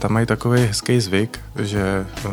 tam 0.00 0.12
mají 0.12 0.26
takový 0.26 0.60
hezký 0.60 1.00
zvyk, 1.00 1.40
že 1.58 2.06
uh, 2.24 2.32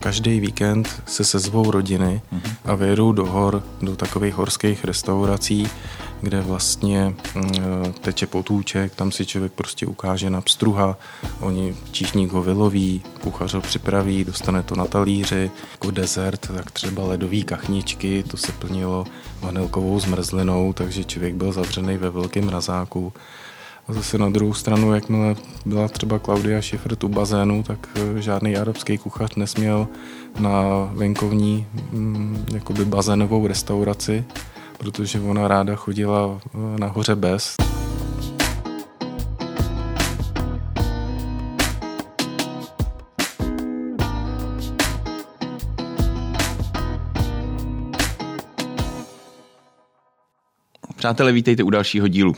každý 0.00 0.40
víkend 0.40 1.02
se 1.06 1.24
sezvou 1.24 1.70
rodiny 1.70 2.22
mm-hmm. 2.32 2.52
a 2.64 2.74
vyjedou 2.74 3.12
do 3.12 3.26
hor, 3.26 3.62
do 3.82 3.96
takových 3.96 4.34
horských 4.34 4.84
restaurací, 4.84 5.68
kde 6.20 6.40
vlastně 6.40 7.14
uh, 7.36 7.42
teče 8.00 8.26
potůček, 8.26 8.94
tam 8.94 9.12
si 9.12 9.26
člověk 9.26 9.52
prostě 9.52 9.86
ukáže 9.86 10.30
na 10.30 10.40
pstruha, 10.40 10.96
oni 11.40 11.76
číšník 11.92 12.32
ho 12.32 12.42
vyloví, 12.42 13.02
kuchař 13.20 13.54
ho 13.54 13.60
připraví, 13.60 14.24
dostane 14.24 14.62
to 14.62 14.74
na 14.76 14.86
talíři, 14.86 15.50
jako 15.72 15.90
dezert, 15.90 16.48
tak 16.56 16.70
třeba 16.70 17.04
ledový 17.04 17.44
kachničky, 17.44 18.22
to 18.22 18.36
se 18.36 18.52
plnilo 18.52 19.04
vanilkovou 19.40 20.00
zmrzlinou, 20.00 20.72
takže 20.72 21.04
člověk 21.04 21.34
byl 21.34 21.52
zavřený 21.52 21.96
ve 21.96 22.10
velkém 22.10 22.44
mrazáku. 22.44 23.12
A 23.88 23.92
zase 23.92 24.18
na 24.18 24.30
druhou 24.30 24.54
stranu, 24.54 24.94
jakmile 24.94 25.36
byla 25.66 25.88
třeba 25.88 26.18
Klaudia 26.18 26.62
Schiffer 26.62 26.96
u 27.04 27.08
bazénu, 27.08 27.62
tak 27.62 27.88
eh, 27.94 28.22
žádný 28.22 28.56
arabský 28.56 28.98
kuchař 28.98 29.34
nesměl 29.34 29.88
na 30.38 30.62
venkovní 30.92 31.66
mm, 31.92 32.46
jakoby 32.54 32.84
bazénovou 32.84 33.46
restauraci, 33.46 34.24
protože 34.78 35.20
ona 35.20 35.48
ráda 35.48 35.76
chodila 35.76 36.40
eh, 36.44 36.80
nahoře 36.80 37.14
bez. 37.14 37.56
Přátelé, 50.98 51.32
vítejte 51.32 51.62
u 51.62 51.70
dalšího 51.70 52.08
dílu 52.08 52.30
uh, 52.30 52.36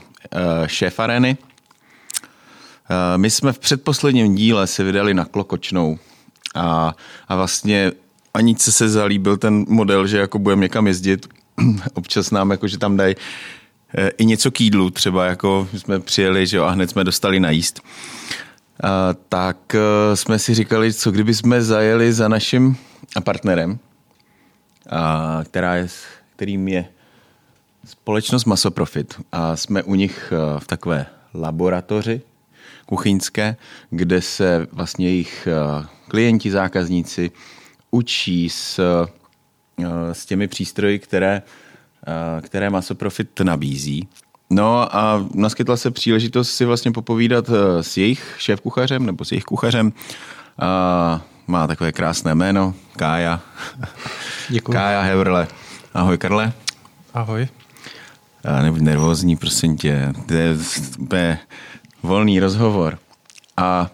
Šéf 0.67 1.01
Areny. 1.01 1.37
Uh, 1.41 2.97
my 3.17 3.31
jsme 3.31 3.53
v 3.53 3.59
předposledním 3.59 4.35
díle 4.35 4.67
se 4.67 4.85
vydali 4.85 5.15
na 5.15 5.25
Klokočnou 5.25 5.99
a, 6.55 6.95
a 7.29 7.37
vlastně 7.37 7.93
ani 8.35 8.57
se 8.59 8.73
se 8.73 8.89
zalíbil 8.89 9.37
ten 9.37 9.65
model, 9.69 10.07
že 10.07 10.19
jako 10.19 10.39
budeme 10.39 10.63
někam 10.63 10.87
jezdit, 10.87 11.27
občas 11.95 12.31
nám 12.31 12.51
jako, 12.51 12.69
že 12.69 12.79
tam 12.79 12.97
dají 12.97 13.15
uh, 13.17 14.09
i 14.19 14.27
něco 14.27 14.51
k 14.51 14.61
jídlu, 14.61 14.91
třeba 14.91 15.27
jako 15.27 15.69
jsme 15.77 16.01
přijeli 16.01 16.47
že 16.47 16.57
jo, 16.57 16.65
a 16.65 16.71
hned 16.71 16.91
jsme 16.91 17.05
dostali 17.05 17.41
najíst. 17.41 17.81
Uh, 18.85 18.91
tak 19.29 19.77
jsme 20.15 20.39
si 20.39 20.55
říkali, 20.55 20.93
co 20.93 21.11
kdyby 21.11 21.35
jsme 21.35 21.63
zajeli 21.63 22.13
za 22.13 22.29
naším 22.29 22.77
partnerem, 23.25 23.71
uh, 23.71 23.79
která 25.45 25.75
je, 25.75 25.89
kterým 26.37 26.69
je 26.69 26.85
společnost 27.91 28.45
Masoprofit 28.45 29.21
a 29.33 29.57
jsme 29.57 29.83
u 29.83 29.95
nich 29.95 30.33
eh, 30.33 30.61
v 30.61 30.67
takové 30.67 31.07
laboratoři 31.35 32.21
kuchyňské, 32.87 33.57
kde 33.91 34.23
se 34.23 34.67
vlastně 34.73 35.07
jejich 35.09 35.49
eh, 35.51 35.87
klienti, 36.09 36.51
zákazníci 36.51 37.31
učí 37.91 38.51
s, 38.51 38.79
eh, 38.79 40.15
s 40.15 40.27
těmi 40.27 40.49
přístroji, 40.49 40.99
které, 40.99 41.43
které 42.41 42.71
Masoprofit 42.71 43.41
nabízí. 43.41 44.09
No 44.51 44.97
a 44.97 45.27
naskytla 45.35 45.77
se 45.77 45.91
příležitost 45.91 46.51
si 46.51 46.65
vlastně 46.65 46.93
popovídat 46.93 47.51
s 47.81 47.97
jejich 47.97 48.37
šéf-kuchařem 48.39 49.07
nebo 49.07 49.25
s 49.25 49.33
jejich 49.33 49.45
kuchařem. 49.45 49.93
A 50.59 51.21
má 51.47 51.67
takové 51.67 51.93
krásné 51.93 52.35
jméno, 52.35 52.75
Kája. 52.97 53.41
Děkuji. 54.49 54.73
Kája 54.73 55.01
Heverle. 55.01 55.49
Ahoj 55.95 56.19
Karle. 56.19 56.53
Ahoj 57.15 57.49
nebuď 58.63 58.81
nervózní, 58.81 59.37
prosím 59.37 59.77
tě. 59.77 60.13
To 60.27 60.35
je 60.35 60.57
úplně 60.99 61.39
volný 62.03 62.41
rozhovor. 62.41 62.99
A, 63.57 63.91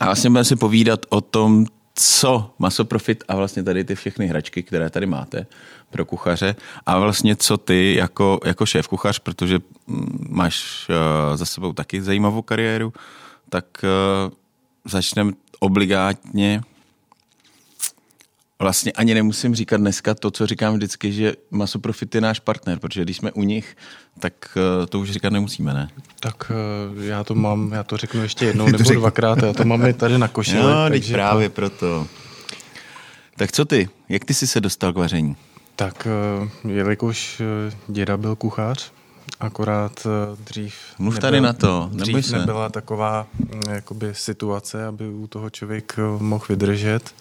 a 0.00 0.04
vlastně 0.04 0.30
budeme 0.30 0.44
si 0.44 0.56
povídat 0.56 1.06
o 1.08 1.20
tom, 1.20 1.66
co 1.94 2.50
Masoprofit 2.58 3.24
a 3.28 3.36
vlastně 3.36 3.62
tady 3.62 3.84
ty 3.84 3.94
všechny 3.94 4.26
hračky, 4.26 4.62
které 4.62 4.90
tady 4.90 5.06
máte 5.06 5.46
pro 5.90 6.04
kuchaře 6.04 6.56
a 6.86 6.98
vlastně 6.98 7.36
co 7.36 7.56
ty 7.56 7.94
jako, 7.94 8.40
jako 8.44 8.66
šéf 8.66 8.88
kuchař, 8.88 9.18
protože 9.18 9.58
mm, 9.86 10.26
máš 10.30 10.86
uh, 10.88 11.36
za 11.36 11.44
sebou 11.44 11.72
taky 11.72 12.02
zajímavou 12.02 12.42
kariéru, 12.42 12.92
tak 13.48 13.64
uh, 13.82 14.32
začneme 14.84 15.32
obligátně 15.60 16.62
Vlastně 18.62 18.92
ani 18.92 19.14
nemusím 19.14 19.54
říkat 19.54 19.76
dneska 19.76 20.14
to, 20.14 20.30
co 20.30 20.46
říkám 20.46 20.74
vždycky, 20.74 21.12
že 21.12 21.34
Masoprofit 21.50 22.14
je 22.14 22.20
náš 22.20 22.40
partner, 22.40 22.78
protože 22.78 23.02
když 23.02 23.16
jsme 23.16 23.32
u 23.32 23.42
nich, 23.42 23.76
tak 24.18 24.32
eh, 24.56 24.86
to 24.86 25.00
už 25.00 25.10
říkat 25.10 25.32
nemusíme, 25.32 25.74
ne? 25.74 25.88
Tak 26.20 26.52
eh, 27.00 27.04
já 27.04 27.24
to 27.24 27.34
mám, 27.34 27.72
já 27.72 27.82
to 27.82 27.96
řeknu 27.96 28.22
ještě 28.22 28.44
jednou 28.44 28.66
nebo 28.70 28.90
dvakrát, 28.90 29.42
já 29.42 29.52
to 29.52 29.64
mám 29.64 29.86
i 29.86 29.92
tady 29.92 30.18
na 30.18 30.28
košile. 30.28 30.74
No, 30.74 30.90
teď 30.90 31.12
právě 31.12 31.48
to... 31.48 31.54
proto. 31.54 32.06
Tak 33.36 33.52
co 33.52 33.64
ty? 33.64 33.88
Jak 34.08 34.24
ty 34.24 34.34
jsi 34.34 34.46
se 34.46 34.60
dostal 34.60 34.92
k 34.92 34.96
vaření? 34.96 35.36
Tak 35.76 36.06
eh, 36.06 36.68
jelikož 36.68 37.42
děda 37.88 38.16
byl 38.16 38.36
kuchař, 38.36 38.92
akorát 39.40 40.06
dřív... 40.44 40.74
Mluv 40.98 41.18
tady 41.18 41.40
na 41.40 41.52
to, 41.52 41.90
dřív 41.92 42.26
se. 42.26 42.38
nebyla 42.38 42.68
taková 42.68 43.26
mm, 43.38 43.74
jakoby, 43.74 44.10
situace, 44.12 44.86
aby 44.86 45.08
u 45.08 45.26
toho 45.26 45.50
člověk 45.50 45.96
mohl 46.18 46.44
vydržet 46.48 47.14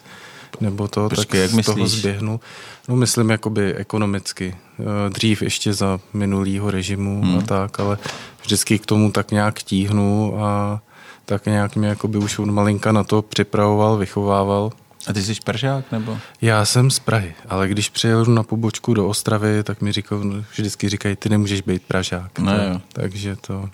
nebo 0.62 0.88
to, 0.88 1.10
Počkej, 1.10 1.42
tak 1.42 1.56
jak 1.56 1.64
z 1.64 1.66
toho 1.66 1.88
zběhnu. 1.88 2.40
No 2.90 2.96
myslím 2.96 3.30
jakoby 3.30 3.74
ekonomicky. 3.74 4.56
Eh, 4.80 5.10
dřív 5.10 5.42
ještě 5.42 5.74
za 5.74 6.00
minulýho 6.14 6.72
režimu 6.72 7.22
hmm. 7.22 7.38
a 7.38 7.42
tak, 7.42 7.80
ale 7.80 7.98
vždycky 8.42 8.80
k 8.80 8.86
tomu 8.86 9.12
tak 9.12 9.32
nějak 9.32 9.64
tíhnu 9.64 10.44
a 10.44 10.82
tak 11.26 11.46
nějak 11.46 11.76
mě 11.76 11.88
jakoby 11.88 12.18
už 12.18 12.40
od 12.40 12.46
malinka 12.46 12.92
na 12.92 13.04
to 13.04 13.22
připravoval, 13.22 13.98
vychovával. 13.98 14.72
A 15.08 15.14
ty 15.14 15.24
jsi 15.24 15.36
Pražák 15.46 15.92
nebo? 15.92 16.18
Já 16.42 16.66
jsem 16.66 16.92
z 16.92 17.00
Prahy, 17.00 17.34
ale 17.50 17.68
když 17.68 17.90
přijel 17.90 18.26
na 18.26 18.44
pobočku 18.44 18.94
do 18.94 19.08
Ostravy, 19.08 19.64
tak 19.64 19.82
mi 19.82 19.92
říkal, 19.92 20.22
vždycky 20.52 20.90
říkají, 20.90 21.16
ty 21.16 21.30
nemůžeš 21.30 21.62
být 21.62 21.82
Pražák. 21.84 22.40
No, 22.40 22.52
tak, 22.52 22.62
jo. 22.62 22.82
Takže 22.94 23.36
to, 23.36 23.70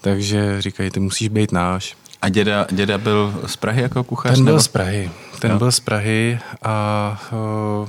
takže 0.00 0.62
říkají, 0.62 0.90
ty 0.90 1.00
musíš 1.00 1.28
být 1.28 1.52
náš. 1.52 1.96
A 2.24 2.28
děda, 2.28 2.66
děda 2.70 2.98
byl 2.98 3.40
z 3.46 3.56
Prahy 3.56 3.82
jako 3.82 4.04
kuchař? 4.04 4.34
Ten 4.34 4.44
byl 4.44 4.54
nebo? 4.54 4.62
z 4.62 4.68
Prahy. 4.68 5.10
Ten 5.38 5.50
no. 5.50 5.58
byl 5.58 5.72
z 5.72 5.80
Prahy 5.80 6.38
a 6.62 7.18
o, 7.32 7.88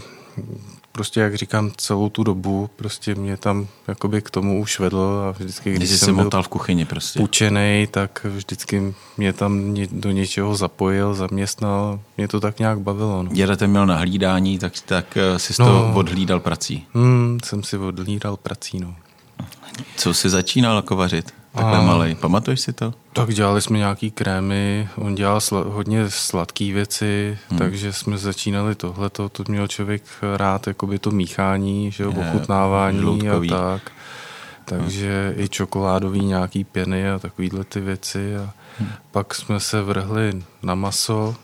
prostě, 0.91 1.19
jak 1.19 1.35
říkám, 1.35 1.72
celou 1.78 2.09
tu 2.09 2.23
dobu 2.23 2.69
prostě 2.75 3.16
mě 3.16 3.38
tam 3.38 3.68
jakoby 3.88 4.22
k 4.22 4.29
tomu 4.29 4.62
už 4.62 4.79
vedl 4.79 5.25
a 5.29 5.31
vždycky, 5.31 5.74
když, 5.74 5.90
když 5.90 6.00
jsem 6.00 6.16
byl 6.16 6.24
motal 6.24 6.44
v 6.44 6.47
kuchyni 6.47 6.85
prostě. 6.85 7.19
Učenej, 7.19 7.88
tak 7.88 8.25
vždycky 8.29 8.94
mě 9.18 9.34
tam 9.34 9.75
do 9.91 10.12
něčeho 10.12 10.56
zapojil, 10.56 11.13
zaměstnal, 11.13 12.00
mě 12.18 12.28
to 12.28 12.40
tak 12.40 12.59
nějak 12.59 12.79
bavilo. 12.79 13.24
No. 13.24 13.29
Děda 13.31 13.56
ten 13.56 13.69
měl 13.69 13.85
na 13.85 13.97
hlídání, 13.97 14.59
tak, 14.59 14.74
tak 14.85 15.18
eh, 15.18 15.40
jsi 15.40 15.53
no, 15.59 15.66
to 15.66 15.91
odhlídal 15.95 16.40
prací. 16.40 16.85
Hmm, 16.94 17.38
jsem 17.45 17.63
si 17.63 17.78
odhlídal 17.78 18.38
prací, 18.38 18.79
no. 18.79 18.95
Co 19.97 20.13
jsi 20.13 20.30
začínal 20.30 20.75
jako 20.75 20.96
vařit? 20.96 21.34
Takhle 21.56 21.78
a... 21.78 21.81
malej. 21.81 22.16
Pamatuješ 22.16 22.62
si 22.62 22.74
to? 22.74 22.94
Tak 23.13 23.34
dělali 23.34 23.62
jsme 23.62 23.78
nějaký 23.78 24.12
krémy, 24.12 24.90
on 24.96 25.16
dělal 25.16 25.40
sl- 25.40 25.69
hodně 25.69 26.09
sladké 26.09 26.74
věci, 26.74 27.38
hmm. 27.50 27.59
takže 27.59 27.94
jsme 27.94 28.18
začínali 28.18 28.75
tohleto, 28.75 29.30
to 29.30 29.44
měl 29.47 29.68
člověk 29.68 30.03
rád, 30.38 30.68
jakoby 30.68 31.00
to 31.00 31.12
míchání, 31.12 31.91
že 31.91 32.03
jo, 32.03 32.12
ochutnávání 32.12 33.00
žloutkový. 33.00 33.52
a 33.52 33.58
tak. 33.58 33.91
Takže 34.66 35.34
hmm. 35.36 35.44
i 35.44 35.50
čokoládový 35.50 36.25
nějaký 36.25 36.63
pěny 36.63 37.09
a 37.09 37.19
takovýhle 37.19 37.63
ty 37.63 37.80
věci. 37.80 38.38
A 38.38 38.53
hmm. 38.80 38.90
Pak 39.12 39.36
jsme 39.36 39.59
se 39.59 39.81
vrhli 39.81 40.44
na 40.63 40.75
maso, 40.75 41.36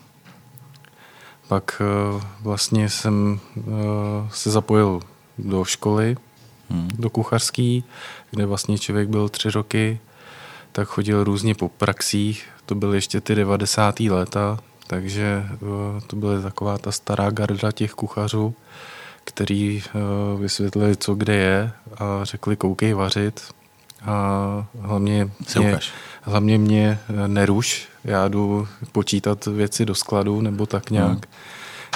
pak 1.48 1.82
uh, 2.14 2.22
vlastně 2.40 2.88
jsem 2.88 3.40
uh, 3.56 3.64
se 4.32 4.50
zapojil 4.50 5.00
do 5.38 5.64
školy, 5.64 6.16
hmm. 6.72 6.88
do 6.98 7.10
kuchařský, 7.10 7.84
kde 8.30 8.46
vlastně 8.46 8.78
člověk 8.78 9.08
byl 9.08 9.28
tři 9.28 9.50
roky, 9.50 10.00
tak 10.72 10.88
chodil 10.88 11.24
různě 11.24 11.54
po 11.54 11.68
praxích, 11.68 12.48
to 12.66 12.74
byly 12.74 12.96
ještě 12.96 13.20
ty 13.20 13.34
90. 13.34 14.00
léta, 14.00 14.58
takže 14.86 15.46
eh, 15.52 15.56
to 16.06 16.16
byly 16.16 16.42
taková 16.42 16.78
ta 16.78 16.92
stará 16.92 17.30
garda 17.30 17.72
těch 17.72 17.92
kuchařů, 17.92 18.54
který 19.24 19.82
eh, 19.86 19.90
vysvětlili, 20.38 20.96
co 20.96 21.14
kde 21.14 21.34
je 21.34 21.72
a 21.98 22.24
řekli, 22.24 22.56
koukej 22.56 22.92
vařit 22.92 23.40
a 24.04 24.66
hlavně 24.80 25.30
mě, 25.58 25.78
hlavně 26.22 26.58
mě 26.58 26.98
neruš, 27.26 27.88
já 28.04 28.28
jdu 28.28 28.68
počítat 28.92 29.46
věci 29.46 29.84
do 29.84 29.94
skladu 29.94 30.40
nebo 30.40 30.66
tak 30.66 30.90
nějak. 30.90 31.10
Hmm. 31.10 31.20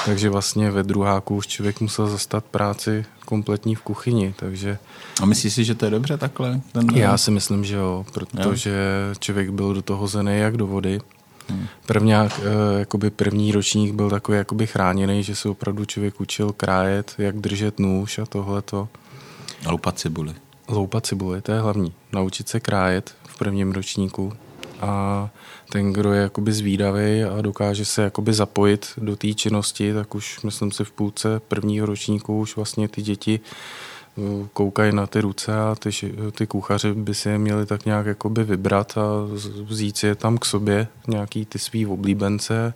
Takže 0.05 0.31
vlastně 0.31 0.71
ve 0.71 0.83
druháku 0.83 1.37
už 1.37 1.47
člověk 1.47 1.81
musel 1.81 2.07
zastat 2.07 2.45
práci 2.45 3.05
kompletní 3.27 3.75
v 3.75 3.83
kuchyni, 3.83 4.35
takže... 4.37 4.79
A 5.23 5.27
myslíš 5.27 5.55
si, 5.55 5.65
že 5.65 5.75
to 5.75 5.85
je 5.85 5.91
dobře 5.91 6.17
takhle? 6.17 6.61
Ten... 6.73 6.87
Já 6.95 7.19
si 7.19 7.31
myslím, 7.31 7.65
že 7.65 7.77
jo, 7.77 8.07
protože 8.13 8.71
jo. 8.71 9.15
člověk 9.19 9.51
byl 9.51 9.75
do 9.75 9.83
toho 9.83 10.07
zený 10.07 10.39
jak 10.39 10.57
do 10.57 10.67
vody. 10.67 11.01
Hmm. 11.49 11.67
První, 11.87 12.15
eh, 12.15 12.29
jakoby 12.79 13.11
první 13.11 13.53
ročník 13.53 13.95
byl 13.95 14.11
takový 14.11 14.39
jakoby 14.39 14.67
chráněný, 14.67 15.23
že 15.23 15.35
se 15.35 15.49
opravdu 15.49 15.85
člověk 15.85 16.21
učil 16.21 16.53
krájet, 16.53 17.15
jak 17.19 17.37
držet 17.37 17.79
nůž 17.79 18.19
a 18.19 18.27
tohleto. 18.27 18.89
A 19.67 19.71
loupat 19.71 19.99
cibuli. 19.99 20.35
Loupat 20.69 21.07
cibuli, 21.07 21.43
to 21.43 21.53
je 21.53 21.61
hlavní. 21.61 21.93
Naučit 22.13 22.49
se 22.49 22.61
krájet 22.61 23.15
v 23.27 23.39
prvním 23.39 23.73
ročníku. 23.73 24.33
a 24.81 25.31
ten, 25.77 25.93
kdo 25.93 26.13
je 26.13 26.23
jakoby 26.23 26.53
zvídavý 26.53 27.25
a 27.25 27.41
dokáže 27.41 27.85
se 27.85 28.03
jakoby 28.03 28.33
zapojit 28.33 28.87
do 28.97 29.17
té 29.17 29.35
činnosti, 29.35 29.95
tak 29.95 30.15
už 30.15 30.43
myslím 30.43 30.73
si 30.73 30.85
v 30.85 30.93
půlce 30.93 31.41
prvního 31.49 31.87
ročníku 31.87 32.41
už 32.41 32.57
vlastně 32.57 32.89
ty 32.89 33.03
děti 33.03 33.41
uh, 34.17 34.47
koukají 34.53 34.95
na 34.95 35.07
ty 35.07 35.21
ruce 35.21 35.55
a 35.57 35.75
ty, 35.79 35.91
ty 36.33 36.47
kuchaři 36.47 36.93
by 36.93 37.15
si 37.15 37.29
je 37.29 37.39
měli 37.39 37.67
tak 37.67 37.85
nějak 37.85 38.07
jakoby 38.07 38.45
vybrat 38.45 38.99
a 38.99 39.05
vzít 39.65 39.97
si 39.97 40.07
je 40.07 40.15
tam 40.15 40.39
k 40.39 40.45
sobě, 40.45 40.89
nějaký 41.09 41.45
ty 41.45 41.59
svý 41.59 41.87
oblíbence 41.87 42.75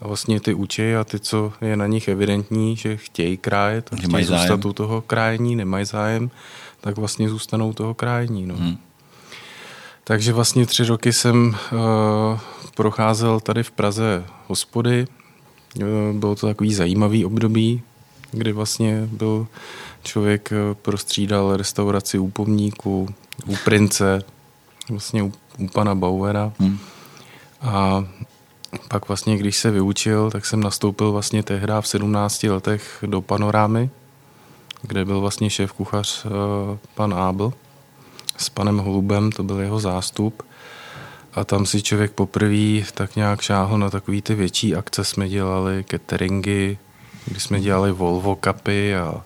a 0.00 0.08
vlastně 0.08 0.40
ty 0.40 0.54
učí 0.54 0.94
a 0.94 1.04
ty, 1.04 1.18
co 1.18 1.52
je 1.60 1.76
na 1.76 1.86
nich 1.86 2.08
evidentní, 2.08 2.76
že 2.76 2.96
chtějí 2.96 3.36
krájet, 3.36 3.90
chtějí 3.94 4.24
zůstat 4.24 4.64
u 4.64 4.72
toho 4.72 5.00
krájení, 5.00 5.56
nemají 5.56 5.84
zájem, 5.84 6.30
tak 6.80 6.98
vlastně 6.98 7.28
zůstanou 7.28 7.72
toho 7.72 7.94
krájení. 7.94 8.46
No. 8.46 8.56
Hmm. 8.56 8.76
Takže 10.04 10.32
vlastně 10.32 10.66
tři 10.66 10.84
roky 10.84 11.12
jsem 11.12 11.56
uh, 11.72 12.40
procházel 12.74 13.40
tady 13.40 13.62
v 13.62 13.70
Praze 13.70 14.24
hospody. 14.46 15.06
Uh, 15.76 15.84
bylo 16.18 16.34
to 16.34 16.46
takový 16.46 16.74
zajímavý 16.74 17.24
období, 17.24 17.82
kdy 18.32 18.52
vlastně 18.52 19.08
byl 19.12 19.46
člověk 20.02 20.52
uh, 20.52 20.74
prostřídal 20.74 21.56
restauraci 21.56 22.18
u 22.18 22.28
Pomníku, 22.28 23.08
u 23.46 23.56
Prince, 23.64 24.22
vlastně 24.88 25.22
u, 25.22 25.32
u 25.58 25.68
pana 25.68 25.94
Bauera. 25.94 26.52
Hmm. 26.58 26.78
A 27.60 28.04
pak 28.88 29.08
vlastně, 29.08 29.36
když 29.36 29.56
se 29.56 29.70
vyučil, 29.70 30.30
tak 30.30 30.46
jsem 30.46 30.60
nastoupil 30.60 31.12
vlastně 31.12 31.42
tehdy 31.42 31.72
v 31.80 31.88
17 31.88 32.42
letech 32.42 33.04
do 33.06 33.20
Panorámy, 33.20 33.90
kde 34.82 35.04
byl 35.04 35.20
vlastně 35.20 35.50
šéf 35.50 35.72
kuchař 35.72 36.26
pan 36.94 37.14
Ábl 37.14 37.52
s 38.40 38.48
panem 38.48 38.78
Holubem, 38.78 39.32
to 39.32 39.42
byl 39.42 39.60
jeho 39.60 39.80
zástup. 39.80 40.42
A 41.34 41.44
tam 41.44 41.66
si 41.66 41.82
člověk 41.82 42.12
poprvé 42.12 42.82
tak 42.94 43.16
nějak 43.16 43.40
šáhl 43.40 43.78
na 43.78 43.90
takový 43.90 44.22
ty 44.22 44.34
větší 44.34 44.76
akce 44.76 45.04
jsme 45.04 45.28
dělali, 45.28 45.84
cateringy, 45.90 46.78
kdy 47.26 47.40
jsme 47.40 47.60
dělali 47.60 47.92
Volvo 47.92 48.36
kapy 48.36 48.96
a 48.96 49.24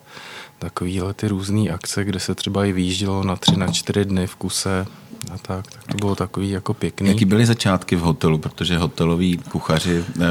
takovýhle 0.58 1.14
ty 1.14 1.28
různé 1.28 1.70
akce, 1.70 2.04
kde 2.04 2.20
se 2.20 2.34
třeba 2.34 2.64
i 2.64 2.72
výjíždělo 2.72 3.24
na 3.24 3.36
tři, 3.36 3.56
na 3.56 3.72
čtyři 3.72 4.04
dny 4.04 4.26
v 4.26 4.36
kuse 4.36 4.86
a 5.32 5.38
tak, 5.38 5.66
tak 5.66 5.84
to 5.84 5.96
bylo 5.96 6.14
takový 6.14 6.50
jako 6.50 6.74
pěkný. 6.74 7.08
Jaký 7.08 7.24
byly 7.24 7.46
začátky 7.46 7.96
v 7.96 8.00
hotelu, 8.00 8.38
protože 8.38 8.78
hoteloví 8.78 9.38
kuchaři, 9.38 10.04
eh, 10.16 10.22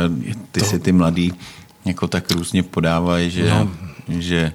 ty 0.52 0.60
to... 0.60 0.66
si 0.66 0.80
ty 0.80 0.92
mladý 0.92 1.34
jako 1.86 2.08
tak 2.08 2.32
různě 2.32 2.64
podávají, 2.64 3.30
že, 3.30 3.50
no. 3.50 3.72
že 4.08 4.54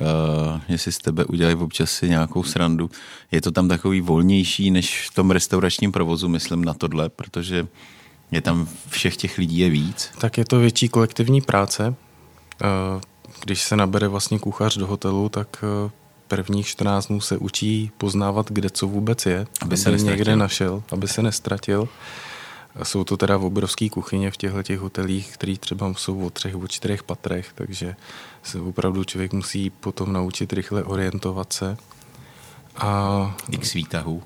uh, 0.00 0.60
že 0.68 0.78
si 0.78 0.92
z 0.92 0.98
tebe 0.98 1.24
udělají 1.24 1.56
občas 1.56 1.90
si 1.90 2.08
nějakou 2.08 2.42
srandu. 2.42 2.90
Je 3.32 3.40
to 3.40 3.50
tam 3.50 3.68
takový 3.68 4.00
volnější 4.00 4.70
než 4.70 5.08
v 5.08 5.14
tom 5.14 5.30
restauračním 5.30 5.92
provozu, 5.92 6.28
myslím 6.28 6.64
na 6.64 6.74
tohle, 6.74 7.08
protože 7.08 7.66
je 8.30 8.40
tam 8.40 8.68
všech 8.88 9.16
těch 9.16 9.38
lidí 9.38 9.58
je 9.58 9.70
víc. 9.70 10.10
Tak 10.18 10.38
je 10.38 10.44
to 10.44 10.58
větší 10.58 10.88
kolektivní 10.88 11.40
práce. 11.40 11.88
Uh, 11.88 13.00
když 13.44 13.62
se 13.62 13.76
nabere 13.76 14.08
vlastně 14.08 14.38
kuchař 14.38 14.76
do 14.76 14.86
hotelu, 14.86 15.28
tak 15.28 15.64
uh, 15.84 15.90
prvních 16.28 16.66
14 16.66 17.06
dnů 17.06 17.20
se 17.20 17.36
učí 17.36 17.90
poznávat, 17.98 18.50
kde 18.50 18.70
co 18.70 18.86
vůbec 18.86 19.26
je, 19.26 19.38
aby, 19.38 19.48
aby 19.62 19.76
se 19.76 19.90
někde 19.90 20.36
našel, 20.36 20.82
aby 20.92 21.08
se 21.08 21.22
nestratil. 21.22 21.88
Jsou 22.82 23.04
to 23.04 23.16
teda 23.16 23.38
obrovské 23.38 23.88
kuchyně 23.88 24.30
v 24.30 24.36
těchto 24.36 24.62
těch 24.62 24.80
hotelích, 24.80 25.32
které 25.34 25.56
třeba 25.56 25.94
jsou 25.94 26.26
o 26.26 26.30
třech, 26.30 26.56
o 26.56 26.68
čtyřech 26.68 27.02
patrech, 27.02 27.50
takže 27.54 27.96
se 28.42 28.60
opravdu 28.60 29.04
člověk 29.04 29.32
musí 29.32 29.70
potom 29.70 30.12
naučit 30.12 30.52
rychle 30.52 30.84
orientovat 30.84 31.52
se. 31.52 31.76
A 32.76 33.36
X 33.50 33.74
výtahů. 33.74 34.22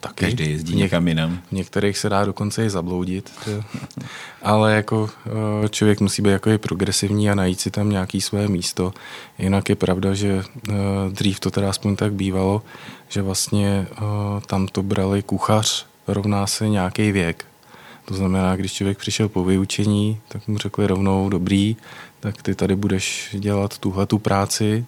Taky. 0.00 0.24
Každý 0.24 0.50
jezdí 0.50 0.74
někam 0.74 1.08
jinam. 1.08 1.40
V 1.48 1.52
některých 1.52 1.98
se 1.98 2.08
dá 2.08 2.24
dokonce 2.24 2.64
i 2.64 2.70
zabloudit. 2.70 3.32
Ale 4.42 4.74
jako 4.74 5.10
eh, 5.64 5.68
člověk 5.68 6.00
musí 6.00 6.22
být 6.22 6.30
jako 6.30 6.50
i 6.50 6.58
progresivní 6.58 7.30
a 7.30 7.34
najít 7.34 7.60
si 7.60 7.70
tam 7.70 7.90
nějaký 7.90 8.20
své 8.20 8.48
místo. 8.48 8.92
Jinak 9.38 9.68
je 9.68 9.76
pravda, 9.76 10.14
že 10.14 10.42
eh, 10.68 10.72
dřív 11.10 11.40
to 11.40 11.50
teda 11.50 11.70
aspoň 11.70 11.96
tak 11.96 12.12
bývalo, 12.12 12.62
že 13.08 13.22
vlastně 13.22 13.86
eh, 13.92 13.96
tam 14.46 14.68
to 14.68 14.82
brali 14.82 15.22
kuchař 15.22 15.86
rovná 16.08 16.46
se 16.46 16.68
nějaký 16.68 17.12
věk. 17.12 17.49
To 18.10 18.16
znamená, 18.16 18.56
když 18.56 18.72
člověk 18.72 18.98
přišel 18.98 19.28
po 19.28 19.44
vyučení, 19.44 20.20
tak 20.28 20.48
mu 20.48 20.58
řekli 20.58 20.86
rovnou, 20.86 21.28
dobrý, 21.28 21.76
tak 22.20 22.42
ty 22.42 22.54
tady 22.54 22.76
budeš 22.76 23.36
dělat 23.38 23.78
tuhle 23.78 24.06
tu 24.06 24.18
práci 24.18 24.84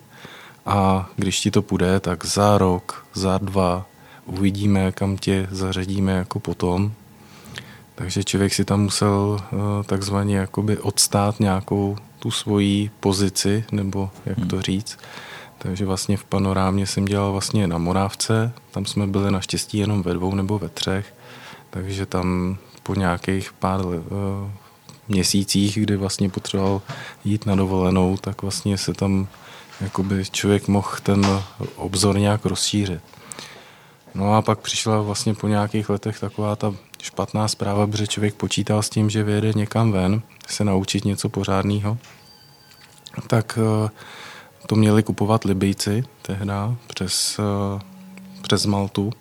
a 0.67 1.11
když 1.17 1.41
ti 1.41 1.51
to 1.51 1.63
půjde, 1.63 2.01
tak 2.01 2.25
za 2.25 2.59
rok, 2.59 3.07
za 3.15 3.39
dva 3.39 3.87
uvidíme, 4.27 4.93
kam 4.93 5.17
tě 5.17 5.49
zařadíme 5.51 6.13
jako 6.13 6.41
potom. 6.41 6.93
Takže 7.95 8.25
člověk 8.25 8.55
si 8.55 8.65
tam 8.65 8.83
musel 8.83 9.39
uh, 9.41 9.59
takzvaně 9.87 10.37
jakoby 10.37 10.79
odstát 10.79 11.41
nějakou 11.41 11.97
tu 12.19 12.31
svoji 12.31 12.91
pozici, 13.01 13.65
nebo 13.73 14.11
jak 14.27 14.39
hmm. 14.39 14.49
to 14.49 14.63
říct. 14.63 14.99
Takže 15.59 15.85
vlastně 15.85 16.17
v 16.17 16.25
panorámě 16.25 16.87
jsem 16.87 17.05
dělal 17.05 17.33
vlastně 17.33 17.67
na 17.67 17.79
Morávce, 17.79 18.53
tam 18.71 18.87
jsme 18.87 19.07
byli 19.07 19.31
naštěstí 19.31 19.79
jenom 19.79 20.03
ve 20.03 20.15
dvou 20.15 20.35
nebo 20.35 20.59
ve 20.59 20.69
třech, 20.69 21.15
takže 21.71 22.07
tam 22.07 22.59
po 22.83 22.95
nějakých 22.95 23.53
pár 23.53 23.87
uh, 23.87 23.97
měsících, 25.09 25.79
kdy 25.79 25.97
vlastně 25.97 26.29
potřeboval 26.29 26.83
jít 27.25 27.47
na 27.47 27.55
dovolenou, 27.55 28.17
tak 28.17 28.43
vlastně 28.43 28.79
se 28.79 28.95
tam 28.95 29.29
jakoby 29.81 30.25
člověk 30.31 30.69
mohl 30.69 30.91
ten 31.03 31.43
obzor 31.77 32.19
nějak 32.19 32.45
rozšířit. 32.45 33.01
No 34.15 34.35
a 34.35 34.43
pak 34.43 34.59
přišla 34.59 35.03
vlastně 35.03 35.35
po 35.35 35.49
nějakých 35.49 35.89
letech 35.89 36.21
taková 36.21 36.57
ta 36.57 36.75
špatná 37.03 37.49
zpráva, 37.49 37.87
protože 37.87 38.07
člověk 38.07 38.35
počítal 38.35 38.83
s 38.83 38.91
tím, 38.91 39.11
že 39.11 39.23
vyjede 39.23 39.53
někam 39.53 39.93
ven, 39.93 40.23
se 40.49 40.65
naučit 40.65 41.05
něco 41.05 41.29
pořádného. 41.29 41.99
Tak 43.27 43.59
uh, 43.83 43.89
to 44.67 44.77
měli 44.77 45.03
kupovat 45.03 45.45
Libijci 45.45 46.05
tehda 46.23 46.77
přes, 46.87 47.39
uh, 47.39 47.81
přes 48.43 48.67
Maltu, 48.67 49.13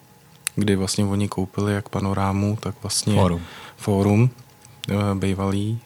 kdy 0.56 0.76
vlastně 0.76 1.06
oni 1.06 1.28
koupili 1.28 1.74
jak 1.74 1.90
panorámu, 1.90 2.58
tak 2.62 2.76
vlastně 2.82 3.16
fórum, 3.16 3.42
fórum 3.78 4.30
uh, 4.90 5.20
bývalý. 5.20 5.80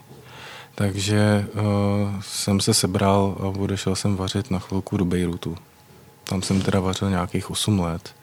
Takže 0.76 1.48
uh, 1.54 2.22
jsem 2.22 2.60
se 2.60 2.74
sebral 2.74 3.38
a 3.40 3.44
odešel 3.44 3.96
jsem 3.96 4.16
vařit 4.16 4.52
na 4.52 4.60
chvilku 4.60 4.98
do 4.98 5.06
Bejrutu. 5.06 5.58
Tam 6.24 6.42
jsem 6.42 6.62
teda 6.62 6.80
vařil 6.80 7.10
nějakých 7.10 7.52
8 7.52 7.80
let. 7.80 8.16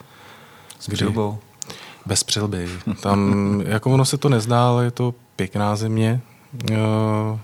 S 0.78 0.86
přilbou? 0.86 1.38
Bez 2.06 2.24
přilby. 2.24 2.68
Tam, 3.00 3.62
jako 3.66 3.90
ono 3.90 4.04
se 4.04 4.18
to 4.18 4.28
nezdá, 4.28 4.68
ale 4.68 4.84
je 4.84 4.90
to 4.90 5.14
pěkná 5.36 5.76
země. 5.76 6.20
Uh, 6.70 6.76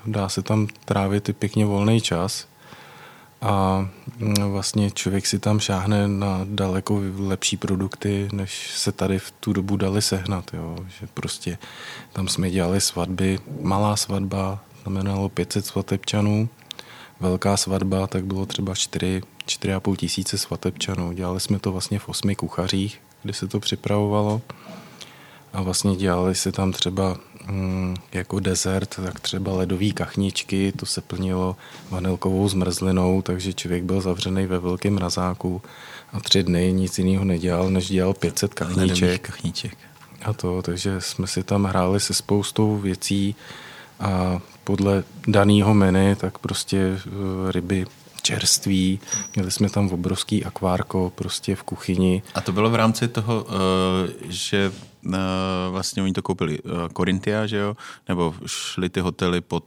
dá 0.07 0.29
se 0.29 0.43
tam 0.43 0.67
trávit 0.85 1.29
i 1.29 1.33
pěkně 1.33 1.67
volný 1.67 2.01
čas 2.01 2.48
a 3.41 3.89
mm, 4.19 4.35
vlastně 4.53 4.91
člověk 4.91 5.27
si 5.27 5.39
tam 5.39 5.61
šáhne 5.61 6.09
na 6.09 6.41
daleko 6.45 7.01
lepší 7.19 7.57
produkty, 7.57 8.29
než 8.33 8.71
se 8.71 8.93
tady 8.93 9.19
v 9.19 9.31
tu 9.31 9.53
dobu 9.53 9.77
dali 9.77 10.03
sehnat. 10.03 10.51
Jo. 10.55 10.77
Že 11.01 11.07
prostě 11.15 11.59
tam 12.13 12.29
jsme 12.29 12.51
dělali 12.51 12.81
svatby, 12.81 13.39
malá 13.61 13.97
svatba, 13.97 14.65
znamenalo 14.83 15.29
500 15.29 15.67
svatebčanů, 15.67 16.49
velká 17.21 17.57
svatba, 17.57 18.07
tak 18.07 18.25
bylo 18.25 18.47
třeba 18.47 18.75
4, 18.75 19.23
4,5 19.47 19.97
tisíce 19.97 20.39
svatebčanů. 20.39 21.13
Dělali 21.13 21.41
jsme 21.41 21.59
to 21.59 21.73
vlastně 21.73 21.99
v 21.99 22.09
osmi 22.09 22.35
kuchařích, 22.35 23.01
kde 23.23 23.33
se 23.33 23.49
to 23.49 23.61
připravovalo 23.61 24.43
a 25.53 25.63
vlastně 25.63 25.97
dělali 25.97 26.35
se 26.35 26.53
tam 26.53 26.73
třeba 26.73 27.17
jako 28.13 28.41
dezert, 28.41 28.97
tak 29.05 29.21
třeba 29.21 29.53
ledové 29.53 29.91
kachničky, 29.91 30.73
to 30.77 30.87
se 30.87 31.01
plnilo 31.01 31.57
vanilkovou 31.91 32.49
zmrzlinou, 32.49 33.23
takže 33.23 33.53
člověk 33.53 33.85
byl 33.85 34.01
zavřený 34.01 34.47
ve 34.47 34.59
velkém 34.59 34.95
mrazáku 34.95 35.63
a 36.13 36.21
tři 36.21 36.43
dny 36.43 36.73
nic 36.73 36.99
jiného 36.99 37.25
nedělal, 37.25 37.71
než 37.71 37.89
dělal 37.89 38.15
500 38.15 38.55
kachniček. 38.55 39.21
kachniček. 39.29 39.79
A 40.25 40.33
to, 40.33 40.63
takže 40.63 41.01
jsme 41.01 41.27
si 41.27 41.43
tam 41.43 41.65
hráli 41.65 42.01
se 42.01 42.15
spoustou 42.15 42.77
věcí 42.77 43.37
a 44.01 44.41
podle 44.65 45.05
daného 45.27 45.75
menu, 45.75 46.15
tak 46.17 46.39
prostě 46.39 46.79
eh, 46.79 47.53
ryby 47.53 47.87
čerství, 48.29 49.01
měli 49.37 49.51
jsme 49.51 49.69
tam 49.71 49.89
obrovský 49.89 50.45
akvárko 50.45 51.13
prostě 51.15 51.57
v 51.57 51.63
kuchyni. 51.63 52.23
A 52.35 52.41
to 52.41 52.53
bylo 52.53 52.71
v 52.71 52.75
rámci 52.75 53.09
toho, 53.09 53.47
eh, 53.49 54.13
že 54.29 54.73
eh, 54.73 55.19
vlastně 55.71 56.03
oni 56.03 56.13
to 56.13 56.23
koupili 56.23 56.59
Korintia, 56.93 57.47
že 57.47 57.57
jo? 57.57 57.77
Nebo 58.09 58.35
šli 58.47 58.89
ty 58.89 59.01
hotely 59.01 59.41
pod, 59.41 59.65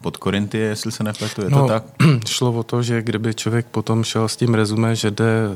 pod 0.00 0.16
Korintie, 0.16 0.64
jestli 0.64 0.92
se 0.92 1.04
nepletu, 1.04 1.42
je 1.42 1.50
no, 1.50 1.62
to 1.62 1.68
tak? 1.68 1.84
Šlo 2.26 2.52
o 2.52 2.62
to, 2.62 2.82
že 2.82 3.02
kdyby 3.02 3.34
člověk 3.34 3.66
potom 3.66 4.04
šel 4.04 4.28
s 4.28 4.36
tím 4.36 4.54
rezumé, 4.54 4.96
že 4.96 5.10
jde 5.10 5.48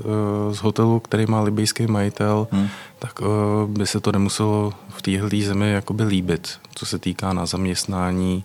z 0.52 0.58
hotelu, 0.58 1.00
který 1.00 1.26
má 1.26 1.40
libijský 1.40 1.86
majitel, 1.86 2.48
hmm. 2.50 2.68
tak 2.98 3.20
by 3.66 3.86
se 3.86 4.00
to 4.00 4.12
nemuselo 4.12 4.72
v 4.88 5.02
téhle 5.02 5.40
zemi 5.40 5.72
jakoby 5.72 6.04
líbit, 6.04 6.60
co 6.74 6.86
se 6.86 6.98
týká 6.98 7.32
na 7.32 7.46
zaměstnání, 7.46 8.44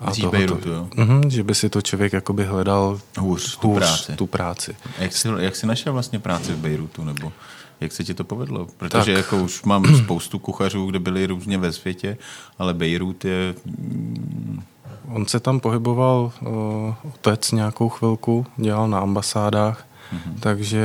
a 0.00 0.30
Bejrutu, 0.30 0.68
jo? 0.68 0.88
Uh-huh, 0.96 1.28
že 1.28 1.42
by 1.42 1.54
si 1.54 1.68
to 1.68 1.82
člověk 1.82 2.12
jakoby 2.12 2.44
hledal 2.44 3.00
hůř, 3.18 3.56
tu 3.56 3.68
hůř 3.68 3.78
práci. 3.78 4.12
Tu 4.16 4.26
práci. 4.26 4.76
Jak 4.98 5.12
jsi, 5.12 5.28
jak 5.38 5.56
jsi 5.56 5.66
našel 5.66 5.92
vlastně 5.92 6.18
práci 6.18 6.52
v 6.52 6.56
Bejrutu? 6.56 7.04
Nebo? 7.04 7.32
Jak 7.80 7.92
se 7.92 8.04
ti 8.04 8.14
to 8.14 8.24
povedlo? 8.24 8.66
Protože 8.76 9.14
tak. 9.14 9.24
jako 9.24 9.44
už 9.44 9.62
mám 9.62 9.96
spoustu 10.04 10.38
kuchařů, 10.38 10.86
kde 10.86 10.98
byli 10.98 11.26
různě 11.26 11.58
ve 11.58 11.72
světě, 11.72 12.16
ale 12.58 12.74
Beirut 12.74 13.24
je... 13.24 13.54
Mm, 13.66 14.62
On 15.08 15.26
se 15.26 15.40
tam 15.40 15.60
pohyboval 15.60 16.32
uh, 16.40 16.94
otec 17.14 17.52
nějakou 17.52 17.88
chvilku, 17.88 18.46
dělal 18.56 18.88
na 18.88 18.98
ambasádách, 18.98 19.86
mm-hmm. 20.12 20.40
takže 20.40 20.84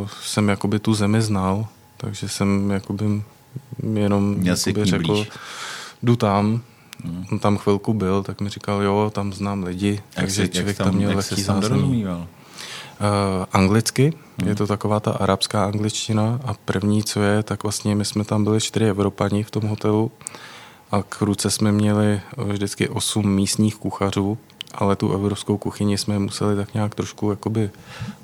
uh, 0.00 0.08
jsem 0.22 0.48
jakoby 0.48 0.78
tu 0.78 0.94
zemi 0.94 1.22
znal, 1.22 1.66
takže 1.96 2.28
jsem 2.28 2.70
jakoby 2.70 3.22
jenom 3.94 4.36
jakoby 4.42 4.84
řekl, 4.84 5.12
blíž. 5.12 5.30
jdu 6.02 6.16
tam, 6.16 6.60
mm. 7.04 7.24
on 7.32 7.38
tam 7.38 7.58
chvilku 7.58 7.94
byl, 7.94 8.22
tak 8.22 8.40
mi 8.40 8.50
říkal, 8.50 8.82
jo, 8.82 9.10
tam 9.14 9.32
znám 9.32 9.62
lidi, 9.62 9.90
jak 9.90 10.02
takže 10.14 10.42
jsi, 10.42 10.48
člověk 10.48 10.76
tam, 10.76 10.86
tam 10.86 10.94
měl 10.96 11.16
lehký 11.16 11.42
zázemí. 11.42 12.04
Uh, 12.04 12.18
anglicky, 13.52 14.12
hmm. 14.38 14.48
je 14.48 14.54
to 14.54 14.66
taková 14.66 15.00
ta 15.00 15.10
arabská 15.12 15.64
angličtina 15.64 16.40
a 16.44 16.54
první, 16.54 17.02
co 17.02 17.22
je, 17.22 17.42
tak 17.42 17.62
vlastně 17.62 17.94
my 17.94 18.04
jsme 18.04 18.24
tam 18.24 18.44
byli 18.44 18.60
čtyři 18.60 18.84
Evropani 18.84 19.42
v 19.42 19.50
tom 19.50 19.62
hotelu 19.62 20.10
a 20.90 21.02
k 21.02 21.22
ruce 21.22 21.50
jsme 21.50 21.72
měli 21.72 22.20
vždycky 22.36 22.88
osm 22.88 23.34
místních 23.34 23.76
kuchařů, 23.76 24.38
ale 24.74 24.96
tu 24.96 25.12
evropskou 25.12 25.58
kuchyni 25.58 25.98
jsme 25.98 26.18
museli 26.18 26.56
tak 26.56 26.74
nějak 26.74 26.94
trošku 26.94 27.30
jakoby 27.30 27.70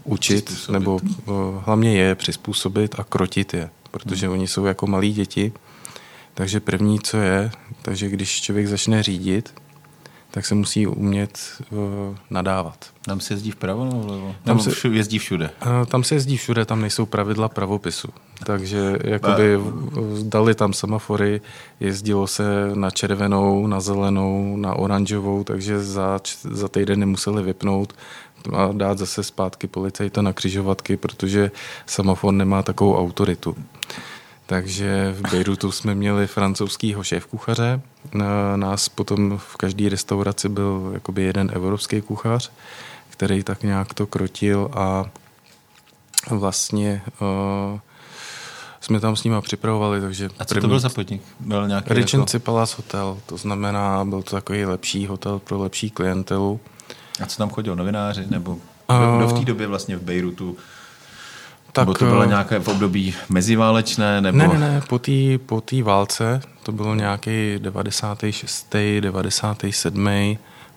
učit, 0.04 0.68
nebo 0.70 0.94
uh, 0.94 1.34
hlavně 1.64 1.96
je 1.96 2.14
přizpůsobit 2.14 3.00
a 3.00 3.04
krotit 3.04 3.54
je, 3.54 3.70
protože 3.90 4.26
hmm. 4.26 4.32
oni 4.32 4.48
jsou 4.48 4.64
jako 4.64 4.86
malí 4.86 5.12
děti, 5.12 5.52
takže 6.38 6.60
první, 6.60 7.00
co 7.00 7.16
je, 7.16 7.50
takže 7.82 8.08
když 8.08 8.40
člověk 8.42 8.66
začne 8.66 9.02
řídit, 9.02 9.54
tak 10.30 10.46
se 10.46 10.54
musí 10.54 10.86
umět 10.86 11.38
uh, 11.70 11.78
nadávat. 12.30 12.86
Tam 13.04 13.20
se 13.20 13.34
jezdí 13.34 13.50
vpravo 13.50 13.84
nebo 13.84 14.00
vlevo? 14.00 14.34
Tam, 14.44 14.58
tam 14.58 14.72
se 14.72 14.88
jezdí 14.88 15.18
všude. 15.18 15.50
Uh, 15.66 15.86
tam 15.86 16.04
se 16.04 16.14
jezdí 16.14 16.36
všude, 16.36 16.64
tam 16.64 16.80
nejsou 16.80 17.06
pravidla 17.06 17.48
pravopisu. 17.48 18.08
Takže 18.44 18.98
jakoby 19.04 19.58
dali 20.22 20.54
tam 20.54 20.72
semafory, 20.72 21.40
jezdilo 21.80 22.26
se 22.26 22.70
na 22.74 22.90
červenou, 22.90 23.66
na 23.66 23.80
zelenou, 23.80 24.56
na 24.56 24.74
oranžovou, 24.74 25.44
takže 25.44 25.80
za, 25.80 26.20
za 26.42 26.68
týden 26.68 27.00
nemuseli 27.00 27.42
vypnout 27.42 27.92
a 28.52 28.68
dát 28.72 28.98
zase 28.98 29.22
zpátky 29.22 29.66
policajta 29.66 30.22
na 30.22 30.32
křižovatky, 30.32 30.96
protože 30.96 31.50
semafor 31.86 32.34
nemá 32.34 32.62
takovou 32.62 32.96
autoritu. 32.96 33.56
Takže 34.48 35.14
v 35.18 35.30
Bejrutu 35.30 35.72
jsme 35.72 35.94
měli 35.94 36.26
francouzskýho 36.26 37.02
šéf-kuchaře, 37.02 37.80
nás 38.56 38.88
potom 38.88 39.38
v 39.38 39.56
každé 39.56 39.88
restauraci 39.88 40.48
byl 40.48 40.90
jakoby 40.94 41.22
jeden 41.22 41.50
evropský 41.54 42.00
kuchař, 42.00 42.50
který 43.10 43.42
tak 43.42 43.62
nějak 43.62 43.94
to 43.94 44.06
krotil 44.06 44.70
a 44.72 45.04
vlastně 46.30 47.02
uh, 47.20 47.80
jsme 48.80 49.00
tam 49.00 49.16
s 49.16 49.24
nima 49.24 49.40
připravovali, 49.40 50.00
takže... 50.00 50.28
A 50.38 50.44
co 50.44 50.54
první... 50.54 50.60
to 50.60 50.68
byl 50.68 50.78
za 50.78 50.88
podnik? 50.88 51.22
Byl 51.40 51.68
nějaký 51.68 51.94
Regency 51.94 52.36
jako... 52.36 52.44
Palace 52.44 52.74
Hotel, 52.76 53.18
to 53.26 53.36
znamená, 53.36 54.04
byl 54.04 54.22
to 54.22 54.30
takový 54.30 54.64
lepší 54.64 55.06
hotel 55.06 55.38
pro 55.38 55.58
lepší 55.58 55.90
klientelu. 55.90 56.60
A 57.22 57.26
co 57.26 57.38
tam 57.38 57.50
chodil, 57.50 57.76
novináři? 57.76 58.24
Nebo 58.30 58.58
kdo, 58.86 59.16
kdo 59.16 59.28
v 59.28 59.38
té 59.38 59.44
době 59.44 59.66
vlastně 59.66 59.96
v 59.96 60.02
Bejrutu 60.02 60.56
tak, 61.72 61.86
nebo 61.86 61.94
to 61.94 62.04
bylo 62.04 62.22
eh, 62.22 62.26
nějaké 62.26 62.58
v 62.58 62.68
období 62.68 63.14
meziválečné? 63.28 64.20
Nebo... 64.20 64.38
Ne, 64.38 64.48
ne, 64.48 64.58
ne, 64.58 64.82
po 64.88 64.98
té 64.98 65.38
po 65.46 65.60
tý 65.60 65.82
válce, 65.82 66.40
to 66.62 66.72
bylo 66.72 66.94
nějaký 66.94 67.54
96. 67.58 68.76
97. 69.00 70.08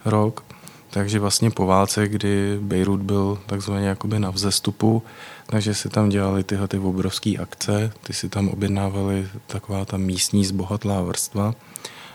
rok, 0.05 0.43
takže 0.89 1.19
vlastně 1.19 1.51
po 1.51 1.65
válce, 1.65 2.07
kdy 2.07 2.57
Beirut 2.61 3.01
byl 3.01 3.39
takzvaně 3.45 3.87
jakoby 3.87 4.19
na 4.19 4.29
vzestupu, 4.29 5.03
takže 5.45 5.73
si 5.73 5.89
tam 5.89 6.09
dělali 6.09 6.43
tyhle 6.43 6.67
ty 6.67 6.77
obrovské 6.77 7.37
akce, 7.37 7.91
ty 8.03 8.13
si 8.13 8.29
tam 8.29 8.47
objednávali 8.47 9.27
taková 9.47 9.85
ta 9.85 9.97
místní 9.97 10.45
zbohatlá 10.45 11.01
vrstva, 11.01 11.53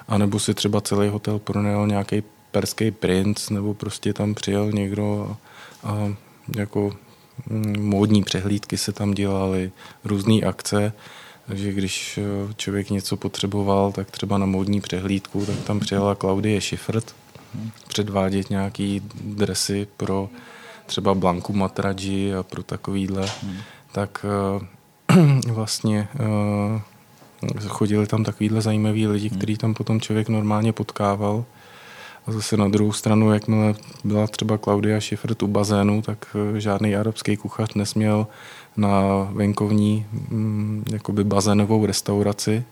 anebo 0.08 0.38
si 0.38 0.54
třeba 0.54 0.80
celý 0.80 1.08
hotel 1.08 1.38
pronajal 1.38 1.86
nějaký 1.86 2.22
perský 2.50 2.90
princ, 2.90 3.50
nebo 3.50 3.74
prostě 3.74 4.12
tam 4.12 4.34
přijel 4.34 4.72
někdo 4.72 5.36
a, 5.84 5.90
a 5.90 6.14
jako 6.56 6.92
módní 7.78 8.22
přehlídky 8.22 8.76
se 8.76 8.92
tam 8.92 9.14
dělaly, 9.14 9.72
různé 10.04 10.34
akce, 10.34 10.92
takže 11.46 11.72
když 11.72 12.18
eh, 12.18 12.54
člověk 12.56 12.90
něco 12.90 13.16
potřeboval, 13.16 13.92
tak 13.92 14.10
třeba 14.10 14.38
na 14.38 14.46
módní 14.46 14.80
přehlídku, 14.80 15.46
tak 15.46 15.56
tam 15.56 15.80
přijela 15.80 16.14
Klaudie 16.14 16.60
Schiffert 16.60 17.14
předvádět 17.88 18.50
nějaký 18.50 19.02
dresy 19.14 19.86
pro 19.96 20.28
třeba 20.86 21.14
Blanku 21.14 21.52
Matradži 21.52 22.34
a 22.34 22.42
pro 22.42 22.62
takovýhle, 22.62 23.28
hmm. 23.42 23.56
tak 23.92 24.26
uh, 25.08 25.22
vlastně 25.52 26.08
uh, 27.50 27.58
chodili 27.68 28.06
tam 28.06 28.24
takovýhle 28.24 28.60
zajímaví 28.60 29.06
lidi, 29.06 29.30
který 29.30 29.56
tam 29.56 29.74
potom 29.74 30.00
člověk 30.00 30.28
normálně 30.28 30.72
potkával 30.72 31.44
a 32.26 32.32
zase 32.32 32.56
na 32.56 32.68
druhou 32.68 32.92
stranu, 32.92 33.32
jakmile 33.32 33.74
byla 34.04 34.26
třeba 34.26 34.58
Klaudia 34.58 35.00
Schiffer 35.00 35.34
u 35.42 35.46
bazénu, 35.46 36.02
tak 36.02 36.36
eh, 36.56 36.60
žádný 36.60 36.96
arabský 36.96 37.36
kuchař 37.36 37.74
nesměl 37.74 38.26
na 38.76 39.00
venkovní 39.32 40.06
mm, 40.30 40.84
jakoby 40.92 41.24
bazénovou 41.24 41.86
restauraci, 41.86 42.64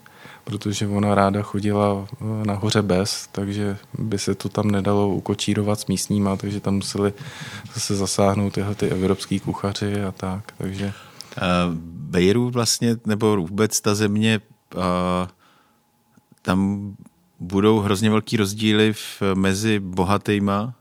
protože 0.45 0.87
ona 0.87 1.15
ráda 1.15 1.43
chodila 1.43 2.07
eh, 2.13 2.47
nahoře 2.47 2.83
bez, 2.83 3.29
takže 3.33 3.77
by 3.99 4.19
se 4.19 4.35
to 4.35 4.49
tam 4.49 4.71
nedalo 4.71 5.09
ukočírovat 5.09 5.81
s 5.81 5.87
místníma, 5.87 6.37
takže 6.37 6.61
tam 6.61 6.75
museli 6.75 7.13
zase 7.75 7.97
zasáhnout 7.97 8.53
tyhle 8.53 8.75
ty 8.75 8.89
evropský 8.89 9.41
kuchaři 9.41 10.03
a 10.03 10.13
tak. 10.13 10.53
Takže... 10.59 10.93
Beirut 11.85 12.55
vlastně, 12.55 12.97
nebo 13.07 13.37
vůbec 13.37 13.81
ta 13.81 13.95
země, 13.95 14.41
tam 16.43 16.95
budou 17.45 17.81
hrozně 17.81 18.11
velký 18.11 18.37
rozdíly 18.37 18.93
v, 18.93 19.23
mezi 19.35 19.81
bohatýma, 19.81 20.75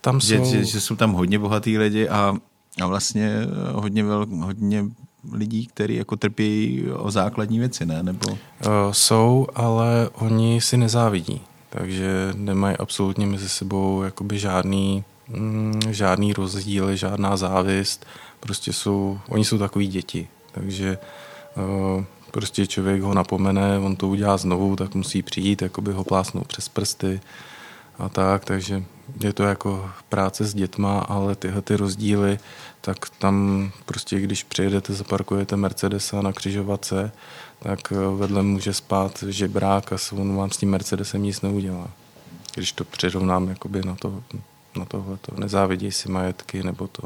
tam 0.00 0.20
že, 0.20 0.38
jsou... 0.38 0.44
Že, 0.44 0.64
že 0.64 0.80
jsou 0.80 0.96
tam 0.96 1.12
hodně 1.12 1.38
bohatý 1.38 1.78
lidi 1.78 2.08
a, 2.08 2.34
a 2.82 2.86
vlastně 2.86 3.32
hodně, 3.72 4.04
vel, 4.04 4.26
hodně 4.40 4.84
lidí, 5.32 5.66
kteří 5.66 5.94
jako 5.94 6.16
trpí 6.16 6.84
o 6.96 7.10
základní 7.10 7.58
věci, 7.58 7.86
ne? 7.86 8.02
Nebo... 8.02 8.30
Uh, 8.30 8.36
jsou, 8.92 9.46
ale 9.54 10.08
oni 10.12 10.60
si 10.60 10.76
nezávidí, 10.76 11.40
takže 11.70 12.32
nemají 12.36 12.76
absolutně 12.76 13.26
mezi 13.26 13.48
sebou 13.48 14.02
jakoby 14.02 14.38
žádný, 14.38 15.04
mm, 15.28 15.80
žádný 15.90 16.32
rozdíly, 16.32 16.96
žádná 16.96 17.36
závist, 17.36 18.06
prostě 18.40 18.72
jsou, 18.72 19.18
oni 19.28 19.44
jsou 19.44 19.58
takový 19.58 19.86
děti, 19.86 20.28
takže 20.52 20.98
uh, 21.96 22.04
prostě 22.30 22.66
člověk 22.66 23.02
ho 23.02 23.14
napomene, 23.14 23.78
on 23.78 23.96
to 23.96 24.08
udělá 24.08 24.36
znovu, 24.36 24.76
tak 24.76 24.94
musí 24.94 25.22
přijít, 25.22 25.62
jakoby 25.62 25.92
ho 25.92 26.04
plásnout 26.04 26.46
přes 26.46 26.68
prsty 26.68 27.20
a 27.98 28.08
tak, 28.08 28.44
takže 28.44 28.82
je 29.20 29.32
to 29.32 29.42
jako 29.42 29.90
práce 30.08 30.44
s 30.44 30.54
dětma, 30.54 31.00
ale 31.00 31.36
tyhle 31.36 31.62
ty 31.62 31.76
rozdíly, 31.76 32.38
tak 32.80 33.10
tam 33.18 33.70
prostě, 33.86 34.20
když 34.20 34.44
přijedete, 34.44 34.94
zaparkujete 34.94 35.56
Mercedesa 35.56 36.22
na 36.22 36.32
křižovatce, 36.32 37.12
tak 37.58 37.92
vedle 38.16 38.42
může 38.42 38.74
spát 38.74 39.24
žebrák 39.28 39.92
a 39.92 39.96
on 40.12 40.36
vám 40.36 40.50
s 40.50 40.56
tím 40.56 40.70
Mercedesem 40.70 41.22
nic 41.22 41.40
neudělá. 41.40 41.90
Když 42.54 42.72
to 42.72 42.84
přirovnám 42.84 43.48
jakoby 43.48 43.82
na, 43.84 43.94
to, 43.94 44.22
na 44.76 44.84
tohleto. 44.84 45.32
Nezáviděj 45.36 45.92
si 45.92 46.08
majetky 46.08 46.62
nebo 46.62 46.88
to. 46.88 47.02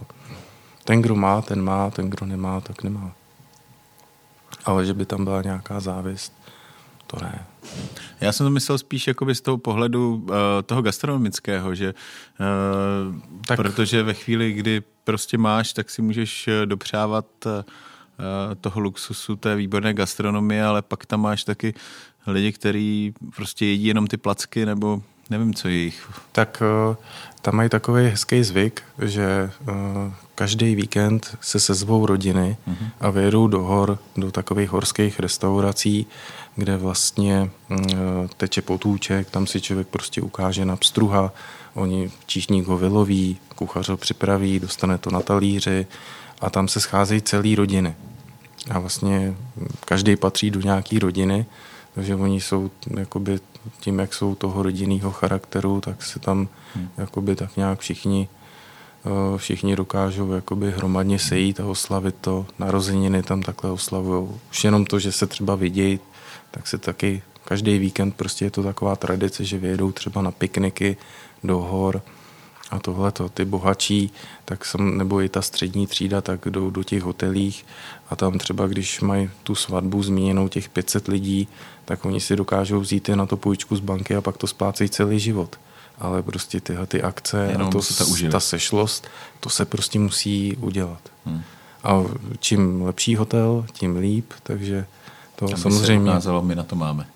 Ten, 0.84 1.02
kdo 1.02 1.14
má, 1.14 1.42
ten 1.42 1.62
má, 1.62 1.90
ten, 1.90 2.10
kdo 2.10 2.26
nemá, 2.26 2.60
tak 2.60 2.82
nemá 2.82 3.12
ale 4.64 4.86
že 4.86 4.94
by 4.94 5.06
tam 5.06 5.24
byla 5.24 5.42
nějaká 5.42 5.80
závist, 5.80 6.32
to 7.06 7.16
ne. 7.24 7.46
Já 8.20 8.32
jsem 8.32 8.46
to 8.46 8.50
myslel 8.50 8.78
spíš 8.78 9.06
jakoby 9.06 9.34
z 9.34 9.40
toho 9.40 9.58
pohledu 9.58 10.14
uh, 10.14 10.36
toho 10.66 10.82
gastronomického, 10.82 11.74
že 11.74 11.94
uh, 11.94 13.16
tak. 13.46 13.56
protože 13.56 14.02
ve 14.02 14.14
chvíli, 14.14 14.52
kdy 14.52 14.82
prostě 15.04 15.38
máš, 15.38 15.72
tak 15.72 15.90
si 15.90 16.02
můžeš 16.02 16.48
eh, 16.48 16.66
dopřávat 16.66 17.26
uh, 17.46 17.52
toho 18.60 18.80
luxusu 18.80 19.36
té 19.36 19.56
výborné 19.56 19.94
gastronomie, 19.94 20.64
ale 20.64 20.82
pak 20.82 21.06
tam 21.06 21.20
máš 21.20 21.44
taky 21.44 21.74
lidi, 22.26 22.52
kteří 22.52 23.14
prostě 23.36 23.66
jedí 23.66 23.84
jenom 23.84 24.06
ty 24.06 24.16
placky 24.16 24.66
nebo 24.66 25.02
nevím, 25.30 25.54
co 25.54 25.68
je 25.68 25.74
jich. 25.74 26.10
Tak 26.32 26.62
uh, 26.88 26.96
tam 27.42 27.54
mají 27.54 27.68
takový 27.68 28.08
hezký 28.08 28.44
zvyk, 28.44 28.82
že 29.02 29.50
uh, 29.68 29.74
každý 30.34 30.74
víkend 30.74 31.36
se 31.40 31.60
sezvou 31.60 32.06
rodiny 32.06 32.56
uh-huh. 32.68 32.90
a 33.00 33.10
vyjedou 33.10 33.48
do 33.48 33.62
hor, 33.62 33.98
do 34.16 34.30
takových 34.30 34.70
horských 34.70 35.20
restaurací, 35.20 36.06
kde 36.56 36.76
vlastně 36.76 37.50
uh, 37.70 37.78
teče 38.36 38.62
potůček, 38.62 39.30
tam 39.30 39.46
si 39.46 39.60
člověk 39.60 39.88
prostě 39.88 40.22
ukáže 40.22 40.64
na 40.64 40.76
pstruha, 40.76 41.32
oni 41.74 42.10
číšník 42.26 42.66
ho 42.66 42.78
vyloví, 42.78 43.38
kuchař 43.54 43.88
ho 43.88 43.96
připraví, 43.96 44.60
dostane 44.60 44.98
to 44.98 45.10
na 45.10 45.20
talíři 45.20 45.86
a 46.40 46.50
tam 46.50 46.68
se 46.68 46.80
scházejí 46.80 47.22
celý 47.22 47.54
rodiny. 47.54 47.94
A 48.70 48.78
vlastně 48.78 49.34
každý 49.84 50.16
patří 50.16 50.50
do 50.50 50.60
nějaké 50.60 50.98
rodiny, 50.98 51.46
takže 51.94 52.14
oni 52.14 52.40
jsou 52.40 52.70
jakoby 52.98 53.40
tím, 53.80 53.98
jak 53.98 54.14
jsou 54.14 54.34
toho 54.34 54.62
rodinného 54.62 55.10
charakteru, 55.10 55.80
tak 55.80 56.02
se 56.02 56.18
tam 56.18 56.48
hmm. 56.74 56.88
jakoby 56.96 57.36
tak 57.36 57.56
nějak 57.56 57.80
všichni 57.80 58.28
všichni 59.36 59.76
dokážou 59.76 60.32
jakoby 60.32 60.70
hromadně 60.70 61.18
sejít 61.18 61.60
a 61.60 61.66
oslavit 61.66 62.14
to. 62.20 62.46
Narozeniny 62.58 63.22
tam 63.22 63.42
takhle 63.42 63.70
oslavují. 63.70 64.28
Už 64.50 64.64
jenom 64.64 64.84
to, 64.84 64.98
že 64.98 65.12
se 65.12 65.26
třeba 65.26 65.54
vidějí, 65.54 66.00
tak 66.50 66.66
se 66.66 66.78
taky 66.78 67.22
každý 67.44 67.78
víkend 67.78 68.16
prostě 68.16 68.44
je 68.44 68.50
to 68.50 68.62
taková 68.62 68.96
tradice, 68.96 69.44
že 69.44 69.58
vyjedou 69.58 69.92
třeba 69.92 70.22
na 70.22 70.30
pikniky 70.30 70.96
do 71.44 71.58
hor 71.58 72.02
a 72.74 72.78
tohle 72.78 73.12
to. 73.12 73.28
Ty 73.28 73.44
bohatší, 73.44 74.10
tak 74.44 74.64
jsem, 74.64 74.98
nebo 74.98 75.20
i 75.20 75.28
ta 75.28 75.42
střední 75.42 75.86
třída, 75.86 76.20
tak 76.20 76.40
jdou 76.46 76.70
do 76.70 76.82
těch 76.82 77.02
hotelích 77.02 77.66
a 78.10 78.16
tam 78.16 78.38
třeba, 78.38 78.66
když 78.66 79.00
mají 79.00 79.30
tu 79.42 79.54
svatbu 79.54 80.02
zmíněnou 80.02 80.48
těch 80.48 80.68
500 80.68 81.08
lidí, 81.08 81.48
tak 81.84 82.04
oni 82.04 82.20
si 82.20 82.36
dokážou 82.36 82.80
vzít 82.80 83.08
je 83.08 83.16
na 83.16 83.26
to 83.26 83.36
půjčku 83.36 83.76
z 83.76 83.80
banky 83.80 84.16
a 84.16 84.20
pak 84.20 84.36
to 84.36 84.46
splácejí 84.46 84.90
celý 84.90 85.20
život. 85.20 85.56
Ale 85.98 86.22
prostě 86.22 86.60
tyhle 86.60 86.86
ty 86.86 87.02
akce 87.02 87.48
Jenom 87.50 87.68
a 87.68 87.70
to, 87.70 87.80
ta, 87.98 88.04
ta 88.30 88.40
sešlost, 88.40 89.08
to 89.40 89.50
se 89.50 89.64
prostě 89.64 89.98
musí 89.98 90.56
udělat. 90.56 91.00
Hmm. 91.26 91.42
A 91.84 92.04
čím 92.40 92.82
lepší 92.82 93.16
hotel, 93.16 93.66
tím 93.72 93.96
líp, 93.96 94.32
takže 94.42 94.86
to 95.36 95.44
Aby 95.44 95.56
samozřejmě... 95.56 96.20
Se 96.20 96.30
my 96.42 96.54
na 96.54 96.62
to 96.62 96.76
máme. 96.76 97.06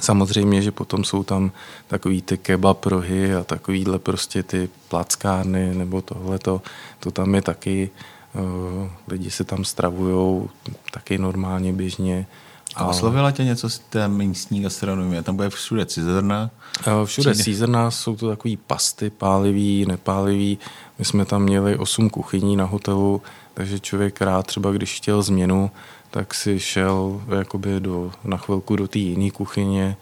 Samozřejmě, 0.00 0.62
že 0.62 0.72
potom 0.72 1.04
jsou 1.04 1.22
tam 1.22 1.52
takový 1.86 2.22
ty 2.22 2.38
kebab 2.38 2.86
rohy 2.86 3.34
a 3.34 3.44
takovýhle 3.44 3.98
prostě 3.98 4.42
ty 4.42 4.68
plackárny 4.88 5.74
nebo 5.74 6.02
tohle, 6.02 6.38
to, 6.38 6.62
tam 7.12 7.34
je 7.34 7.42
taky, 7.42 7.90
uh, 8.34 8.90
lidi 9.08 9.30
se 9.30 9.44
tam 9.44 9.64
stravujou 9.64 10.50
taky 10.92 11.18
normálně, 11.18 11.72
běžně. 11.72 12.26
A 12.76 12.86
oslovila 12.86 13.30
tě 13.30 13.44
něco 13.44 13.70
z 13.70 13.78
té 13.78 14.08
místní 14.08 14.62
gastronomie? 14.62 15.22
Tam 15.22 15.36
bude 15.36 15.50
všude 15.50 15.86
cizrna? 15.86 16.50
Uh, 16.86 17.06
všude 17.06 17.34
cizrna, 17.34 17.90
jsou 17.90 18.16
to 18.16 18.28
takový 18.28 18.56
pasty, 18.56 19.10
pálivý, 19.10 19.86
nepálivý. 19.86 20.58
My 20.98 21.04
jsme 21.04 21.24
tam 21.24 21.42
měli 21.42 21.76
osm 21.76 22.10
kuchyní 22.10 22.56
na 22.56 22.64
hotelu, 22.64 23.22
takže 23.54 23.80
člověk 23.80 24.20
rád 24.20 24.46
třeba, 24.46 24.72
když 24.72 24.96
chtěl 24.96 25.22
změnu, 25.22 25.70
tak 26.16 26.34
si 26.34 26.60
šel 26.60 27.22
jakoby 27.38 27.80
do, 27.80 28.12
na 28.24 28.36
chvilku 28.36 28.76
do 28.76 28.88
té 28.88 28.98
jiné 28.98 29.30
kuchyně 29.30 29.96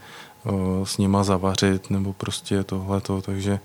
o, 0.44 0.86
s 0.86 0.98
nima 0.98 1.24
zavařit 1.24 1.90
nebo 1.90 2.12
prostě 2.12 2.64
tohleto, 2.64 3.22
takže 3.22 3.60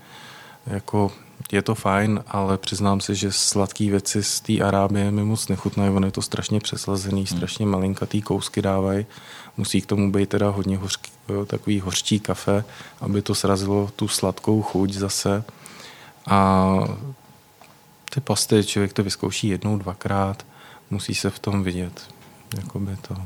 jako 0.66 1.12
je 1.52 1.62
to 1.62 1.74
fajn, 1.74 2.24
ale 2.26 2.58
přiznám 2.58 3.00
se, 3.00 3.14
že 3.14 3.32
sladké 3.32 3.90
věci 3.90 4.22
z 4.22 4.40
té 4.40 4.60
Arábie 4.60 5.10
mi 5.10 5.24
moc 5.24 5.48
nechutnají, 5.48 5.90
ono 5.90 6.06
je 6.06 6.12
to 6.12 6.22
strašně 6.22 6.60
přeslazený, 6.60 7.24
hmm. 7.30 7.38
strašně 7.38 7.66
malinkatý 7.66 8.22
kousky 8.22 8.62
dávají, 8.62 9.06
musí 9.56 9.80
k 9.80 9.86
tomu 9.86 10.12
být 10.12 10.28
teda 10.28 10.50
hodně 10.50 10.78
hořký, 10.78 11.10
takový 11.46 11.80
hořčí 11.80 12.20
kafe, 12.20 12.64
aby 13.00 13.22
to 13.22 13.34
srazilo 13.34 13.90
tu 13.96 14.08
sladkou 14.08 14.62
chuť 14.62 14.92
zase. 14.92 15.44
A 16.26 16.78
ty 18.14 18.20
pasty 18.20 18.64
člověk 18.64 18.92
to 18.92 19.02
vyzkouší 19.02 19.48
jednou, 19.48 19.78
dvakrát, 19.78 20.46
musí 20.90 21.14
se 21.14 21.30
v 21.30 21.38
tom 21.38 21.62
vidět 21.62 22.19
jakoby 22.56 22.96
to. 23.08 23.16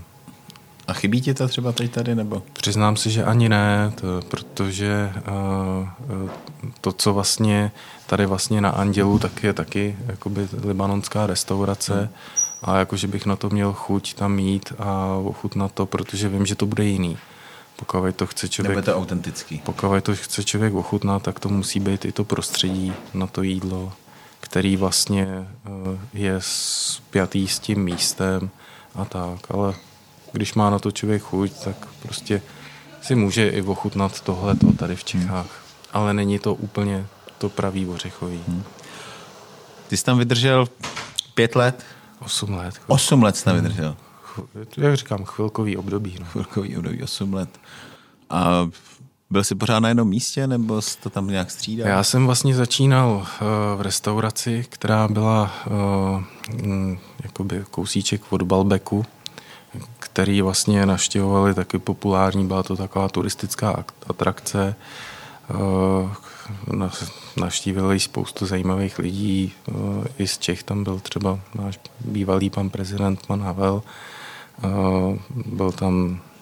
A 0.88 0.93
chybí 0.93 1.21
ti 1.21 1.35
to 1.35 1.49
třeba 1.49 1.73
teď 1.73 1.93
tady, 1.93 2.14
nebo? 2.14 2.43
Přiznám 2.52 2.97
si, 2.97 3.11
že 3.11 3.25
ani 3.25 3.49
ne, 3.49 3.93
to, 3.95 4.07
protože 4.28 5.12
uh, 6.12 6.31
to, 6.81 6.93
co 6.93 7.14
vlastně 7.14 7.73
tady 8.07 8.26
vlastně 8.26 8.61
na 8.61 8.71
Andělu, 8.71 9.19
tak 9.19 9.43
je 9.43 9.52
taky 9.52 9.97
jakoby 10.07 10.49
libanonská 10.64 11.26
restaurace 11.26 11.95
hmm. 11.95 12.09
a 12.62 12.78
jakože 12.78 13.07
bych 13.07 13.26
na 13.26 13.37
to 13.37 13.50
měl 13.50 13.73
chuť 13.73 14.14
tam 14.14 14.35
mít 14.35 14.73
a 14.78 15.07
ochutnat 15.25 15.73
to, 15.73 15.87
protože 15.87 16.28
vím, 16.28 16.47
že 16.47 16.54
to 16.54 16.66
bude 16.66 16.85
jiný. 16.85 17.19
Pokud 17.76 18.16
to 18.16 18.26
chce 18.26 18.49
člověk... 18.49 18.76
Nebo 18.76 18.85
to 18.85 18.97
autentický. 18.97 19.62
Pokud 19.64 20.04
to 20.04 20.14
chce 20.14 20.45
člověk 20.45 20.75
ochutnat, 20.75 21.23
tak 21.23 21.40
to 21.40 21.49
musí 21.49 21.81
být 21.81 22.04
i 22.04 22.12
to 22.12 22.25
prostředí 22.25 22.93
na 23.14 23.26
to 23.26 23.43
jídlo, 23.43 23.93
který 24.40 24.76
vlastně 24.76 25.26
uh, 25.69 25.99
je 26.12 26.35
spjatý 26.38 27.49
s 27.49 27.59
tím 27.59 27.85
místem, 27.85 28.50
a 28.95 29.05
tak, 29.05 29.51
ale 29.51 29.75
když 30.33 30.55
má 30.55 30.71
na 30.71 30.79
to 30.79 30.91
člověk 30.91 31.23
chuť, 31.23 31.53
tak 31.65 31.77
prostě 32.03 32.43
si 33.03 33.15
může 33.15 33.49
i 33.49 33.63
ochutnat 33.63 34.21
tohle 34.21 34.57
tady 34.79 34.97
v 34.97 35.05
Čechách. 35.05 35.47
Hmm. 35.47 35.93
Ale 35.93 36.15
není 36.15 36.39
to 36.39 36.55
úplně 36.55 37.07
to 37.39 37.49
pravý 37.49 37.87
ořechový. 37.87 38.40
Hmm. 38.49 38.62
Ty 39.88 39.97
jsi 39.97 40.05
tam 40.05 40.18
vydržel 40.18 40.66
pět 41.35 41.57
let? 41.57 41.85
Osm 42.21 42.55
let. 42.55 42.81
Osm 42.87 43.23
let 43.23 43.37
jsi 43.37 43.45
tam 43.45 43.55
hmm. 43.55 43.62
vydržel. 43.62 43.97
Jak 44.77 44.97
říkám, 44.97 45.25
chvilkový 45.25 45.77
období. 45.77 46.16
No. 46.21 46.27
Chvilkový 46.27 46.77
období, 46.77 47.03
osm 47.03 47.35
let. 47.35 47.61
A 48.31 48.68
byl 49.35 49.44
jsi 49.44 49.55
pořád 49.55 49.81
na 49.81 49.88
jednom 49.88 50.09
místě, 50.09 50.47
nebo 50.47 50.83
jsi 50.83 50.99
to 50.99 51.11
tam 51.11 51.27
nějak 51.27 51.51
střídal? 51.51 51.88
Já 51.88 52.05
jsem 52.05 52.27
vlastně 52.27 52.55
začínal 52.55 53.11
uh, 53.11 53.27
v 53.77 53.81
restauraci, 53.81 54.66
která 54.68 55.09
byla 55.09 55.51
uh, 55.66 56.97
jakoby 57.23 57.64
kousíček 57.70 58.33
od 58.33 58.42
Balbeku, 58.42 59.05
který 59.99 60.42
vlastně 60.42 60.87
naštěvovali 60.87 61.55
taky 61.55 61.79
populární, 61.79 62.47
byla 62.47 62.62
to 62.62 62.77
taková 62.77 63.09
turistická 63.09 63.85
atrakce. 64.07 64.75
Uh, 65.51 66.11
navštívili 67.37 68.01
spoustu 68.01 68.47
zajímavých 68.47 68.99
lidí, 68.99 69.53
i 70.18 70.27
z 70.27 70.38
Čech 70.38 70.62
tam 70.62 70.85
byl 70.85 71.01
třeba 71.01 71.40
náš 71.55 71.81
bývalý 72.01 72.51
pan 72.51 72.70
prezident, 72.70 73.27
pan 73.27 73.42
Havel, 73.42 73.83
byl 75.47 75.73
tam 75.73 76.20
Eh, 76.20 76.34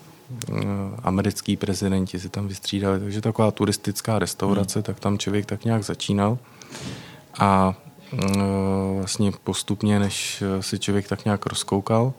americký 1.02 1.56
prezidenti 1.56 2.20
se 2.20 2.28
tam 2.28 2.48
vystřídali, 2.48 3.00
takže 3.00 3.20
taková 3.20 3.50
turistická 3.50 4.18
restaurace, 4.18 4.78
hmm. 4.78 4.82
tak 4.85 5.00
tam 5.00 5.18
člověk 5.18 5.46
tak 5.46 5.64
nějak 5.64 5.85
začínal. 5.85 6.38
A 7.38 7.74
eh, 8.12 8.26
vlastně 8.98 9.32
postupně, 9.44 9.98
než 9.98 10.42
se 10.61 10.78
člověk 10.78 11.08
tak 11.08 11.24
nějak 11.24 11.46
rozkoukal, 11.46 12.12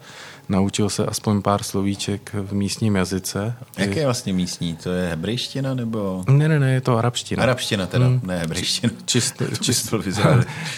naučil 0.49 0.89
se 0.89 1.05
aspoň 1.05 1.41
pár 1.41 1.63
slovíček 1.63 2.31
v 2.33 2.53
místním 2.53 2.95
jazyce. 2.95 3.55
Jak 3.77 3.95
je 3.95 4.05
vlastně 4.05 4.33
místní? 4.33 4.75
To 4.75 4.91
je 4.91 5.09
hebrejština 5.09 5.73
nebo? 5.73 6.23
Ne, 6.29 6.47
ne, 6.47 6.59
ne, 6.59 6.73
je 6.73 6.81
to 6.81 6.97
arabština. 6.97 7.43
Arabština 7.43 7.87
teda, 7.87 8.05
hmm. 8.05 8.21
ne 8.23 8.39
hebrejština. 8.39 8.93
Čist, 9.05 9.41
čist, 9.61 9.93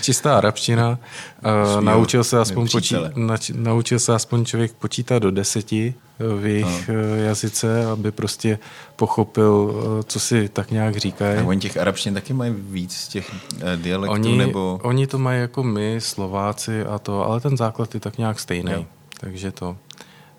čistá 0.02 0.38
arabština. 0.38 0.90
Uh, 0.90 1.84
naučil, 1.84 2.24
se 2.24 2.40
aspoň 2.40 2.70
počí, 2.70 2.96
na, 3.16 3.36
naučil 3.54 4.00
se 4.00 4.14
aspoň 4.14 4.46
člověk 4.46 4.74
počítat 4.74 5.20
do 5.20 5.32
deseti 5.32 5.94
v 6.20 6.46
jejich 6.46 6.90
no. 6.90 7.16
jazyce, 7.16 7.86
aby 7.86 8.12
prostě 8.12 8.60
pochopil, 8.96 9.76
co 10.08 10.20
si 10.20 10.50
tak 10.50 10.72
nějak 10.72 10.98
říkají. 10.98 11.38
A 11.38 11.44
oni 11.44 11.60
těch 11.60 11.78
arabštin 11.78 12.14
taky 12.14 12.34
mají 12.34 12.54
víc 12.58 12.96
z 12.96 13.08
těch 13.08 13.32
dialektů? 13.76 14.14
Oni, 14.14 14.38
nebo... 14.38 14.80
oni 14.84 15.08
to 15.08 15.18
mají 15.18 15.42
jako 15.42 15.64
my, 15.64 15.96
Slováci 16.00 16.84
a 16.84 17.00
to, 17.00 17.26
ale 17.26 17.40
ten 17.40 17.58
základ 17.58 17.94
je 17.94 18.00
tak 18.00 18.18
nějak 18.18 18.40
stejný. 18.40 18.72
Jo. 18.72 18.86
Takže 19.20 19.52
to. 19.52 19.78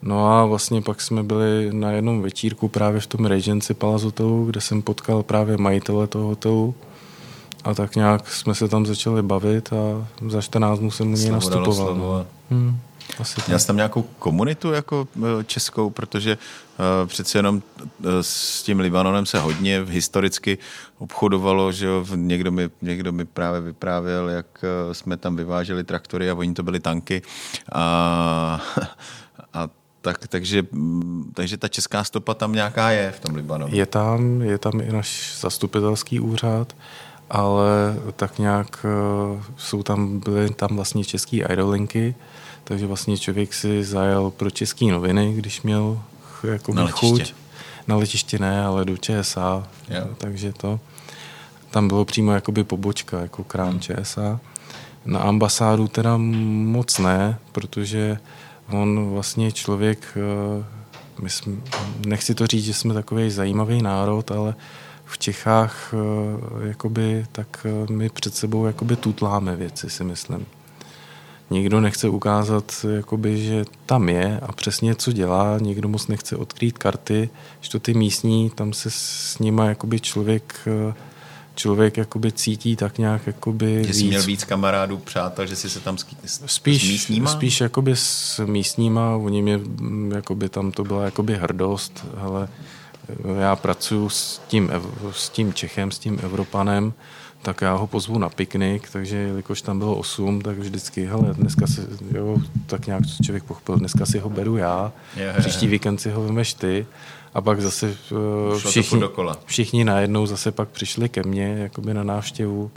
No 0.03 0.33
a 0.33 0.47
vlastně 0.47 0.83
pak 0.83 1.01
jsme 1.01 1.23
byli 1.23 1.69
na 1.73 1.91
jednom 1.91 2.23
večírku 2.23 2.69
právě 2.69 3.01
v 3.01 3.07
tom 3.07 3.27
Regency 3.27 3.75
Palace 3.75 4.05
hotelu, 4.05 4.47
kde 4.47 4.61
jsem 4.61 4.83
potkal 4.83 5.23
právě 5.23 5.57
majitele 5.57 6.07
toho 6.07 6.27
hotelu 6.27 6.75
a 7.65 7.75
tak 7.75 7.97
nějak 7.97 8.29
jsme 8.33 8.55
se 8.55 8.69
tam 8.69 8.87
začali 8.87 9.23
bavit 9.23 9.73
a 9.73 10.07
za 10.29 10.43
14 10.43 10.79
dnů 10.79 10.91
jsem 10.91 11.13
u 11.13 11.17
něj 11.17 11.31
nastupoval. 11.31 11.95
No. 11.95 12.27
Hmm, 12.51 12.79
asi 13.19 13.41
Měl 13.47 13.59
jsi 13.59 13.67
tam 13.67 13.77
nějakou 13.77 14.03
komunitu 14.03 14.73
jako 14.73 15.09
e, 15.41 15.45
českou, 15.45 15.91
protože 15.91 16.39
uh, 16.39 17.09
přeci 17.09 17.39
jenom 17.39 17.57
uh, 17.57 18.11
s 18.21 18.63
tím 18.63 18.81
Libanonem 18.81 19.27
se 19.27 19.39
hodně 19.39 19.85
historicky 19.89 20.59
obchodovalo, 20.99 21.73
že 21.73 21.87
jo, 21.87 22.07
někdo 22.15 22.53
mi, 22.53 22.71
někdo 22.83 23.13
mi 23.13 23.25
právě 23.25 23.61
vyprávěl, 23.61 24.29
jak 24.29 24.65
jsme 24.93 25.17
tam 25.17 25.37
vyváželi 25.37 25.85
traktory 25.85 26.31
a 26.31 26.35
oni 26.35 26.55
to 26.55 26.63
byly 26.63 26.81
tanky. 26.81 27.23
A, 27.73 28.63
a 29.55 29.69
tak, 30.01 30.29
takže, 30.29 30.67
takže 31.35 31.57
ta 31.57 31.69
česká 31.69 32.05
stopa 32.05 32.35
tam 32.35 32.53
nějaká 32.53 32.91
je 32.91 33.13
v 33.13 33.21
tom 33.21 33.35
Libanonu. 33.35 33.77
Je 33.77 33.87
tam, 33.87 34.43
je 34.43 34.59
tam 34.59 34.81
i 34.81 34.93
náš 34.93 35.39
zastupitelský 35.41 36.21
úřad 36.21 36.73
ale 37.31 37.97
tak 38.17 38.39
nějak 38.39 38.87
jsou 39.57 39.83
tam, 39.83 40.19
byly 40.21 40.51
tam 40.51 40.69
vlastně 40.77 41.05
české 41.05 41.45
aerolinky, 41.45 42.15
takže 42.69 42.87
vlastně 42.87 43.19
člověk 43.19 43.55
si 43.55 43.85
zajel 43.85 44.31
pro 44.31 44.51
české 44.51 44.85
noviny, 44.85 45.33
když 45.33 45.63
měl 45.63 46.03
jako 46.43 46.75
na 46.75 46.87
chuť. 46.87 47.35
Na 47.87 47.97
letiště 47.97 48.39
ne, 48.39 48.65
ale 48.65 48.85
do 48.85 48.97
ČSA, 48.97 49.69
jo. 49.89 50.07
takže 50.19 50.53
to. 50.53 50.81
Tam 51.71 51.89
bylo 51.89 52.05
přímo 52.05 52.33
jakoby 52.33 52.65
pobočka, 52.65 53.21
jako 53.21 53.45
krám 53.45 53.71
hmm. 53.71 53.81
ČSA. 53.81 54.41
Na 55.05 55.21
ambasádu 55.21 55.89
teda 55.89 56.17
moc 56.17 56.99
ne, 56.99 57.39
protože 57.53 58.19
on 58.69 59.11
vlastně 59.11 59.53
člověk, 59.53 60.17
eh, 60.17 60.65
my 61.23 61.31
jsme, 61.31 61.53
nechci 62.07 62.35
to 62.35 62.47
říct, 62.47 62.65
že 62.65 62.75
jsme 62.75 62.95
takový 62.95 63.31
zajímavý 63.31 63.83
národ, 63.83 64.31
ale 64.31 64.55
v 65.05 65.19
Čechách 65.19 65.95
eh, 65.95 66.69
jakoby, 66.69 67.27
tak 67.33 67.67
eh, 67.67 67.93
my 67.93 68.09
před 68.09 68.35
sebou 68.35 68.67
jakoby 68.67 68.97
tutláme 68.97 69.57
věci, 69.57 69.91
si 69.91 70.05
myslím. 70.05 70.47
Nikdo 71.51 71.81
nechce 71.81 72.09
ukázat, 72.09 72.87
jakoby, 72.97 73.45
že 73.45 73.65
tam 73.87 74.09
je 74.09 74.41
a 74.43 74.53
přesně 74.53 74.95
co 74.95 75.13
dělá, 75.13 75.59
někdo 75.61 75.89
moc 75.89 76.07
nechce 76.07 76.37
odkrýt 76.37 76.79
karty, 76.79 77.31
že 77.61 77.71
to 77.71 77.81
ty 77.81 77.95
místní, 77.95 78.51
tam 78.51 78.73
se 78.73 78.91
s 78.91 79.39
nima 79.39 79.65
jakoby 79.65 80.01
člověk 80.01 80.55
eh, 80.67 80.95
člověk 81.55 81.97
jakoby 81.97 82.33
cítí 82.33 82.77
tak 82.77 82.99
nějak 82.99 83.27
jakoby 83.27 83.85
Že 83.87 83.95
jsi 83.95 84.03
víc. 84.03 84.09
měl 84.11 84.23
víc 84.23 84.45
kamarádů, 84.45 84.97
přátel, 84.99 85.47
že 85.47 85.57
jsi 85.57 85.71
se 85.71 85.81
tam 85.81 85.97
spíš, 86.47 86.83
s 86.83 86.91
místníma? 86.93 87.31
Spíš 87.31 87.61
jakoby 87.61 87.97
s 87.97 88.45
místníma, 88.47 89.17
oni 89.17 89.43
mě, 89.43 89.57
mm, 89.57 90.13
jakoby 90.13 90.49
tam 90.49 90.73
to 90.73 90.85
byla 90.85 91.05
jakoby 91.05 91.37
hrdost, 91.37 92.07
ale 92.17 92.49
já 93.41 93.57
pracuji 93.57 94.09
s 94.09 94.41
tím, 94.49 94.71
s 95.11 95.29
tím 95.29 95.53
Čechem, 95.55 95.91
s 95.91 95.99
tím 95.99 96.21
Evropanem, 96.23 96.93
tak 97.47 97.61
já 97.61 97.75
ho 97.75 97.87
pozvu 97.87 98.19
na 98.19 98.29
piknik, 98.29 98.91
takže 98.91 99.17
jelikož 99.17 99.63
tam 99.63 99.79
bylo 99.79 99.97
8, 99.97 100.41
tak 100.41 100.59
vždycky, 100.59 101.07
hele, 101.07 101.35
dneska 101.35 101.67
si, 101.67 101.81
jo, 102.15 102.37
tak 102.67 102.87
nějak 102.87 103.03
člověk 103.25 103.45
pochopil, 103.45 103.77
dneska 103.77 104.07
si 104.07 104.19
ho 104.19 104.31
beru 104.31 104.57
já, 104.57 104.93
je, 105.17 105.35
příští 105.39 105.67
víkend 105.67 105.99
si 105.99 106.11
ho 106.11 106.23
vemeš 106.23 106.55
ty 106.55 106.87
a 107.35 107.41
pak 107.41 107.61
zase 107.61 107.97
uh, 108.51 108.59
všichni, 108.59 109.03
všichni 109.45 109.85
najednou 109.85 110.27
zase 110.27 110.53
pak 110.53 110.69
přišli 110.69 111.09
ke 111.09 111.23
mně 111.23 111.57
jakoby 111.59 111.95
na 111.95 112.03
návštěvu, 112.03 112.71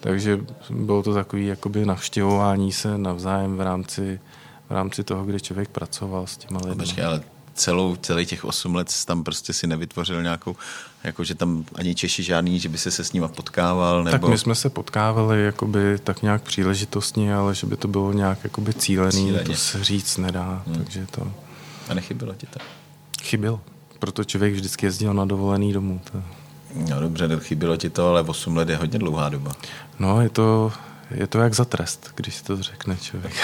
takže 0.00 0.40
bylo 0.70 1.02
to 1.02 1.14
takový 1.14 1.46
jakoby 1.46 1.86
navštěvování 1.86 2.72
se 2.72 2.98
navzájem 2.98 3.56
v 3.56 3.60
rámci, 3.60 4.20
v 4.68 4.72
rámci 4.72 5.04
toho, 5.04 5.24
kde 5.24 5.40
člověk 5.40 5.68
pracoval 5.68 6.26
s 6.26 6.36
těma 6.36 6.60
lidmi. 6.64 6.84
Počkej, 6.84 7.04
ale 7.04 7.22
celou, 7.54 7.96
celý 7.96 8.26
těch 8.26 8.44
8 8.44 8.74
let 8.74 8.92
tam 9.06 9.24
prostě 9.24 9.52
si 9.52 9.66
nevytvořil 9.66 10.22
nějakou, 10.22 10.56
jako 11.04 11.24
že 11.24 11.34
tam 11.34 11.64
ani 11.74 11.94
Češi 11.94 12.22
žádný, 12.22 12.60
že 12.60 12.68
by 12.68 12.78
se 12.78 12.90
se 12.90 13.04
s 13.04 13.12
nima 13.12 13.28
potkával? 13.28 14.04
Nebo... 14.04 14.18
Tak 14.18 14.30
my 14.30 14.38
jsme 14.38 14.54
se 14.54 14.70
potkávali 14.70 15.44
jakoby 15.44 15.98
tak 16.04 16.22
nějak 16.22 16.42
příležitostně, 16.42 17.34
ale 17.34 17.54
že 17.54 17.66
by 17.66 17.76
to 17.76 17.88
bylo 17.88 18.12
nějak 18.12 18.38
jakoby 18.44 18.74
cílený, 18.74 19.26
Cíleně. 19.26 19.44
to 19.44 19.54
se 19.54 19.84
říct 19.84 20.16
nedá. 20.16 20.62
Hmm. 20.66 20.76
Takže 20.76 21.06
to... 21.10 21.32
A 21.88 21.94
nechybilo 21.94 22.34
ti 22.34 22.46
to? 22.46 22.58
Chybilo, 23.22 23.60
proto 23.98 24.24
člověk 24.24 24.54
vždycky 24.54 24.86
jezdil 24.86 25.14
na 25.14 25.24
dovolený 25.24 25.72
domů. 25.72 26.00
To... 26.12 26.22
No 26.74 27.00
dobře, 27.00 27.28
chybilo 27.40 27.76
ti 27.76 27.90
to, 27.90 28.08
ale 28.08 28.22
8 28.22 28.56
let 28.56 28.68
je 28.68 28.76
hodně 28.76 28.98
dlouhá 28.98 29.28
doba. 29.28 29.52
No, 29.98 30.20
je 30.20 30.28
to, 30.28 30.72
je 31.10 31.26
to 31.26 31.38
jak 31.38 31.54
za 31.54 31.64
trest, 31.64 32.12
když 32.14 32.34
si 32.34 32.44
to 32.44 32.62
řekne 32.62 32.96
člověk. 32.96 33.34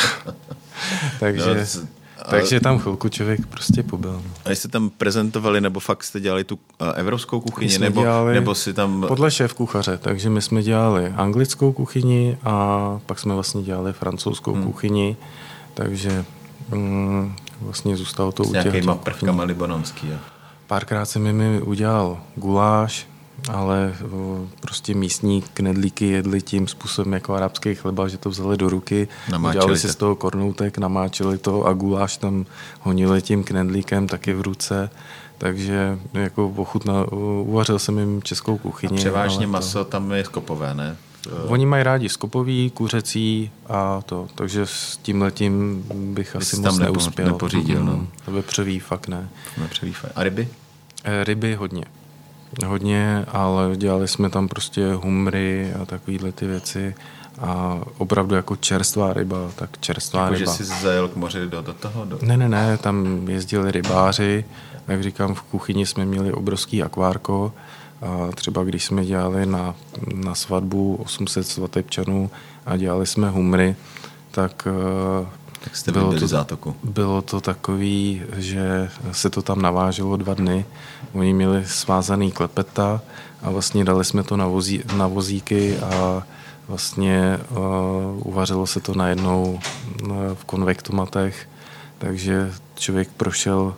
Takže... 1.20 1.66
No, 1.80 1.88
takže 2.30 2.60
tam 2.60 2.78
chvilku 2.78 3.08
člověk 3.08 3.46
prostě 3.46 3.82
pobyl. 3.82 4.12
No. 4.12 4.30
A 4.44 4.50
jste 4.50 4.68
tam 4.68 4.90
prezentovali, 4.90 5.60
nebo 5.60 5.80
fakt 5.80 6.04
jste 6.04 6.20
dělali 6.20 6.44
tu 6.44 6.54
uh, 6.54 6.88
evropskou 6.94 7.40
kuchyni, 7.40 7.78
nebo, 7.78 8.00
dělali, 8.00 8.34
nebo 8.34 8.54
si 8.54 8.74
tam... 8.74 9.04
Podle 9.08 9.30
šéf 9.30 9.54
kuchaře, 9.54 9.98
takže 9.98 10.30
my 10.30 10.42
jsme 10.42 10.62
dělali 10.62 11.12
anglickou 11.16 11.72
kuchyni 11.72 12.38
a 12.44 12.98
pak 13.06 13.18
jsme 13.18 13.34
vlastně 13.34 13.62
dělali 13.62 13.92
francouzskou 13.92 14.52
hmm. 14.52 14.64
kuchyni, 14.64 15.16
takže 15.74 16.24
mm, 16.70 17.36
vlastně 17.60 17.96
zůstalo 17.96 18.32
to 18.32 18.44
S 18.44 18.48
u 18.48 18.52
těch 18.52 18.64
nějakýma 18.64 18.94
prvkama 18.94 19.44
libanonský, 19.44 20.08
jo? 20.08 20.16
Párkrát 20.66 21.06
jsem 21.06 21.32
mi 21.32 21.60
udělal 21.60 22.20
guláš, 22.36 23.06
ale 23.48 23.94
prostě 24.60 24.94
místní 24.94 25.42
knedlíky 25.54 26.06
jedli 26.06 26.42
tím 26.42 26.68
způsobem 26.68 27.12
jako 27.12 27.34
arabský 27.34 27.74
chleba, 27.74 28.08
že 28.08 28.18
to 28.18 28.30
vzali 28.30 28.56
do 28.56 28.68
ruky, 28.68 29.08
udělali 29.48 29.78
si 29.78 29.88
z 29.88 29.96
toho 29.96 30.16
kornoutek, 30.16 30.78
namáčeli 30.78 31.38
to 31.38 31.64
a 31.66 31.72
guláš 31.72 32.16
tam 32.16 32.46
honili 32.80 33.22
tím 33.22 33.44
knedlíkem 33.44 34.08
taky 34.08 34.32
v 34.32 34.40
ruce, 34.40 34.90
takže 35.38 35.98
jako 36.14 36.48
ochutna, 36.56 37.12
uvařil 37.42 37.78
jsem 37.78 37.98
jim 37.98 38.22
českou 38.22 38.58
kuchyni. 38.58 38.92
A 38.92 38.96
převážně 38.96 39.46
maso 39.46 39.84
to... 39.84 39.90
tam 39.90 40.12
je 40.12 40.24
skopové, 40.24 40.74
ne? 40.74 40.96
Oni 41.46 41.66
mají 41.66 41.82
rádi 41.82 42.08
skopový, 42.08 42.70
kuřecí 42.70 43.50
a 43.66 44.02
to, 44.06 44.28
takže 44.34 44.66
s 44.66 44.96
tím 44.96 45.22
letím 45.22 45.84
bych 45.94 46.34
Vy 46.34 46.38
asi 46.38 46.56
moc 46.56 46.78
neuspěl. 46.78 47.26
Nepořídil, 47.26 47.84
no. 47.84 47.92
Mm, 47.92 48.08
vepřový 48.26 48.78
fakt 48.78 49.08
ne. 49.08 49.28
Vepřový 49.56 49.92
fakt. 49.92 50.12
A 50.16 50.22
ryby? 50.22 50.48
Eh, 51.04 51.24
ryby 51.24 51.54
hodně 51.54 51.84
hodně, 52.66 53.24
ale 53.28 53.76
dělali 53.76 54.08
jsme 54.08 54.30
tam 54.30 54.48
prostě 54.48 54.92
humry 54.92 55.72
a 55.82 55.84
takovéhle 55.84 56.32
ty 56.32 56.46
věci 56.46 56.94
a 57.38 57.80
opravdu 57.98 58.34
jako 58.34 58.56
čerstvá 58.56 59.12
ryba, 59.12 59.50
tak 59.56 59.70
čerstvá 59.80 60.20
jako, 60.20 60.34
ryba. 60.34 60.52
že 60.52 60.56
jsi 60.56 60.64
zajel 60.64 61.08
k 61.08 61.16
moři 61.16 61.46
do, 61.46 61.62
do 61.62 61.72
toho? 61.72 62.04
Do... 62.04 62.18
Ne, 62.22 62.36
ne, 62.36 62.48
ne, 62.48 62.78
tam 62.78 63.28
jezdili 63.28 63.72
rybáři, 63.72 64.44
jak 64.88 65.02
říkám, 65.02 65.34
v 65.34 65.42
kuchyni 65.42 65.86
jsme 65.86 66.04
měli 66.04 66.32
obrovský 66.32 66.82
akvárko 66.82 67.52
a 68.02 68.28
třeba 68.34 68.64
když 68.64 68.84
jsme 68.84 69.04
dělali 69.04 69.46
na, 69.46 69.74
na 70.14 70.34
svatbu 70.34 70.96
800 71.04 71.46
svatebčanů 71.46 72.30
a 72.66 72.76
dělali 72.76 73.06
jsme 73.06 73.30
humry, 73.30 73.76
tak 74.30 74.68
eh, 74.70 75.26
tak 75.64 75.76
jste 75.76 75.92
bylo 75.92 76.12
to, 76.12 76.26
zátoku. 76.26 76.76
Bylo 76.84 77.22
to 77.22 77.40
takový, 77.40 78.22
že 78.36 78.90
se 79.12 79.30
to 79.30 79.42
tam 79.42 79.62
naváželo 79.62 80.16
dva 80.16 80.34
dny. 80.34 80.64
Oni 81.12 81.32
měli 81.32 81.66
svázaný 81.66 82.32
klepeta 82.32 83.00
a 83.42 83.50
vlastně 83.50 83.84
dali 83.84 84.04
jsme 84.04 84.22
to 84.22 84.36
na, 84.36 84.46
vozí, 84.46 84.82
na 84.96 85.06
vozíky 85.06 85.78
a 85.78 86.22
vlastně 86.68 87.38
uh, 87.50 87.56
uvařilo 88.28 88.66
se 88.66 88.80
to 88.80 88.94
najednou 88.94 89.60
uh, 90.02 90.16
v 90.34 90.44
konvektomatech, 90.44 91.48
takže 91.98 92.52
člověk 92.74 93.08
prošel 93.16 93.74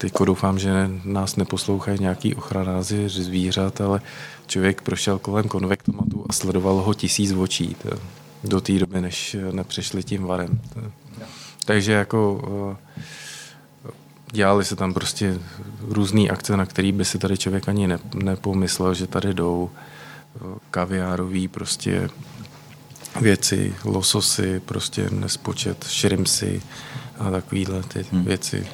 Teď 0.00 0.12
doufám, 0.24 0.58
že 0.58 0.90
nás 1.04 1.36
neposlouchají 1.36 1.98
nějaký 2.00 2.34
ochranáři 2.34 3.08
zvířat, 3.08 3.80
ale 3.80 4.00
člověk 4.46 4.82
prošel 4.82 5.18
kolem 5.18 5.48
konvektomatu 5.48 6.26
a 6.28 6.32
sledoval 6.32 6.74
ho 6.74 6.94
tisíc 6.94 7.32
očí. 7.32 7.76
To, 7.82 7.88
do 8.44 8.60
té 8.60 8.78
doby, 8.78 9.00
než 9.00 9.36
nepřešli 9.52 10.02
tím 10.02 10.22
varem. 10.22 10.60
Takže 11.64 11.92
jako 11.92 12.42
eh, 12.72 13.92
dělali 14.32 14.64
se 14.64 14.76
tam 14.76 14.94
prostě 14.94 15.38
různé 15.80 16.28
akce, 16.28 16.56
na 16.56 16.66
který 16.66 16.92
by 16.92 17.04
si 17.04 17.18
tady 17.18 17.38
člověk 17.38 17.68
ani 17.68 17.86
ne, 17.86 17.98
nepomyslel, 18.14 18.94
že 18.94 19.06
tady 19.06 19.34
jdou 19.34 19.70
eh, 19.70 20.40
kaviárový 20.70 21.48
prostě 21.48 22.08
věci, 23.20 23.74
lososy, 23.84 24.60
prostě 24.60 25.10
nespočet, 25.10 25.86
šrimsy 25.88 26.62
a 27.18 27.30
takovýhle 27.30 27.82
ty 27.82 28.06
hmm. 28.12 28.24
věci. 28.24 28.66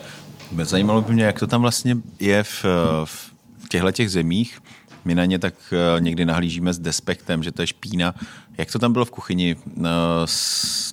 Zajímalo 0.62 1.02
by 1.02 1.12
mě, 1.12 1.24
jak 1.24 1.38
to 1.38 1.46
tam 1.46 1.62
vlastně 1.62 1.96
je 2.20 2.42
v, 2.42 2.64
v 3.04 3.68
těchto 3.68 3.92
těch 3.92 4.10
zemích. 4.10 4.62
My 5.06 5.14
na 5.14 5.24
ně 5.24 5.38
tak 5.38 5.54
eh, 5.72 6.00
někdy 6.00 6.24
nahlížíme 6.24 6.72
s 6.72 6.78
despektem, 6.78 7.42
že 7.42 7.52
to 7.52 7.62
je 7.62 7.66
špína 7.66 8.14
jak 8.58 8.72
to 8.72 8.78
tam 8.78 8.92
bylo 8.92 9.04
v 9.04 9.10
kuchyni? 9.10 9.56
No, 9.76 9.90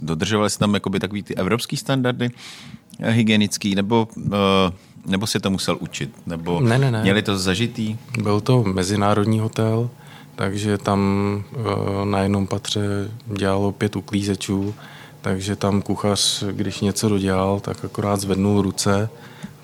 dodržovali 0.02 0.50
se 0.50 0.60
tam 0.60 0.74
jakoby 0.74 1.00
takový 1.00 1.24
ty 1.24 1.36
evropský 1.36 1.78
standardy 1.78 2.32
eh, 3.00 3.12
hygienický, 3.12 3.76
nebo, 3.76 4.08
eh, 4.34 4.72
nebo 5.06 5.28
si 5.28 5.40
to 5.40 5.50
musel 5.50 5.78
učit? 5.80 6.16
Nebo 6.26 6.60
ne, 6.62 6.78
ne, 6.78 6.92
ne. 6.92 7.02
měli 7.02 7.22
to 7.22 7.38
zažitý? 7.38 7.98
Byl 8.22 8.42
to 8.42 8.64
mezinárodní 8.64 9.40
hotel, 9.40 9.90
takže 10.36 10.78
tam 10.78 11.00
eh, 11.52 12.06
na 12.06 12.20
jednom 12.20 12.48
patře 12.48 12.82
dělalo 13.38 13.72
pět 13.72 13.96
uklízečů, 13.96 14.76
takže 15.22 15.56
tam 15.56 15.82
kuchař, 15.82 16.44
když 16.52 16.80
něco 16.80 17.10
dodělal, 17.10 17.60
tak 17.60 17.86
akorát 17.86 18.20
zvednul 18.20 18.62
ruce, 18.62 19.10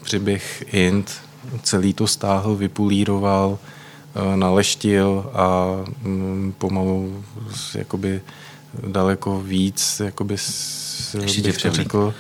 přiběh 0.04 0.74
int, 0.74 1.12
celý 1.64 1.94
to 1.94 2.08
stáhl, 2.08 2.56
vypulíroval, 2.56 3.60
Eh, 3.62 3.79
naleštil 4.36 5.32
a 5.34 5.76
mm, 6.02 6.54
pomalu 6.58 7.24
jakoby 7.76 8.22
daleko 8.88 9.42
víc, 9.42 10.02
jakoby 10.06 10.38
bych 11.42 11.62
to 11.62 11.72
řekl, 11.72 12.14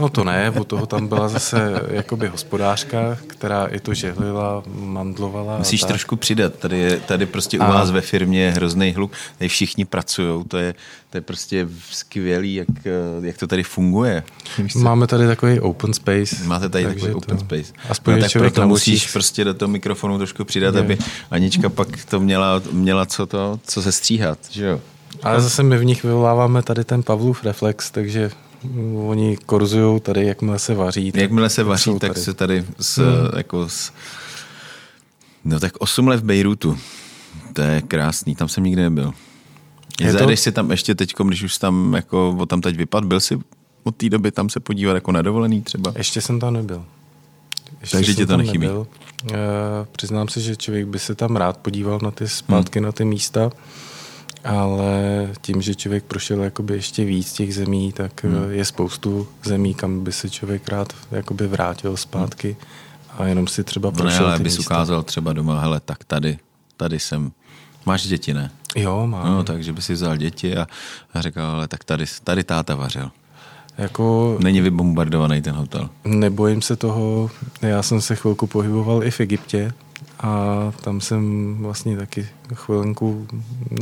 No 0.00 0.08
to 0.08 0.24
ne, 0.24 0.50
u 0.50 0.64
toho 0.64 0.86
tam 0.86 1.08
byla 1.08 1.28
zase 1.28 1.72
jakoby 1.90 2.28
hospodářka, 2.28 3.18
která 3.26 3.66
i 3.66 3.80
to 3.80 3.94
žehlila, 3.94 4.62
mandlovala. 4.74 5.58
Musíš 5.58 5.80
trošku 5.80 6.16
přidat, 6.16 6.54
tady, 6.54 6.78
je, 6.78 7.00
tady 7.00 7.26
prostě 7.26 7.58
u 7.58 7.62
a... 7.62 7.68
vás 7.68 7.90
ve 7.90 8.00
firmě 8.00 8.42
je 8.42 8.50
hrozný 8.50 8.92
hluk, 8.92 9.12
tady 9.38 9.48
všichni 9.48 9.84
pracují, 9.84 10.44
to 10.44 10.58
je, 10.58 10.74
to 11.10 11.16
je 11.16 11.20
prostě 11.20 11.68
skvělý, 11.90 12.54
jak, 12.54 12.68
jak 13.22 13.38
to 13.38 13.46
tady 13.46 13.62
funguje. 13.62 14.22
Máme 14.76 15.06
tady 15.06 15.26
takový 15.26 15.60
open 15.60 15.92
space. 15.94 16.36
Máte 16.44 16.68
tady 16.68 16.84
takový 16.84 17.12
to... 17.12 17.16
open 17.18 17.38
space. 17.38 17.72
Aspoň 17.88 18.14
no, 18.14 18.20
tak 18.20 18.32
proto 18.32 18.66
musíš 18.66 19.12
prostě 19.12 19.44
do 19.44 19.54
toho 19.54 19.68
mikrofonu 19.68 20.18
trošku 20.18 20.44
přidat, 20.44 20.74
je. 20.74 20.80
aby 20.80 20.98
Anička 21.30 21.68
pak 21.68 22.04
to 22.04 22.20
měla, 22.20 22.62
měla 22.72 23.06
co, 23.06 23.26
to, 23.26 23.60
co 23.66 23.82
se 23.82 23.92
stříhat, 23.92 24.38
že 24.50 24.66
jo? 24.66 24.80
Ale 25.22 25.40
zase 25.40 25.62
my 25.62 25.78
v 25.78 25.84
nich 25.84 26.02
vyvoláváme 26.04 26.62
tady 26.62 26.84
ten 26.84 27.02
Pavlův 27.02 27.44
reflex, 27.44 27.90
takže 27.90 28.30
Oni 29.06 29.36
korzují 29.36 30.00
tady, 30.00 30.26
jakmile 30.26 30.58
se 30.58 30.74
vaří. 30.74 31.12
Jakmile 31.14 31.50
se 31.50 31.64
vaří, 31.64 31.98
tak 31.98 32.12
tady. 32.12 32.24
se 32.24 32.34
tady 32.34 32.64
s, 32.80 32.98
hmm. 32.98 33.30
jako 33.36 33.68
s, 33.68 33.92
No 35.44 35.60
tak 35.60 35.72
8 35.78 36.08
let 36.08 36.20
v 36.20 36.24
Bejrutu. 36.24 36.78
To 37.52 37.62
je 37.62 37.82
krásný, 37.82 38.34
tam 38.34 38.48
jsem 38.48 38.64
nikdy 38.64 38.82
nebyl. 38.82 39.12
Je 40.00 40.12
Zajedeš 40.12 40.40
to... 40.40 40.42
si 40.42 40.52
tam 40.52 40.70
ještě 40.70 40.94
teď, 40.94 41.12
když 41.24 41.42
už 41.42 41.58
tam 41.58 41.94
jako 41.94 42.36
o 42.38 42.46
tam 42.46 42.60
teď 42.60 42.76
vypad, 42.76 43.04
byl 43.04 43.20
jsi 43.20 43.38
od 43.82 43.96
té 43.96 44.08
doby 44.08 44.30
tam 44.30 44.48
se 44.48 44.60
podívat 44.60 44.94
jako 44.94 45.12
na 45.12 45.22
dovolený 45.22 45.62
třeba? 45.62 45.92
Ještě 45.96 46.20
jsem 46.20 46.40
tam 46.40 46.54
nebyl. 46.54 46.84
Ještě 47.80 47.96
Takže 47.96 48.14
ti 48.14 48.26
to 48.26 48.36
nechybí? 48.36 48.66
Nebyl. 48.66 48.86
E, 49.32 49.36
přiznám 49.92 50.28
se, 50.28 50.40
že 50.40 50.56
člověk 50.56 50.86
by 50.86 50.98
se 50.98 51.14
tam 51.14 51.36
rád 51.36 51.56
podíval 51.56 51.98
na 52.02 52.10
ty 52.10 52.28
zpátky, 52.28 52.78
hmm. 52.78 52.86
na 52.86 52.92
ty 52.92 53.04
místa 53.04 53.50
ale 54.44 54.92
tím, 55.40 55.62
že 55.62 55.74
člověk 55.74 56.04
prošel 56.04 56.42
jakoby 56.42 56.74
ještě 56.74 57.04
víc 57.04 57.32
těch 57.32 57.54
zemí, 57.54 57.92
tak 57.92 58.24
hmm. 58.24 58.34
Eh, 58.50 58.54
je 58.54 58.64
spoustu 58.64 59.28
zemí, 59.44 59.74
kam 59.74 60.04
by 60.04 60.12
se 60.12 60.30
člověk 60.30 60.68
rád 60.68 60.92
jakoby 61.10 61.46
vrátil 61.46 61.96
zpátky 61.96 62.56
a 63.18 63.26
jenom 63.26 63.46
si 63.46 63.64
třeba 63.64 63.90
prošel 63.90 64.20
no 64.20 64.26
ne, 64.26 64.34
ale 64.34 64.42
bys 64.42 64.58
ukázal 64.58 65.02
třeba 65.02 65.32
doma, 65.32 65.60
hele, 65.60 65.80
tak 65.80 66.04
tady, 66.04 66.38
tady 66.76 66.98
jsem 66.98 67.32
Máš 67.86 68.06
děti, 68.06 68.34
ne? 68.34 68.50
Jo, 68.76 69.06
mám. 69.06 69.26
No, 69.26 69.44
takže 69.44 69.72
by 69.72 69.82
si 69.82 69.92
vzal 69.92 70.16
děti 70.16 70.56
a, 70.56 70.66
a 71.14 71.20
řekl, 71.20 71.40
ale 71.40 71.68
tak 71.68 71.84
tady, 71.84 72.04
tady 72.24 72.44
táta 72.44 72.74
vařil. 72.74 73.10
Jako, 73.78 74.36
Není 74.42 74.60
vybombardovaný 74.60 75.42
ten 75.42 75.54
hotel. 75.54 75.88
Nebojím 76.04 76.62
se 76.62 76.76
toho. 76.76 77.30
Já 77.62 77.82
jsem 77.82 78.00
se 78.00 78.16
chvilku 78.16 78.46
pohyboval 78.46 79.04
i 79.04 79.10
v 79.10 79.20
Egyptě 79.20 79.72
a 80.22 80.72
tam 80.80 81.00
jsem 81.00 81.56
vlastně 81.60 81.96
taky 81.96 82.28
chvilku 82.54 83.26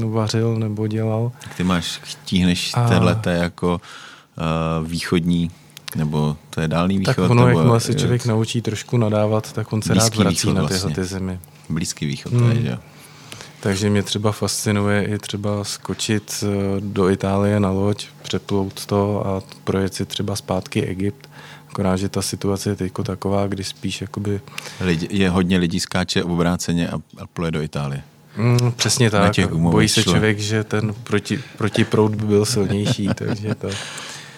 vařil 0.05 0.57
nebo 0.57 0.87
dělal. 0.87 1.33
Tak 1.43 1.55
ty 1.55 1.65
máš, 1.65 2.01
tíhneš 2.25 2.71
a... 2.75 2.89
téhleté 2.89 3.33
jako 3.33 3.81
uh, 3.81 4.89
východní 4.89 5.51
nebo 5.97 6.37
to 6.51 6.61
je 6.61 6.69
dálný 6.69 6.99
východ? 6.99 7.17
Tak 7.17 7.31
ono, 7.31 7.47
nebo, 7.47 7.59
jakmile 7.59 7.81
se 7.81 7.95
člověk 7.95 8.27
naučí 8.27 8.63
trošku 8.63 8.97
nadávat, 8.97 9.53
tak 9.53 9.73
on 9.73 9.83
se 9.83 9.95
rád 9.95 10.17
vrací 10.17 10.47
na 10.47 10.53
tyhle 10.53 10.69
vlastně. 10.69 10.95
ty 10.95 11.05
zemi. 11.05 11.39
Blízký 11.69 12.07
východ, 12.07 12.33
hmm. 12.33 12.43
to 12.43 12.49
je, 12.49 12.55
hmm. 12.55 12.65
že 12.65 12.79
takže 13.61 13.91
mě 13.91 14.03
třeba 14.03 14.33
fascinuje 14.33 15.05
i 15.05 15.19
třeba 15.19 15.65
skočit 15.65 16.45
eh, 16.45 16.81
do 16.81 17.11
Itálie 17.11 17.61
na 17.61 17.71
loď, 17.71 18.07
přeplout 18.23 18.87
to 18.87 19.27
a 19.27 19.43
projet 19.65 19.95
si 19.95 20.07
třeba 20.07 20.37
zpátky 20.37 20.83
Egypt. 20.83 21.28
Akorát, 21.79 21.97
že 21.97 22.09
ta 22.09 22.23
situace 22.23 22.71
je 22.71 22.77
teď 22.77 22.93
taková, 23.03 23.47
kdy 23.47 23.65
spíš 23.65 24.01
jakoby... 24.01 24.41
Lidi, 24.81 25.09
je 25.11 25.31
hodně 25.31 25.59
lidí 25.59 25.81
skáče 25.81 26.25
obráceně 26.25 26.89
a, 26.89 26.95
a 27.19 27.27
pluje 27.27 27.51
do 27.51 27.63
Itálie. 27.63 28.03
Mm, 28.37 28.73
přesně 28.73 29.11
tak. 29.11 29.53
Bojí 29.53 29.89
se 29.89 30.03
člověk, 30.03 30.39
že 30.39 30.65
ten 30.65 30.95
proti, 31.05 31.41
protiproud 31.59 32.15
by 32.15 32.27
byl 32.27 32.45
silnější, 32.45 33.09
takže 33.15 33.55
to... 33.55 33.69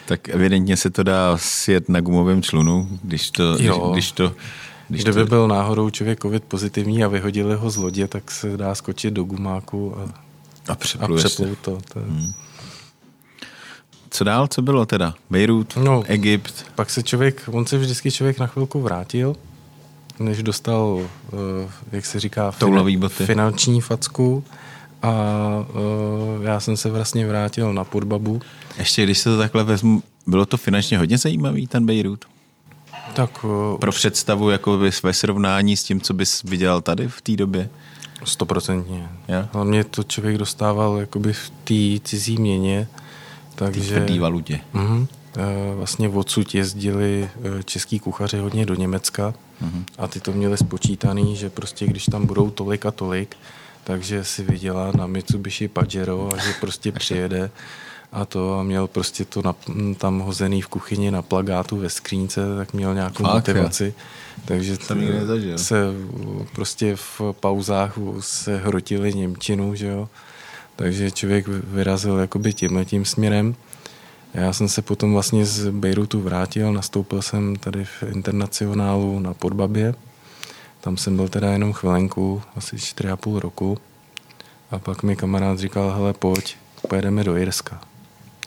Tak 0.07 0.29
evidentně 0.29 0.76
se 0.76 0.90
to 0.90 1.03
dá 1.03 1.37
sjet 1.37 1.88
na 1.88 2.00
gumovém 2.00 2.42
člunu, 2.42 2.88
když 3.03 3.31
to, 3.31 3.55
když, 3.55 3.70
když 3.92 4.12
to 4.12 4.35
když 4.88 5.03
Kdyby 5.03 5.20
to... 5.20 5.26
byl 5.26 5.48
náhodou 5.48 5.90
člověk 5.90 6.22
covid 6.22 6.44
pozitivní 6.44 7.05
a 7.05 7.09
vyhodili 7.09 7.55
ho 7.55 7.70
z 7.70 7.76
lodě, 7.76 8.09
tak 8.09 8.31
se 8.31 8.57
dá 8.57 8.74
skočit 8.74 9.14
do 9.14 9.24
gumáku 9.24 9.98
a, 9.98 10.03
a, 10.68 10.72
a 10.72 10.74
přeplout 10.74 11.59
to. 11.61 11.79
to 11.92 11.98
je... 11.98 12.05
hmm. 12.05 12.33
Co 14.11 14.25
dál, 14.25 14.46
co 14.46 14.62
bylo 14.62 14.87
teda? 14.87 15.14
Beirut, 15.31 15.77
no, 15.77 16.03
Egypt? 16.07 16.66
Pak 16.75 16.90
se 16.90 17.03
člověk, 17.03 17.42
on 17.53 17.66
se 17.66 17.79
vždycky 17.79 18.11
člověk 18.11 18.38
na 18.38 18.46
chvilku 18.46 18.81
vrátil, 18.81 19.37
než 20.18 20.42
dostal, 20.42 21.01
eh, 21.33 21.70
jak 21.92 22.07
se 22.07 22.20
říká, 22.20 22.51
fina, 22.51 23.09
finanční 23.09 23.81
facku 23.81 24.44
a 25.03 25.12
uh, 26.38 26.44
já 26.44 26.61
jsem 26.61 26.77
se 26.77 26.90
vlastně 26.90 27.27
vrátil 27.27 27.73
na 27.73 27.85
Podbabu. 27.85 28.40
Ještě 28.79 29.05
když 29.05 29.18
se 29.18 29.31
to 29.31 29.38
takhle 29.38 29.64
vezmu, 29.64 30.03
bylo 30.27 30.46
to 30.46 30.57
finančně 30.57 30.99
hodně 30.99 31.18
zajímavý, 31.18 31.66
ten 31.66 31.87
Beirut? 31.87 32.25
Tak, 33.14 33.44
uh, 33.44 33.79
Pro 33.79 33.92
představu 33.92 34.51
jako 34.51 34.79
ve 35.03 35.12
srovnání 35.12 35.77
s 35.77 35.85
tím, 35.85 36.01
co 36.01 36.14
bys 36.14 36.42
viděl 36.42 36.81
tady 36.81 37.09
v 37.09 37.20
té 37.20 37.37
době? 37.37 37.70
Stoprocentně. 38.25 39.09
Hlavně 39.53 39.85
to 39.85 40.03
člověk 40.03 40.38
dostával 40.38 40.96
jakoby 40.96 41.33
v 41.33 41.51
té 41.51 42.09
cizí 42.09 42.37
měně. 42.37 42.88
Takže, 43.55 43.95
tvrdý 43.95 44.19
valutě. 44.19 44.61
Uh, 44.75 45.05
vlastně 45.75 46.09
odsud 46.09 46.55
jezdili 46.55 47.31
eh, 47.35 47.63
český 47.63 47.99
kuchaři 47.99 48.39
hodně 48.39 48.67
do 48.67 48.75
Německa 48.75 49.35
uh-huh. 49.65 49.85
a 49.99 50.09
ty 50.09 50.21
to 50.21 50.33
měli 50.33 50.57
spočítaný, 50.57 51.37
že 51.37 51.51
prostě 51.51 51.87
když 51.87 52.05
tam 52.05 52.27
budou 52.27 52.51
tolik 52.51 52.87
a 52.87 52.91
tolik, 52.91 53.37
takže 53.85 54.25
si 54.25 54.43
viděla 54.43 54.93
na 54.97 55.07
Mitsubishi 55.07 55.69
Pajero 55.69 56.31
a 56.35 56.37
že 56.37 56.53
prostě 56.61 56.93
přijede 57.03 57.51
a 58.13 58.25
to 58.25 58.59
a 58.59 58.63
měl 58.63 58.87
prostě 58.87 59.25
to 59.25 59.43
na, 59.43 59.55
tam 59.99 60.19
hozený 60.19 60.63
v 60.63 60.69
kuchyni 60.69 61.11
na 61.11 61.23
plagátu 61.23 61.77
ve 61.77 61.91
skřínce, 61.91 62.41
tak 62.57 62.73
měl 62.73 62.95
nějakou 62.95 63.25
Fakt, 63.25 63.35
motivaci. 63.35 63.85
Je. 63.85 63.93
Takže 64.45 64.77
se 65.57 65.85
prostě 66.55 66.97
v 66.97 67.21
pauzách 67.41 67.99
se 68.21 68.57
hrotili 68.57 69.15
Němčinu, 69.15 69.75
že 69.75 69.87
jo. 69.87 70.09
Takže 70.81 71.11
člověk 71.11 71.49
vyrazil 71.49 72.19
jakoby 72.19 72.53
tímhle 72.53 72.85
tím 72.85 73.05
směrem. 73.05 73.55
Já 74.35 74.53
jsem 74.53 74.69
se 74.69 74.83
potom 74.83 75.12
vlastně 75.12 75.47
z 75.47 75.71
Bejrutu 75.71 76.21
vrátil, 76.21 76.73
nastoupil 76.73 77.23
jsem 77.23 77.57
tady 77.57 77.85
v 77.85 78.03
internacionálu 78.03 79.19
na 79.19 79.35
Podbabě. 79.35 79.95
Tam 80.81 80.97
jsem 80.97 81.16
byl 81.16 81.29
teda 81.29 81.53
jenom 81.53 81.73
chvilenku, 81.73 82.43
asi 82.57 82.77
4,5 82.77 83.38
roku. 83.38 83.79
A 84.71 84.79
pak 84.79 85.03
mi 85.03 85.16
kamarád 85.16 85.59
říkal, 85.59 85.90
hele 85.90 86.12
pojď, 86.12 86.57
pojedeme 86.88 87.25
do 87.25 87.37
Jirska. 87.37 87.81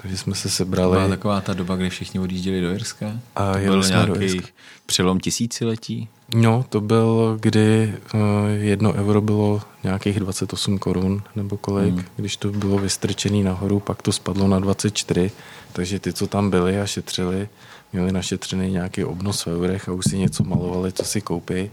Takže 0.03 0.17
jsme 0.17 0.35
se 0.35 0.49
sebrali. 0.49 0.97
Byla 0.97 1.07
taková 1.07 1.41
ta 1.41 1.53
doba, 1.53 1.75
kdy 1.75 1.89
všichni 1.89 2.19
odjížděli 2.19 2.61
do 2.61 2.71
Jirska? 2.71 3.11
A 3.35 3.53
to 3.53 3.59
byl 3.59 3.83
nějaký 3.83 4.41
přelom 4.85 5.19
tisíciletí? 5.19 6.09
No, 6.35 6.65
to 6.69 6.81
byl, 6.81 7.37
kdy 7.41 7.93
uh, 8.13 8.19
jedno 8.49 8.93
euro 8.93 9.21
bylo 9.21 9.61
nějakých 9.83 10.19
28 10.19 10.79
korun 10.79 11.23
nebo 11.35 11.57
kolik. 11.57 11.93
Hmm. 11.93 12.03
Když 12.15 12.37
to 12.37 12.51
bylo 12.51 12.77
vystrčené 12.77 13.43
nahoru, 13.43 13.79
pak 13.79 14.01
to 14.01 14.11
spadlo 14.11 14.47
na 14.47 14.59
24. 14.59 15.31
Takže 15.73 15.99
ty, 15.99 16.13
co 16.13 16.27
tam 16.27 16.49
byli 16.49 16.81
a 16.81 16.85
šetřili, 16.85 17.49
měli 17.93 18.11
našetřený 18.11 18.71
nějaký 18.71 19.03
obnos 19.03 19.45
v 19.45 19.47
eurech 19.47 19.89
a 19.89 19.91
už 19.91 20.05
si 20.09 20.17
něco 20.17 20.43
malovali, 20.43 20.91
co 20.91 21.03
si 21.03 21.21
koupí, 21.21 21.71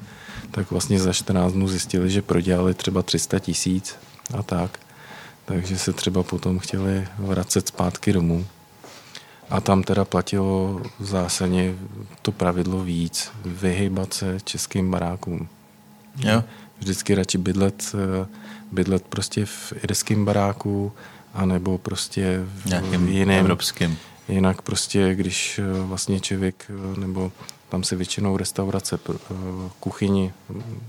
tak 0.51 0.71
vlastně 0.71 1.01
za 1.01 1.13
14 1.13 1.53
dnů 1.53 1.69
zjistili, 1.69 2.11
že 2.11 2.23
prodělali 2.23 2.75
třeba 2.75 3.03
300 3.03 3.39
tisíc 3.39 3.97
a 4.39 4.43
tak 4.43 4.79
takže 5.51 5.79
se 5.79 5.93
třeba 5.93 6.23
potom 6.23 6.59
chtěli 6.59 7.09
vracet 7.19 7.69
zpátky 7.69 8.13
domů. 8.13 8.47
A 9.51 9.61
tam 9.61 9.83
teda 9.83 10.05
platilo 10.05 10.83
zásadně 11.01 11.75
to 12.23 12.33
pravidlo 12.33 12.85
víc, 12.85 13.31
vyhybat 13.45 14.15
se 14.15 14.39
českým 14.45 14.91
barákům. 14.91 15.49
Jo. 16.17 16.45
Vždycky 16.79 17.15
radši 17.15 17.39
bydlet, 17.39 17.95
eh, 17.95 18.27
bydlet 18.73 19.03
prostě 19.03 19.47
v 19.47 19.73
irském 19.83 20.25
baráku, 20.25 20.93
anebo 21.35 21.79
prostě 21.79 22.41
v 22.45 22.67
Nějakým 22.67 23.09
jiném. 23.09 23.41
Evropským. 23.41 23.99
Jinak 24.29 24.63
prostě, 24.63 25.15
když 25.15 25.59
eh, 25.59 25.83
vlastně 25.83 26.21
člověk, 26.21 26.71
eh, 26.71 27.01
nebo 27.01 27.33
tam 27.71 27.83
se 27.83 27.97
většinou 27.97 28.37
restaurace, 28.37 28.99
kuchyni, 29.81 30.33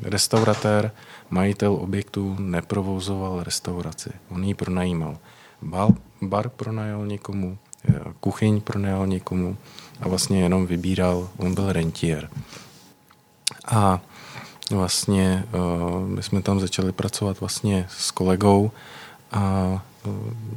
restauratér, 0.03 0.91
majitel 1.29 1.73
objektu 1.73 2.35
neprovozoval 2.39 3.43
restauraci. 3.43 4.09
On 4.29 4.43
ji 4.43 4.53
pronajímal. 4.53 5.17
Bar, 5.61 5.89
bar 6.21 6.49
pronajal 6.49 7.05
někomu, 7.05 7.57
kuchyň 8.19 8.61
pronajal 8.61 9.07
někomu 9.07 9.57
a 10.01 10.07
vlastně 10.07 10.41
jenom 10.41 10.67
vybíral, 10.67 11.29
on 11.37 11.55
byl 11.55 11.73
rentier. 11.73 12.29
A 13.65 14.01
vlastně 14.71 15.45
my 16.05 16.23
jsme 16.23 16.41
tam 16.41 16.59
začali 16.59 16.91
pracovat 16.91 17.39
vlastně 17.39 17.87
s 17.89 18.11
kolegou 18.11 18.71
a 19.31 19.83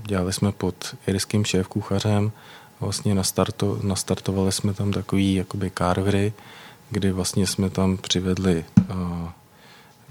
dělali 0.02 0.32
jsme 0.32 0.52
pod 0.52 0.96
irským 1.06 1.44
šéf 1.44 1.68
kuchařem 1.68 2.32
vlastně 2.80 3.14
nastarto, 3.14 3.78
nastartovali 3.82 4.52
jsme 4.52 4.74
tam 4.74 4.92
takový 4.92 5.34
jakoby 5.34 5.72
carvery, 5.78 6.32
kdy 6.90 7.12
vlastně 7.12 7.46
jsme 7.46 7.70
tam 7.70 7.96
přivedli, 7.96 8.64
uh, 8.90 9.28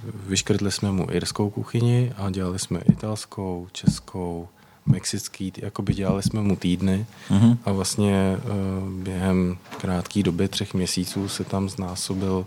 vyškrtli 0.03 0.71
jsme 0.71 0.91
mu 0.91 1.07
irskou 1.11 1.49
kuchyni 1.49 2.13
a 2.17 2.29
dělali 2.29 2.59
jsme 2.59 2.79
italskou, 2.79 3.67
českou, 3.71 4.47
mexický, 4.85 5.53
jakoby 5.57 5.93
dělali 5.93 6.23
jsme 6.23 6.41
mu 6.41 6.55
týdny 6.55 7.05
uh-huh. 7.29 7.57
a 7.65 7.71
vlastně 7.71 8.37
uh, 8.37 8.89
během 8.89 9.57
krátké 9.81 10.23
doby, 10.23 10.47
třech 10.47 10.73
měsíců 10.73 11.29
se 11.29 11.43
tam 11.43 11.69
znásobil 11.69 12.45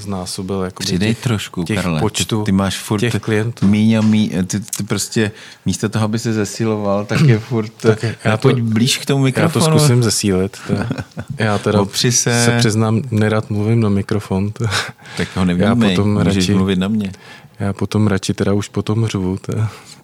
znásobil 0.00 0.62
jako 0.62 0.82
Přidej 0.82 1.14
těch, 1.14 1.22
trošku, 1.24 1.64
těch 1.64 1.82
Karle. 1.82 2.00
počtu 2.00 2.38
ty, 2.40 2.44
ty 2.44 2.52
máš 2.52 2.78
furt 2.78 3.00
těch 3.00 3.14
klientů. 3.14 3.66
míň 3.66 3.94
a 3.94 4.00
míň, 4.00 4.46
ty, 4.46 4.60
ty 4.60 4.82
prostě 4.82 5.30
místo 5.66 5.88
toho, 5.88 6.04
aby 6.04 6.18
se 6.18 6.32
zesiloval, 6.32 7.04
tak 7.04 7.20
je 7.20 7.38
furt, 7.38 7.72
tak 7.80 8.04
já 8.24 8.36
to, 8.36 8.42
pojď 8.42 8.58
blíž 8.58 8.98
k 8.98 9.06
tomu 9.06 9.22
mikrofonu. 9.24 9.64
Já 9.64 9.70
to 9.70 9.78
zkusím 9.78 10.02
zesílit. 10.02 10.56
To, 10.66 10.74
já 11.38 11.58
teda 11.58 11.84
se... 11.94 12.10
se 12.10 12.56
přiznám, 12.58 13.02
nerad 13.10 13.50
mluvím 13.50 13.80
na 13.80 13.88
mikrofon. 13.88 14.50
To, 14.52 14.64
tak 15.16 15.28
ho 15.36 15.44
nevnímej, 15.44 15.90
já 15.90 15.96
potom 15.96 16.12
můžeš 16.12 16.36
radši, 16.36 16.54
mluvit 16.54 16.78
na 16.78 16.88
mě. 16.88 17.12
Já 17.60 17.72
potom 17.72 18.06
radši 18.06 18.34
teda 18.34 18.52
už 18.52 18.68
potom 18.68 19.06
řvu, 19.06 19.38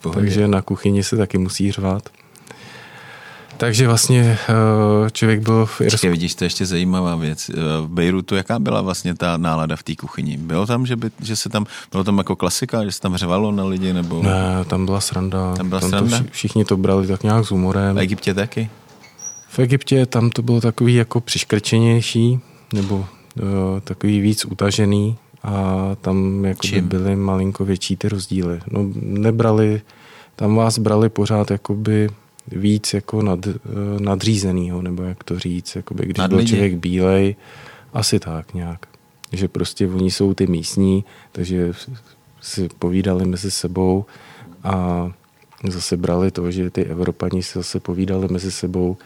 to, 0.01 0.11
takže 0.11 0.49
na 0.49 0.63
kuchyni 0.63 1.05
se 1.05 1.17
taky 1.17 1.39
musí 1.39 1.73
řvát. 1.73 2.09
Takže 3.57 3.87
vlastně 3.87 4.39
eh, 4.49 5.11
člověk 5.11 5.41
byl 5.41 5.67
v 5.67 5.81
Irsku. 5.81 6.09
vidíš, 6.09 6.35
to 6.35 6.45
je 6.45 6.47
ještě 6.47 6.67
zajímavá 6.67 7.17
věc. 7.17 7.51
Eh, 7.51 7.55
v 7.81 7.89
Bejrutu, 7.89 8.35
jaká 8.35 8.59
byla 8.59 8.83
vlastně 8.83 9.15
ta 9.15 9.37
nálada 9.37 9.77
v 9.77 9.83
té 9.83 9.97
kuchyni? 9.97 10.37
Bylo 10.37 10.67
tam, 10.67 10.87
že, 10.87 10.97
by, 10.97 11.11
že 11.23 11.37
se 11.37 11.49
tam, 11.49 11.67
bylo 11.91 12.05
tam 12.05 12.19
jako 12.19 12.37
klasika, 12.37 12.85
že 12.85 12.93
se 12.93 13.01
tam 13.01 13.17
řvalo 13.17 13.53
na 13.53 13.65
lidi? 13.65 13.93
Nebo... 13.93 14.23
Ne, 14.23 14.65
tam 14.67 14.85
byla 14.85 15.01
sranda. 15.01 15.55
Tam 15.55 15.69
byla 15.69 15.81
tam 15.81 15.91
sranda? 15.91 16.19
To 16.19 16.25
všichni 16.31 16.65
to 16.65 16.77
brali 16.77 17.07
tak 17.07 17.23
nějak 17.23 17.45
s 17.45 17.51
humorem. 17.51 17.97
V 17.97 17.99
Egyptě 17.99 18.35
taky? 18.35 18.71
V 19.49 19.59
Egyptě 19.59 20.07
tam 20.07 20.31
to 20.31 20.43
bylo 20.43 20.61
takový 20.61 20.95
jako 20.95 21.21
přiškrčenější, 21.21 22.41
nebo 22.73 22.97
uh, 22.97 23.05
takový 23.85 24.21
víc 24.21 24.45
utažený 24.45 25.17
a 25.43 25.91
tam 26.01 26.45
jako 26.45 26.67
by 26.73 26.81
byly 26.81 27.17
malinko 27.17 27.65
větší 27.65 27.97
ty 27.97 28.09
rozdíly. 28.09 28.61
No 28.71 28.81
nebrali, 28.95 29.83
tam 30.37 30.55
vás 30.55 30.79
brali 30.79 31.09
pořád 31.09 31.51
jakoby 31.51 32.09
víc 32.47 32.95
jako 32.95 33.23
nad, 33.23 33.47
eh, 33.47 33.51
nadřízenýho, 34.01 34.83
nebo 34.83 35.03
jak 35.03 35.25
to 35.25 35.39
říct, 35.39 35.77
jakoby, 35.77 36.07
když 36.07 36.27
byl 36.29 36.47
člověk 36.47 36.75
bílej, 36.75 37.37
asi 37.93 38.21
tak 38.21 38.55
nějak. 38.55 38.87
Že 39.33 39.49
prostě 39.49 39.89
oni 39.89 40.11
jsou 40.11 40.35
ty 40.35 40.47
místní, 40.47 41.05
takže 41.33 41.73
si 42.41 42.69
povídali 42.79 43.27
mezi 43.27 43.51
sebou 43.51 44.05
a 44.65 45.11
zase 45.69 45.97
brali 45.97 46.31
to, 46.31 46.51
že 46.51 46.71
ty 46.71 46.85
Evropani 46.85 47.43
se 47.43 47.59
zase 47.59 47.81
povídali 47.81 48.29
mezi 48.31 48.53
sebou 48.53 48.97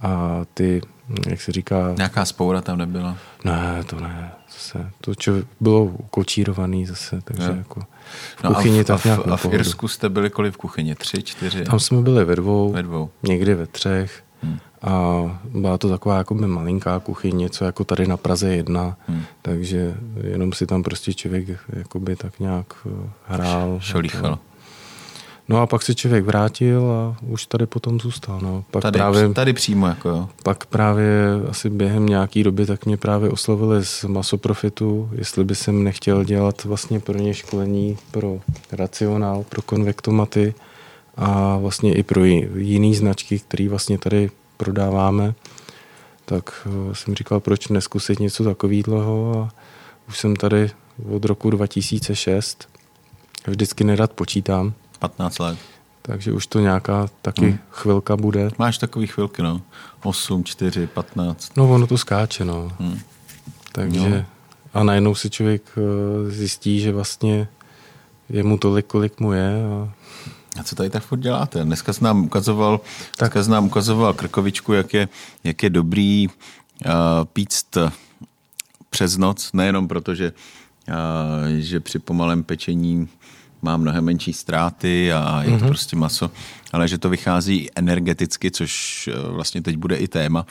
a 0.00 0.42
ty, 0.54 0.80
jak 1.28 1.40
se 1.40 1.52
říká... 1.52 1.94
Nějaká 1.96 2.24
spoura 2.24 2.60
tam 2.60 2.78
nebyla? 2.78 3.16
Ne, 3.44 3.84
to 3.86 4.00
ne. 4.00 4.30
Zase, 4.52 4.90
to 5.00 5.14
čo, 5.14 5.32
bylo 5.60 5.90
kočírovaný 6.10 6.86
zase, 6.86 7.20
takže 7.24 7.48
no. 7.48 7.54
jako 7.54 7.80
v 8.36 8.44
no 8.44 8.54
kuchyni 8.54 8.80
a 8.80 8.82
v, 8.82 8.86
tak 8.86 9.04
nějak 9.04 9.20
A 9.20 9.22
v, 9.22 9.32
a 9.32 9.36
v 9.36 9.54
Irsku 9.54 9.88
jste 9.88 10.08
byli 10.08 10.30
kolik 10.30 10.54
v 10.54 10.56
kuchyni? 10.56 10.94
Tři, 10.94 11.22
čtyři? 11.22 11.64
Tam 11.64 11.80
jsme 11.80 12.02
byli 12.02 12.24
ve 12.24 12.36
dvou, 12.36 12.72
ve 12.72 12.82
dvou. 12.82 13.10
někdy 13.22 13.54
ve 13.54 13.66
třech. 13.66 14.22
Hmm. 14.42 14.58
A 14.82 15.22
byla 15.54 15.78
to 15.78 15.88
taková 15.88 16.18
jako 16.18 16.34
by 16.34 16.46
malinká 16.46 17.00
kuchyň, 17.00 17.36
něco 17.36 17.64
jako 17.64 17.84
tady 17.84 18.06
na 18.06 18.16
Praze 18.16 18.54
jedna, 18.54 18.96
hmm. 19.08 19.22
takže 19.42 19.94
jenom 20.22 20.52
si 20.52 20.66
tam 20.66 20.82
prostě 20.82 21.14
člověk 21.14 21.48
jakoby 21.72 22.16
tak 22.16 22.40
nějak 22.40 22.66
eh, 22.86 23.10
hrál. 23.26 23.78
Šolíchal. 23.80 24.30
Jako, 24.30 24.42
No 25.48 25.60
a 25.60 25.66
pak 25.66 25.82
se 25.82 25.94
člověk 25.94 26.24
vrátil 26.24 26.90
a 26.90 27.16
už 27.22 27.46
tady 27.46 27.66
potom 27.66 28.00
zůstal. 28.00 28.40
No. 28.42 28.64
Pak 28.70 28.82
tady, 28.82 28.98
právě, 28.98 29.28
tady 29.28 29.52
přímo 29.52 29.86
jako 29.86 30.08
jo. 30.08 30.28
Pak 30.42 30.66
právě 30.66 31.26
asi 31.48 31.70
během 31.70 32.06
nějaký 32.06 32.42
doby 32.42 32.66
tak 32.66 32.86
mě 32.86 32.96
právě 32.96 33.30
oslovili 33.30 33.84
z 33.84 34.04
Masoprofitu, 34.04 35.10
jestli 35.12 35.44
by 35.44 35.54
jsem 35.54 35.84
nechtěl 35.84 36.24
dělat 36.24 36.64
vlastně 36.64 37.00
pro 37.00 37.18
ně 37.18 37.34
školení 37.34 37.98
pro 38.10 38.38
racionál, 38.72 39.44
pro 39.48 39.62
konvektomaty 39.62 40.54
a 41.16 41.56
vlastně 41.56 41.94
i 41.94 42.02
pro 42.02 42.24
jiný 42.24 42.94
značky, 42.94 43.38
které 43.38 43.68
vlastně 43.68 43.98
tady 43.98 44.30
prodáváme. 44.56 45.34
Tak 46.24 46.66
eh, 46.66 46.94
jsem 46.94 47.14
říkal, 47.14 47.40
proč 47.40 47.68
neskusit 47.68 48.20
něco 48.20 48.44
takového 48.44 49.40
a 49.40 49.54
už 50.08 50.18
jsem 50.18 50.36
tady 50.36 50.70
od 51.12 51.24
roku 51.24 51.50
2006. 51.50 52.68
Vždycky 53.46 53.84
nerad 53.84 54.12
počítám, 54.12 54.72
15 54.96 55.38
let. 55.38 55.58
Takže 56.02 56.32
už 56.32 56.46
to 56.46 56.60
nějaká 56.60 57.08
taky 57.22 57.46
hmm. 57.46 57.58
chvilka 57.70 58.16
bude. 58.16 58.50
Máš 58.58 58.78
takový 58.78 59.06
chvilky, 59.06 59.42
no. 59.42 59.62
8, 60.02 60.44
4, 60.44 60.86
15. 60.86 61.56
No 61.56 61.70
ono 61.70 61.86
to 61.86 61.98
skáče, 61.98 62.44
no. 62.44 62.72
Hmm. 62.78 63.00
Takže 63.72 64.10
no. 64.10 64.24
a 64.74 64.84
najednou 64.84 65.14
si 65.14 65.30
člověk 65.30 65.62
eh, 65.76 66.30
zjistí, 66.30 66.80
že 66.80 66.92
vlastně 66.92 67.48
je 68.28 68.42
mu 68.42 68.58
tolik, 68.58 68.86
kolik 68.86 69.20
mu 69.20 69.32
je. 69.32 69.52
A, 69.64 69.92
a 70.60 70.62
co 70.62 70.74
tady 70.74 70.90
tak 70.90 71.02
furt 71.02 71.18
děláte? 71.18 71.64
Dneska 71.64 71.92
jsi 71.92 72.04
nám 72.04 72.24
ukazoval, 72.24 72.80
tak. 73.16 73.32
dneska 73.32 73.44
jsi 73.44 73.50
nám 73.50 73.66
ukazoval 73.66 74.14
Krkovičku, 74.14 74.72
jak 74.72 74.94
je, 74.94 75.08
jak 75.44 75.62
je 75.62 75.70
dobrý 75.70 76.28
uh, 76.28 76.92
píct 77.32 77.78
přes 78.90 79.16
noc, 79.16 79.52
nejenom 79.52 79.88
proto, 79.88 80.14
že, 80.14 80.32
uh, 80.88 80.94
že 81.58 81.80
při 81.80 81.98
pomalém 81.98 82.42
pečení 82.42 83.08
má 83.62 83.76
mnohem 83.76 84.04
menší 84.04 84.32
ztráty 84.32 85.12
a 85.12 85.42
je 85.42 85.50
to 85.50 85.56
mm-hmm. 85.56 85.66
prostě 85.66 85.96
maso, 85.96 86.30
ale 86.72 86.88
že 86.88 86.98
to 86.98 87.08
vychází 87.08 87.70
energeticky, 87.76 88.50
což 88.50 89.08
eh, 89.12 89.28
vlastně 89.28 89.62
teď 89.62 89.76
bude 89.76 89.96
i 89.96 90.08
téma. 90.08 90.46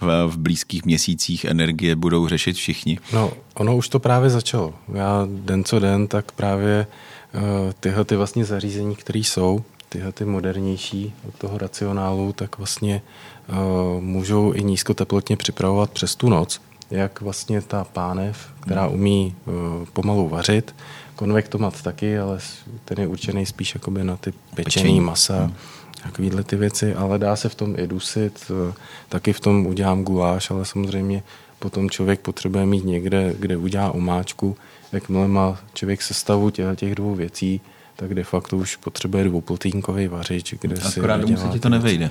V, 0.00 0.26
v 0.26 0.38
blízkých 0.38 0.84
měsících 0.84 1.44
energie 1.44 1.96
budou 1.96 2.28
řešit 2.28 2.56
všichni. 2.56 2.98
No, 3.12 3.32
ono 3.54 3.76
už 3.76 3.88
to 3.88 3.98
právě 3.98 4.30
začalo. 4.30 4.74
Já 4.94 5.26
den 5.26 5.64
co 5.64 5.78
den, 5.78 6.06
tak 6.06 6.32
právě 6.32 6.86
uh, 7.34 7.40
tyhle 7.80 8.04
ty 8.04 8.16
vlastně 8.16 8.44
zařízení, 8.44 8.96
které 8.96 9.18
jsou, 9.18 9.64
tyhle 9.88 10.12
ty 10.12 10.24
modernější 10.24 11.12
od 11.28 11.34
toho 11.34 11.58
racionálu, 11.58 12.32
tak 12.32 12.58
vlastně 12.58 13.02
uh, 13.48 13.56
můžou 14.00 14.52
i 14.52 14.62
nízkoteplotně 14.62 15.36
připravovat 15.36 15.90
přes 15.90 16.16
tu 16.16 16.28
noc, 16.28 16.60
jak 16.90 17.20
vlastně 17.20 17.62
ta 17.62 17.84
pánev, 17.84 18.48
která 18.60 18.84
hmm. 18.84 18.94
umí 18.94 19.34
uh, 19.46 19.54
pomalu 19.92 20.28
vařit, 20.28 20.74
konvektomat 21.18 21.82
taky, 21.82 22.18
ale 22.18 22.38
ten 22.84 23.00
je 23.00 23.06
určený 23.06 23.46
spíš 23.46 23.74
jakoby 23.74 24.04
na 24.04 24.16
ty 24.16 24.32
pečený, 24.54 25.00
masa, 25.00 25.38
hmm. 25.42 25.54
takovýhle 26.02 26.44
ty 26.44 26.56
věci, 26.56 26.94
ale 26.94 27.18
dá 27.18 27.36
se 27.36 27.48
v 27.48 27.54
tom 27.54 27.74
i 27.78 27.86
dusit, 27.86 28.50
eh, 28.50 28.72
taky 29.08 29.32
v 29.32 29.40
tom 29.40 29.66
udělám 29.66 30.02
guláš, 30.02 30.50
ale 30.50 30.64
samozřejmě 30.64 31.22
potom 31.58 31.90
člověk 31.90 32.20
potřebuje 32.20 32.66
mít 32.66 32.84
někde, 32.84 33.34
kde 33.38 33.56
udělá 33.56 33.90
omáčku, 33.90 34.56
jakmile 34.92 35.28
má 35.28 35.58
člověk 35.74 36.02
sestavu 36.02 36.50
těch, 36.50 36.66
těch 36.76 36.94
dvou 36.94 37.14
věcí, 37.14 37.60
tak 37.96 38.14
de 38.14 38.24
facto 38.24 38.56
už 38.56 38.76
potřebuje 38.76 39.24
dvouplotínkový 39.24 40.08
vařič, 40.08 40.54
kde 40.60 40.74
Akorát 40.74 40.90
si 40.90 41.00
Akorát 41.00 41.20
se 41.38 41.48
ti 41.48 41.60
to 41.60 41.68
nevejde. 41.68 42.10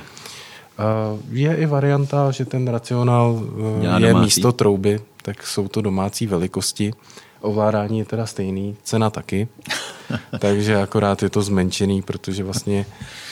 Je 1.32 1.56
i 1.56 1.65
varianta, 1.65 2.32
že 2.32 2.46
ten 2.46 2.67
racionál 2.67 3.43
eh, 3.82 3.86
je 3.86 4.08
domácí. 4.08 4.26
místo 4.26 4.52
trouby, 4.52 5.00
tak 5.22 5.48
jsou 5.48 5.67
to 5.67 5.82
domácí 5.82 6.28
velikosti. 6.28 6.93
Ovládání 7.41 8.00
je 8.00 8.06
teda 8.06 8.26
stejný, 8.26 8.76
cena 8.84 9.10
taky, 9.10 9.47
takže 10.39 10.76
akorát 10.76 11.23
je 11.23 11.30
to 11.30 11.41
zmenšený, 11.41 12.02
protože 12.02 12.43
vlastně 12.43 12.86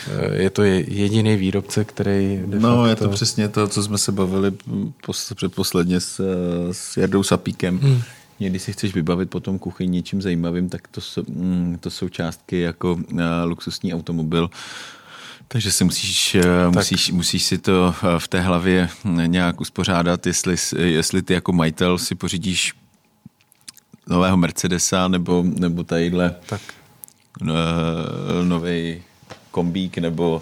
eh, 0.08 0.42
je 0.42 0.50
to 0.50 0.64
jediný 0.64 1.36
výrobce, 1.36 1.86
který... 1.86 2.42
No, 2.46 2.60
facto... 2.60 2.86
je 2.88 2.96
to 2.96 3.10
přesně 3.10 3.50
to, 3.50 3.68
co 3.68 3.84
jsme 3.84 3.98
se 3.98 4.12
bavili 4.12 4.52
předposledně 5.36 6.00
s, 6.00 6.22
s 6.72 6.98
Jardou 6.98 7.24
Sapíkem. 7.24 7.80
Hmm. 7.80 8.02
Někdy 8.40 8.60
si 8.60 8.74
chceš 8.74 8.94
vybavit 8.94 9.30
potom 9.30 9.60
kuchyň 9.60 9.92
něčím 9.92 10.22
zajímavým, 10.22 10.70
tak 10.70 10.88
to 10.88 11.02
jsou, 11.02 11.24
mm, 11.28 11.78
to 11.80 11.90
jsou 11.90 12.10
částky 12.10 12.60
jako 12.60 12.94
uh, 12.94 13.22
luxusní 13.46 13.94
automobil, 13.94 14.50
takže 15.48 15.72
si 15.72 15.84
musíš, 15.84 16.36
eh, 16.36 16.46
musíš, 16.70 17.12
musíš 17.12 17.44
si 17.44 17.58
to 17.58 17.96
v 18.18 18.28
té 18.28 18.42
hlavě 18.42 18.90
nějak 19.26 19.62
uspořádat, 19.62 20.28
jestli, 20.28 20.56
jestli 20.78 21.22
ty 21.22 21.34
jako 21.34 21.54
majitel 21.54 21.98
si 21.98 22.16
pořídíš 22.16 22.74
nového 24.10 24.38
Mercedesa 24.38 25.08
nebo, 25.08 25.44
nebo 25.46 25.84
tadyhle 25.84 26.36
tak. 26.50 26.62
nový 28.44 29.02
kombík 29.52 29.98
nebo, 29.98 30.42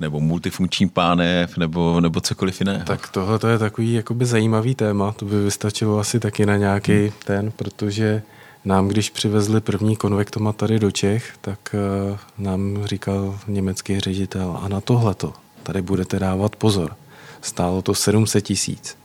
nebo 0.00 0.20
multifunkční 0.20 0.88
pánev 0.88 1.56
nebo, 1.56 2.00
nebo 2.00 2.20
cokoliv 2.20 2.60
jiného. 2.60 2.84
Tak 2.84 3.08
tohle 3.08 3.38
to 3.38 3.48
je 3.48 3.58
takový 3.58 3.92
jakoby 3.92 4.26
zajímavý 4.26 4.74
téma, 4.74 5.12
to 5.12 5.24
by 5.24 5.44
vystačilo 5.44 5.98
asi 5.98 6.20
taky 6.20 6.46
na 6.46 6.56
nějaký 6.56 6.92
hmm. 6.92 7.10
ten, 7.24 7.52
protože 7.56 8.22
nám, 8.64 8.88
když 8.88 9.10
přivezli 9.10 9.60
první 9.60 9.96
konvektomat 9.96 10.56
tady 10.56 10.78
do 10.78 10.90
Čech, 10.90 11.34
tak 11.40 11.58
uh, 11.74 12.18
nám 12.38 12.84
říkal 12.84 13.38
německý 13.48 14.00
ředitel, 14.00 14.58
a 14.62 14.68
na 14.68 14.80
tohleto 14.80 15.32
tady 15.62 15.82
budete 15.82 16.18
dávat 16.18 16.56
pozor. 16.56 16.96
Stálo 17.40 17.82
to 17.82 17.94
700 17.94 18.44
tisíc. 18.44 18.96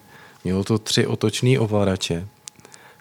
Mělo 0.44 0.64
to 0.64 0.78
tři 0.78 1.08
otočný 1.08 1.58
ovladače, 1.58 2.28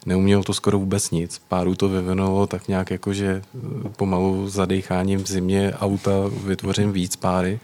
neuměl 0.07 0.42
to 0.42 0.55
skoro 0.55 0.79
vůbec 0.79 1.11
nic. 1.11 1.42
Páru 1.49 1.75
to 1.75 1.88
vyvinulo 1.88 2.47
tak 2.47 2.69
nějak 2.69 2.90
jako, 2.90 3.12
že 3.12 3.27
eh, 3.27 3.88
pomalu 3.97 4.49
zadecháním 4.49 5.25
v 5.25 5.27
zimě 5.27 5.73
auta 5.81 6.12
vytvořím 6.45 6.92
víc 6.92 7.16
páry 7.16 7.61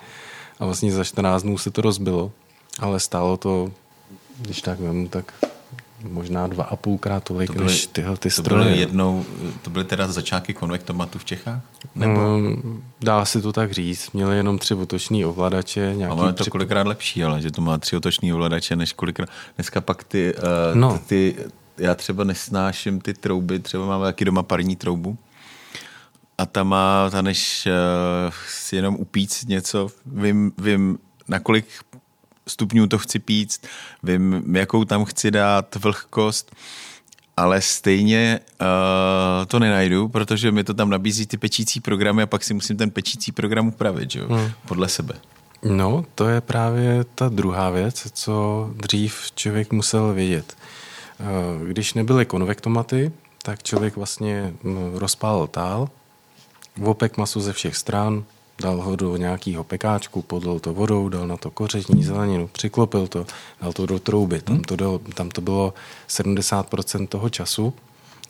a 0.61 0.65
vlastně 0.65 0.93
za 0.93 1.05
14 1.05 1.43
dnů 1.43 1.59
se 1.59 1.71
to 1.71 1.83
rozbilo, 1.83 2.33
ale 2.79 3.01
stálo 3.01 3.37
to, 3.37 3.73
když 4.39 4.63
tak 4.63 4.81
vemu, 4.81 5.09
tak 5.09 5.33
možná 6.11 6.47
dva 6.47 6.65
a 6.65 6.77
půlkrát 6.77 7.25
tolik 7.25 7.47
to 7.47 7.53
byly, 7.53 7.67
než 7.67 7.87
tyhle 7.87 8.17
ty 8.17 8.31
stroje. 8.31 8.63
To 8.63 8.69
byly, 8.69 8.81
jednou, 8.81 9.25
to 9.63 9.71
byly 9.71 9.85
teda 9.85 10.09
začátky 10.13 10.55
konvektomatu 10.55 11.19
v 11.19 11.25
Čechách? 11.25 11.61
Nebo? 11.95 12.21
Um, 12.21 12.83
dá 13.01 13.25
se 13.25 13.43
to 13.43 13.53
tak 13.53 13.73
říct. 13.73 14.11
Měli 14.13 14.37
jenom 14.37 14.59
tři 14.59 14.75
otoční 14.75 15.25
ovladače. 15.25 15.93
Nějaký 15.97 16.19
ale 16.19 16.29
je 16.29 16.33
to 16.33 16.45
tři... 16.45 16.51
kolikrát 16.51 16.87
lepší, 16.87 17.25
ale 17.25 17.41
že 17.41 17.51
to 17.51 17.63
má 17.63 17.79
tři 17.79 17.97
otoční 17.97 18.33
ovladače, 18.33 18.77
než 18.77 18.93
kolikrát. 18.93 19.29
Dneska 19.57 19.81
pak 19.81 20.05
ty, 20.05 20.35
uh, 20.35 20.41
no. 20.75 21.01
ty, 21.07 21.37
já 21.83 21.95
třeba 21.95 22.25
nesnáším 22.25 23.01
ty 23.01 23.15
trouby, 23.15 23.59
třeba 23.59 23.87
mám 23.87 24.03
taky 24.03 24.25
doma 24.25 24.43
parní 24.43 24.77
troubu 24.77 25.19
a 26.39 26.47
ta 26.47 26.65
má, 26.65 27.11
ta 27.11 27.23
než 27.23 27.67
uh, 27.67 28.33
si 28.49 28.77
jenom 28.77 28.95
upíct 28.95 29.49
něco, 29.49 29.89
vím, 30.07 30.53
vím, 30.59 30.99
na 31.29 31.39
kolik 31.39 31.67
stupňů 32.49 32.87
to 32.87 32.99
chci 32.99 33.19
pít, 33.19 33.67
vím, 34.03 34.57
jakou 34.57 34.85
tam 34.85 35.05
chci 35.05 35.31
dát 35.31 35.77
vlhkost, 35.77 36.57
ale 37.37 37.61
stejně 37.61 38.41
uh, 38.61 39.47
to 39.47 39.59
nenajdu, 39.59 40.09
protože 40.09 40.53
mi 40.53 40.65
to 40.65 40.75
tam 40.75 40.91
nabízí 40.91 41.27
ty 41.27 41.37
pečící 41.37 41.81
programy 41.81 42.23
a 42.23 42.27
pak 42.27 42.45
si 42.45 42.55
musím 42.55 42.77
ten 42.77 42.91
pečící 42.91 43.33
program 43.33 43.69
upravit, 43.69 44.11
že? 44.11 44.25
Hmm. 44.25 44.51
podle 44.67 44.89
sebe. 44.89 45.15
No, 45.63 46.05
to 46.15 46.29
je 46.29 46.41
právě 46.41 47.05
ta 47.15 47.29
druhá 47.29 47.71
věc, 47.71 48.07
co 48.13 48.71
dřív 48.77 49.33
člověk 49.35 49.73
musel 49.73 50.13
vědět. 50.13 50.57
Eh, 51.23 51.67
když 51.67 51.95
nebyly 51.95 52.27
konvektomaty, 52.27 53.13
tak 53.43 53.63
člověk 53.63 53.97
vlastně 53.97 54.55
mm, 54.63 54.93
rozpálil 54.95 55.47
tál, 55.47 55.89
opek 56.85 57.17
maso 57.17 57.41
ze 57.41 57.53
všech 57.53 57.77
stran, 57.77 58.25
dal 58.63 58.83
ho 58.83 58.97
do 58.97 59.17
nějakého 59.17 59.65
pekáčku, 59.65 60.23
podlil 60.23 60.61
to 60.61 60.75
vodou, 60.75 61.09
dal 61.09 61.27
na 61.27 61.37
to 61.37 61.51
koření, 61.51 62.05
zeleninu, 62.05 62.49
přiklopil 62.49 63.07
to, 63.07 63.27
dal 63.63 63.73
to 63.73 63.87
do 63.87 63.99
trouby. 63.99 64.41
Tam 64.41 64.61
to, 64.61 64.77
do, 64.77 65.01
tam 65.15 65.29
to 65.29 65.41
bylo 65.41 65.75
70% 66.09 67.07
toho 67.07 67.29
času. 67.29 67.75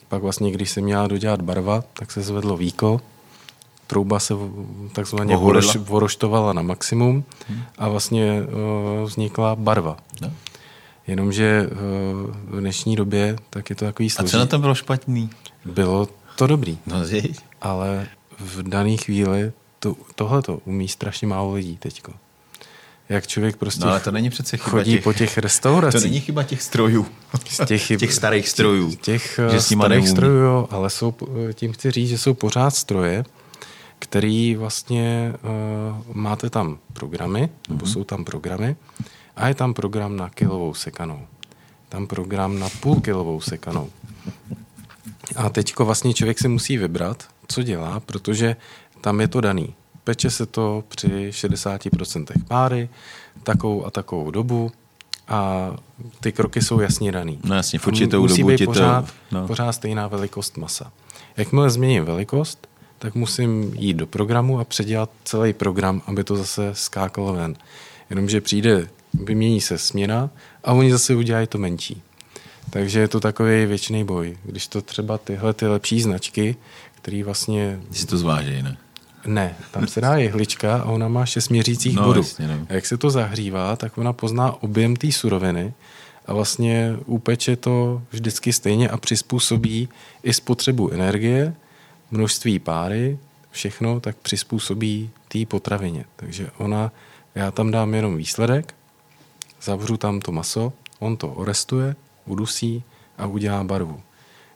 Pak 0.09 0.22
vlastně, 0.22 0.53
když 0.53 0.70
se 0.70 0.80
měla 0.80 1.07
dodělat 1.07 1.43
barva, 1.43 1.84
tak 1.93 2.11
se 2.11 2.22
zvedlo 2.22 2.57
víko, 2.57 3.01
trouba 3.86 4.20
se 4.20 4.34
takzvaně 4.93 5.36
voroš, 5.36 5.76
voroštovala 5.76 6.53
na 6.53 6.62
maximum 6.62 7.24
a 7.78 7.88
vlastně 7.88 8.43
uh, 8.43 9.09
vznikla 9.09 9.57
barva. 9.57 9.97
No. 10.20 10.32
Jenomže 11.07 11.66
eh, 11.66 11.74
v 12.44 12.61
dnešní 12.61 12.96
době 12.96 13.36
tak 13.50 13.70
je 13.70 13.76
to 13.76 13.84
takový 13.84 14.11
složitý. 14.11 14.30
A 14.30 14.38
co 14.38 14.38
na 14.38 14.46
tom 14.46 14.61
bylo 14.61 14.74
špatný? 14.74 15.30
Bylo 15.64 16.09
to 16.36 16.46
dobrý. 16.46 16.78
No, 16.86 16.96
ale 17.61 18.09
v 18.38 18.62
dané 18.62 18.96
chvíli 18.96 19.53
to, 19.78 19.96
tohle 20.14 20.42
to 20.42 20.59
umí 20.64 20.88
strašně 20.88 21.26
málo 21.26 21.55
lidí 21.55 21.76
teďko. 21.76 22.12
Jak 23.09 23.26
člověk 23.26 23.57
prostě 23.57 23.84
no, 23.84 23.90
ale 23.90 24.00
to 24.00 24.11
není 24.11 24.30
přece 24.30 24.57
chyba 24.57 24.70
chodí 24.70 24.92
těch, 24.92 25.05
po 25.05 25.12
těch 25.12 25.38
restauracích. 25.38 26.00
To 26.03 26.07
není 26.07 26.20
chyba 26.20 26.42
těch 26.42 26.62
strojů. 26.62 27.07
Z 27.50 27.66
těch, 27.66 27.82
chyb, 27.82 27.98
těch 28.00 28.12
starých 28.12 28.48
strojů. 28.48 28.90
Těch, 28.90 29.40
těch 29.50 29.53
že 29.53 29.61
starých 29.61 30.09
strojů, 30.09 30.36
jo, 30.36 30.68
ale 30.70 30.90
jsou, 30.90 31.14
tím 31.55 31.72
chci 31.72 31.90
říct, 31.90 32.09
že 32.09 32.18
jsou 32.18 32.34
pořád 32.34 32.70
stroje, 32.70 33.24
který 33.98 34.57
vlastně 34.57 35.34
uh, 35.42 36.16
máte 36.16 36.50
tam 36.50 36.78
programy, 36.92 37.40
mm-hmm. 37.42 37.70
nebo 37.70 37.86
jsou 37.86 38.05
tam 38.05 38.24
programy, 38.24 38.76
a 39.37 39.49
je 39.49 39.55
tam 39.55 39.74
program 39.74 40.16
na 40.16 40.28
kilovou 40.28 40.74
sekanou. 40.74 41.26
Tam 41.89 42.07
program 42.07 42.59
na 42.59 42.68
půl 42.68 43.01
kilovou 43.01 43.41
sekanou. 43.41 43.91
A 45.37 45.49
teďko 45.49 45.85
vlastně 45.85 46.14
člověk 46.14 46.39
si 46.39 46.49
musí 46.49 46.76
vybrat, 46.76 47.28
co 47.49 47.62
dělá, 47.62 48.01
protože 48.01 48.57
tam 49.01 49.20
je 49.20 49.28
to 49.28 49.41
daný. 49.41 49.74
Peče 50.05 50.30
se 50.30 50.47
to 50.47 50.85
při 50.89 51.30
60% 51.30 52.26
páry, 52.49 52.89
takovou 53.43 53.87
a 53.87 53.91
takovou 53.91 54.30
dobu 54.30 54.72
a 55.28 55.70
ty 56.20 56.33
kroky 56.33 56.62
jsou 56.62 56.80
jasně 56.80 57.12
daný. 57.12 57.39
No 57.45 57.55
jasně, 57.55 57.78
v 57.78 57.87
určitou 57.87 58.22
musí 58.22 58.43
dobu 58.43 58.49
být 58.49 58.64
pořád, 58.64 59.05
to... 59.07 59.12
No. 59.37 59.47
pořád 59.47 59.72
stejná 59.72 60.09
velikost 60.09 60.57
masa. 60.57 60.93
Jakmile 61.37 61.70
změním 61.70 62.05
velikost, 62.05 62.68
tak 62.99 63.14
musím 63.14 63.74
jít 63.74 63.95
do 63.95 64.07
programu 64.07 64.61
a 64.61 64.64
předělat 64.64 65.11
celý 65.24 65.53
program, 65.53 66.03
aby 66.07 66.24
to 66.24 66.37
zase 66.37 66.70
skákalo 66.72 67.33
ven. 67.33 67.57
Jenomže 68.11 68.41
přijde, 68.41 68.89
vymění 69.14 69.60
se 69.60 69.78
směna 69.78 70.30
a 70.64 70.72
oni 70.72 70.92
zase 70.92 71.14
udělají 71.14 71.46
to 71.46 71.58
menší. 71.58 72.02
Takže 72.70 73.00
je 73.00 73.08
to 73.08 73.20
takový 73.20 73.66
věčný 73.66 74.04
boj. 74.04 74.36
Když 74.44 74.66
to 74.66 74.82
třeba 74.82 75.18
tyhle 75.18 75.54
ty 75.54 75.66
lepší 75.66 76.02
značky, 76.02 76.56
který 76.94 77.22
vlastně... 77.22 77.80
Si 77.90 78.06
to 78.06 78.18
zváží, 78.18 78.62
ne? 78.62 78.76
Ne, 79.26 79.56
tam 79.70 79.86
se 79.86 80.00
dá 80.00 80.16
jehlička 80.16 80.76
a 80.76 80.84
ona 80.84 81.08
má 81.08 81.26
šest 81.26 81.48
měřících 81.48 81.96
no, 81.96 82.04
bodů. 82.04 82.20
Jasně, 82.20 82.48
no. 82.48 82.66
A 82.68 82.72
jak 82.72 82.86
se 82.86 82.96
to 82.96 83.10
zahřívá, 83.10 83.76
tak 83.76 83.98
ona 83.98 84.12
pozná 84.12 84.62
objem 84.62 84.96
té 84.96 85.12
suroviny 85.12 85.72
a 86.26 86.34
vlastně 86.34 86.96
upeče 87.06 87.56
to 87.56 88.02
vždycky 88.10 88.52
stejně 88.52 88.88
a 88.88 88.96
přizpůsobí 88.96 89.88
i 90.22 90.32
spotřebu 90.32 90.90
energie, 90.90 91.54
množství 92.10 92.58
páry, 92.58 93.18
všechno, 93.50 94.00
tak 94.00 94.16
přizpůsobí 94.16 95.10
té 95.28 95.46
potravině. 95.46 96.04
Takže 96.16 96.50
ona, 96.58 96.92
já 97.34 97.50
tam 97.50 97.70
dám 97.70 97.94
jenom 97.94 98.16
výsledek, 98.16 98.74
zavřu 99.62 99.96
tam 99.96 100.20
to 100.20 100.32
maso, 100.32 100.72
on 100.98 101.16
to 101.16 101.28
orestuje, 101.28 101.96
udusí 102.26 102.82
a 103.18 103.26
udělá 103.26 103.64
barvu. 103.64 104.00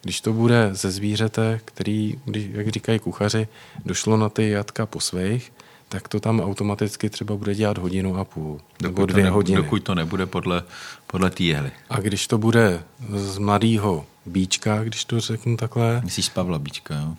Když 0.02 0.20
to 0.20 0.32
bude 0.32 0.68
ze 0.72 0.90
zvířete, 0.90 1.60
který, 1.64 2.14
když, 2.24 2.46
jak 2.52 2.68
říkají 2.68 2.98
kuchaři, 2.98 3.48
došlo 3.84 4.16
na 4.16 4.28
ty 4.28 4.50
jatka 4.50 4.86
po 4.86 5.00
svých, 5.00 5.52
tak 5.88 6.08
to 6.08 6.20
tam 6.20 6.40
automaticky 6.40 7.10
třeba 7.10 7.36
bude 7.36 7.54
dělat 7.54 7.78
hodinu 7.78 8.16
a 8.16 8.24
půl, 8.24 8.60
dokud 8.80 8.82
nebo 8.82 9.06
dvě 9.06 9.22
to 9.22 9.26
ne, 9.26 9.30
hodiny. 9.30 9.56
Dokud 9.56 9.82
to 9.82 9.94
nebude 9.94 10.26
podle, 10.26 10.62
podle 11.06 11.30
té 11.30 11.42
jehly. 11.42 11.70
A 11.90 12.00
když 12.00 12.26
to 12.26 12.38
bude 12.38 12.82
z 13.08 13.38
mladého 13.38 14.06
bíčka, 14.26 14.84
když 14.84 15.04
to 15.04 15.20
řeknu 15.20 15.56
takhle... 15.56 16.00
Myslíš 16.04 16.28
Pavla 16.28 16.58
Bíčka, 16.58 16.94
jo? 16.94 17.14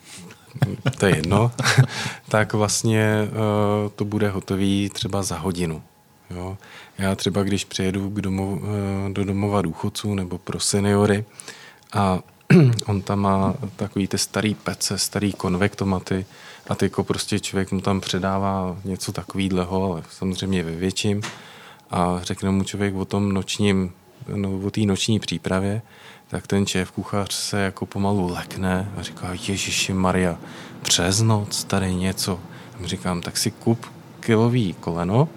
To 0.98 1.06
je 1.06 1.16
jedno. 1.16 1.52
tak 2.28 2.52
vlastně 2.52 3.28
uh, 3.30 3.90
to 3.90 4.04
bude 4.04 4.30
hotový 4.30 4.90
třeba 4.92 5.22
za 5.22 5.38
hodinu. 5.38 5.82
Jo? 6.30 6.56
Já 6.98 7.14
třeba, 7.14 7.42
když 7.42 7.64
přijedu 7.64 8.10
k 8.10 8.20
domov, 8.20 8.62
uh, 8.62 8.68
do 9.12 9.24
domova 9.24 9.62
důchodců 9.62 10.14
nebo 10.14 10.38
pro 10.38 10.60
seniory 10.60 11.24
a 11.92 12.18
on 12.86 13.02
tam 13.02 13.20
má 13.20 13.54
takový 13.76 14.08
ty 14.08 14.18
starý 14.18 14.54
pece, 14.54 14.98
starý 14.98 15.32
konvektomaty 15.32 16.26
a 16.68 16.74
tyko 16.74 17.04
prostě 17.04 17.40
člověk 17.40 17.72
mu 17.72 17.80
tam 17.80 18.00
předává 18.00 18.76
něco 18.84 19.12
takovýhleho, 19.12 19.92
ale 19.92 20.02
samozřejmě 20.10 20.62
ve 20.62 20.72
větším 20.72 21.22
a 21.90 22.20
řekne 22.22 22.50
mu 22.50 22.64
člověk 22.64 22.94
o 22.94 23.04
tom 23.04 23.32
nočním, 23.32 23.92
no, 24.34 24.58
o 24.58 24.70
té 24.70 24.80
noční 24.80 25.20
přípravě, 25.20 25.82
tak 26.28 26.46
ten 26.46 26.66
šéf 26.66 26.90
kuchař 26.90 27.34
se 27.34 27.60
jako 27.60 27.86
pomalu 27.86 28.32
lekne 28.32 28.92
a 28.96 29.02
říká, 29.02 29.28
Ježiši 29.32 29.92
Maria, 29.92 30.38
přes 30.82 31.20
noc 31.20 31.64
tady 31.64 31.94
něco. 31.94 32.40
A 32.84 32.86
říkám, 32.86 33.22
tak 33.22 33.36
si 33.36 33.50
kup 33.50 33.86
kilový 34.20 34.74
koleno, 34.80 35.28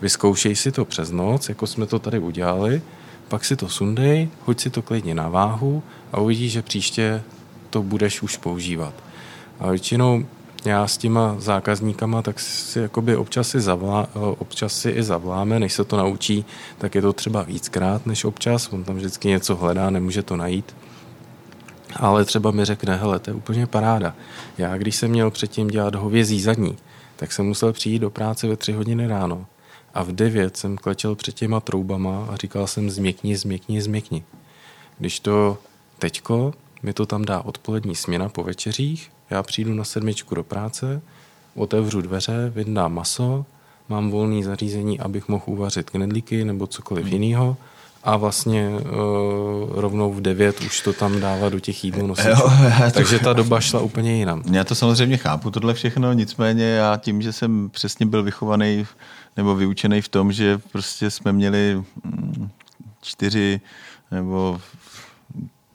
vyzkoušej 0.00 0.56
si 0.56 0.72
to 0.72 0.84
přes 0.84 1.10
noc, 1.10 1.48
jako 1.48 1.66
jsme 1.66 1.86
to 1.86 1.98
tady 1.98 2.18
udělali, 2.18 2.82
pak 3.28 3.44
si 3.44 3.56
to 3.56 3.68
sundej, 3.68 4.28
hoď 4.44 4.60
si 4.60 4.70
to 4.70 4.82
klidně 4.82 5.14
na 5.14 5.28
váhu 5.28 5.82
a 6.12 6.20
uvidíš, 6.20 6.52
že 6.52 6.62
příště 6.62 7.22
to 7.70 7.82
budeš 7.82 8.22
už 8.22 8.36
používat. 8.36 8.94
A 9.60 9.70
většinou 9.70 10.24
já 10.64 10.86
s 10.86 10.96
těma 10.96 11.36
zákazníkama, 11.38 12.22
tak 12.22 12.40
si 12.40 12.78
jakoby 12.78 13.16
občas 13.16 13.48
si, 13.48 13.60
zavlá, 13.60 14.08
občas 14.14 14.80
si 14.80 14.90
i 14.90 15.02
zavláme, 15.02 15.60
než 15.60 15.72
se 15.72 15.84
to 15.84 15.96
naučí, 15.96 16.44
tak 16.78 16.94
je 16.94 17.02
to 17.02 17.12
třeba 17.12 17.42
víckrát 17.42 18.06
než 18.06 18.24
občas, 18.24 18.68
on 18.72 18.84
tam 18.84 18.96
vždycky 18.96 19.28
něco 19.28 19.56
hledá, 19.56 19.90
nemůže 19.90 20.22
to 20.22 20.36
najít. 20.36 20.76
Ale 21.96 22.24
třeba 22.24 22.50
mi 22.50 22.64
řekne, 22.64 22.96
hele, 22.96 23.18
to 23.18 23.30
je 23.30 23.34
úplně 23.34 23.66
paráda. 23.66 24.14
Já, 24.58 24.76
když 24.76 24.96
jsem 24.96 25.10
měl 25.10 25.30
předtím 25.30 25.68
dělat 25.68 25.94
hovězí 25.94 26.40
zadní, 26.40 26.76
tak 27.16 27.32
jsem 27.32 27.46
musel 27.46 27.72
přijít 27.72 27.98
do 27.98 28.10
práce 28.10 28.48
ve 28.48 28.56
tři 28.56 28.72
hodiny 28.72 29.06
ráno. 29.06 29.46
A 29.94 30.02
v 30.02 30.12
devět 30.12 30.56
jsem 30.56 30.76
klečel 30.76 31.14
před 31.14 31.34
těma 31.34 31.60
troubama 31.60 32.26
a 32.30 32.36
říkal 32.36 32.66
jsem 32.66 32.90
změkni, 32.90 33.36
změkni, 33.36 33.82
změkni. 33.82 34.24
Když 34.98 35.20
to 35.20 35.58
teďko 35.98 36.54
mi 36.82 36.92
to 36.92 37.06
tam 37.06 37.24
dá 37.24 37.40
odpolední 37.40 37.96
směna 37.96 38.28
po 38.28 38.42
večeřích, 38.42 39.10
já 39.30 39.42
přijdu 39.42 39.74
na 39.74 39.84
sedmičku 39.84 40.34
do 40.34 40.44
práce, 40.44 41.00
otevřu 41.54 42.00
dveře, 42.00 42.52
vyndám 42.54 42.94
maso, 42.94 43.44
mám 43.88 44.10
volné 44.10 44.44
zařízení, 44.44 45.00
abych 45.00 45.28
mohl 45.28 45.44
uvařit 45.46 45.90
knedlíky 45.90 46.44
nebo 46.44 46.66
cokoliv 46.66 47.04
hmm. 47.04 47.12
jiného 47.12 47.56
a 48.04 48.16
vlastně 48.16 48.70
uh, 48.70 49.80
rovnou 49.80 50.12
v 50.12 50.20
9 50.20 50.60
už 50.60 50.80
to 50.80 50.92
tam 50.92 51.20
dává 51.20 51.48
do 51.48 51.60
těch 51.60 51.84
jídel 51.84 52.06
nosičů. 52.06 52.42
Takže 52.92 53.18
ta 53.18 53.32
doba 53.32 53.60
šla 53.60 53.80
úplně 53.80 54.16
jinam. 54.16 54.42
Já 54.52 54.64
to 54.64 54.74
samozřejmě 54.74 55.16
chápu, 55.16 55.50
tohle 55.50 55.74
všechno, 55.74 56.12
nicméně 56.12 56.64
já 56.64 56.96
tím, 56.96 57.22
že 57.22 57.32
jsem 57.32 57.70
přesně 57.70 58.06
byl 58.06 58.22
vychovaný 58.22 58.86
nebo 59.38 59.54
vyučený 59.54 60.02
v 60.02 60.08
tom, 60.08 60.32
že 60.32 60.58
prostě 60.58 61.10
jsme 61.10 61.32
měli 61.32 61.82
mm, 62.04 62.48
čtyři 63.02 63.60
nebo 64.10 64.60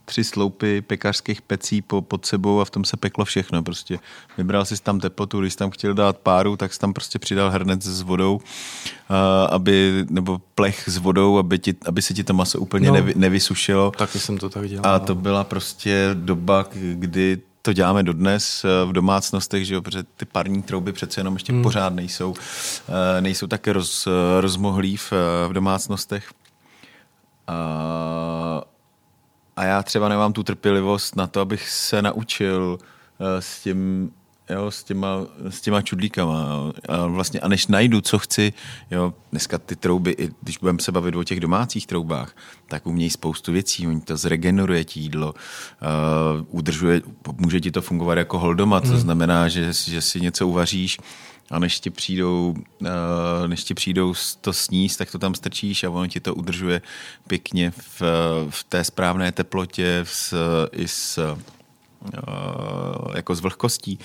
tři 0.06 0.24
sloupy 0.24 0.82
pekařských 0.82 1.42
pecí 1.42 1.82
po, 1.82 2.02
pod 2.02 2.26
sebou 2.26 2.62
a 2.62 2.66
v 2.66 2.70
tom 2.70 2.86
se 2.86 2.98
peklo 2.98 3.26
všechno. 3.26 3.64
Prostě 3.64 4.00
vybral 4.38 4.66
si 4.66 4.84
tam 4.84 5.00
teplotu, 5.00 5.42
když 5.42 5.56
tam 5.56 5.72
chtěl 5.72 5.94
dát 5.94 6.18
páru, 6.18 6.58
tak 6.58 6.74
si 6.74 6.80
tam 6.80 6.94
prostě 6.94 7.20
přidal 7.20 7.52
hrnec 7.52 7.84
s 7.84 8.02
vodou, 8.02 8.40
aby, 9.50 10.06
nebo 10.10 10.42
plech 10.56 10.84
s 10.90 10.98
vodou, 10.98 11.38
aby, 11.38 11.60
ti, 11.60 11.76
aby 11.86 12.02
se 12.02 12.14
ti 12.14 12.24
to 12.24 12.34
maso 12.34 12.60
úplně 12.60 12.88
no, 12.88 12.94
nevy, 12.94 13.14
nevysušilo. 13.16 13.92
Taky 13.92 14.20
jsem 14.20 14.38
to 14.38 14.50
tak 14.50 14.70
dělal. 14.70 14.96
A 14.96 15.00
to 15.00 15.16
byla 15.16 15.44
prostě 15.44 16.10
doba, 16.14 16.66
kdy 16.94 17.42
to 17.66 17.74
děláme 17.74 18.04
dodnes 18.04 18.66
v 18.86 18.94
domácnostech, 18.94 19.66
že 19.66 19.74
jo, 19.74 19.82
protože 19.82 20.04
ty 20.04 20.26
parní 20.26 20.64
trouby 20.64 20.94
přece 20.94 21.20
jenom 21.20 21.34
ještě 21.34 21.54
hmm. 21.54 21.64
pořád 21.64 21.94
nejsou, 21.94 22.34
nejsou 23.20 23.48
tak 23.48 23.68
roz, 23.68 24.08
rozmohlí 24.40 24.98
v, 24.98 25.12
v 25.48 25.54
domácnostech. 25.54 26.34
A 27.48 28.64
a 29.56 29.64
já 29.64 29.84
třeba 29.84 30.10
nemám 30.10 30.34
tu 30.34 30.44
trpělivost 30.44 31.16
na 31.16 31.28
to, 31.28 31.42
abych 31.42 31.70
se 31.70 32.02
naučil 32.02 32.78
eh, 33.20 33.42
s 33.42 33.62
tím 33.62 34.12
jo, 34.50 34.72
s 34.72 34.84
těma, 34.84 35.08
s 35.50 35.62
těma 35.62 35.82
čudlíkama. 35.82 36.48
Jo. 36.50 36.74
A 36.90 37.06
vlastně, 37.06 37.40
a 37.40 37.48
než 37.48 37.68
najdu, 37.68 38.02
co 38.02 38.20
chci, 38.20 38.54
jo, 38.92 39.14
dneska 39.32 39.58
ty 39.58 39.76
trouby, 39.76 40.12
i 40.12 40.30
když 40.42 40.58
budeme 40.58 40.80
se 40.80 40.92
bavit 40.92 41.16
o 41.16 41.24
těch 41.24 41.40
domácích 41.40 41.88
troubách, 41.88 42.36
tak 42.68 42.88
umějí 42.88 43.10
spoustu 43.10 43.52
věcí, 43.52 43.88
oni 43.88 44.02
to 44.02 44.18
zregeneruje 44.18 44.86
ti 44.86 45.00
jídlo, 45.00 45.34
uh, 45.34 46.46
udržuje, 46.50 47.02
může 47.38 47.60
ti 47.62 47.72
to 47.72 47.82
fungovat 47.82 48.18
jako 48.18 48.40
holdomat, 48.40 48.84
hmm. 48.84 48.94
to 48.94 49.00
znamená, 49.00 49.48
že, 49.48 49.74
že 49.74 50.02
si 50.02 50.22
něco 50.22 50.48
uvaříš, 50.48 50.98
a 51.52 51.60
než 51.60 51.80
ti 51.80 51.90
přijdou, 51.90 52.56
eh, 52.86 53.48
než 53.48 53.64
ti 53.64 53.74
přijdou 53.74 54.14
to 54.42 54.54
sníst, 54.54 54.98
tak 54.98 55.12
to 55.12 55.20
tam 55.20 55.36
strčíš 55.36 55.84
a 55.84 55.90
ono 55.90 56.08
ti 56.08 56.20
to 56.20 56.36
udržuje 56.36 56.82
pěkně 57.28 57.72
v, 57.72 58.02
v 58.50 58.64
té 58.64 58.84
správné 58.84 59.32
teplotě 59.32 60.00
s, 60.04 60.34
i 60.72 60.88
s, 60.88 61.36
jako 63.16 63.36
s 63.36 63.40
vlhkostí, 63.40 64.00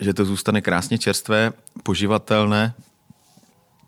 že 0.00 0.14
to 0.14 0.24
zůstane 0.24 0.60
krásně 0.60 0.98
čerstvé, 0.98 1.52
poživatelné. 1.82 2.74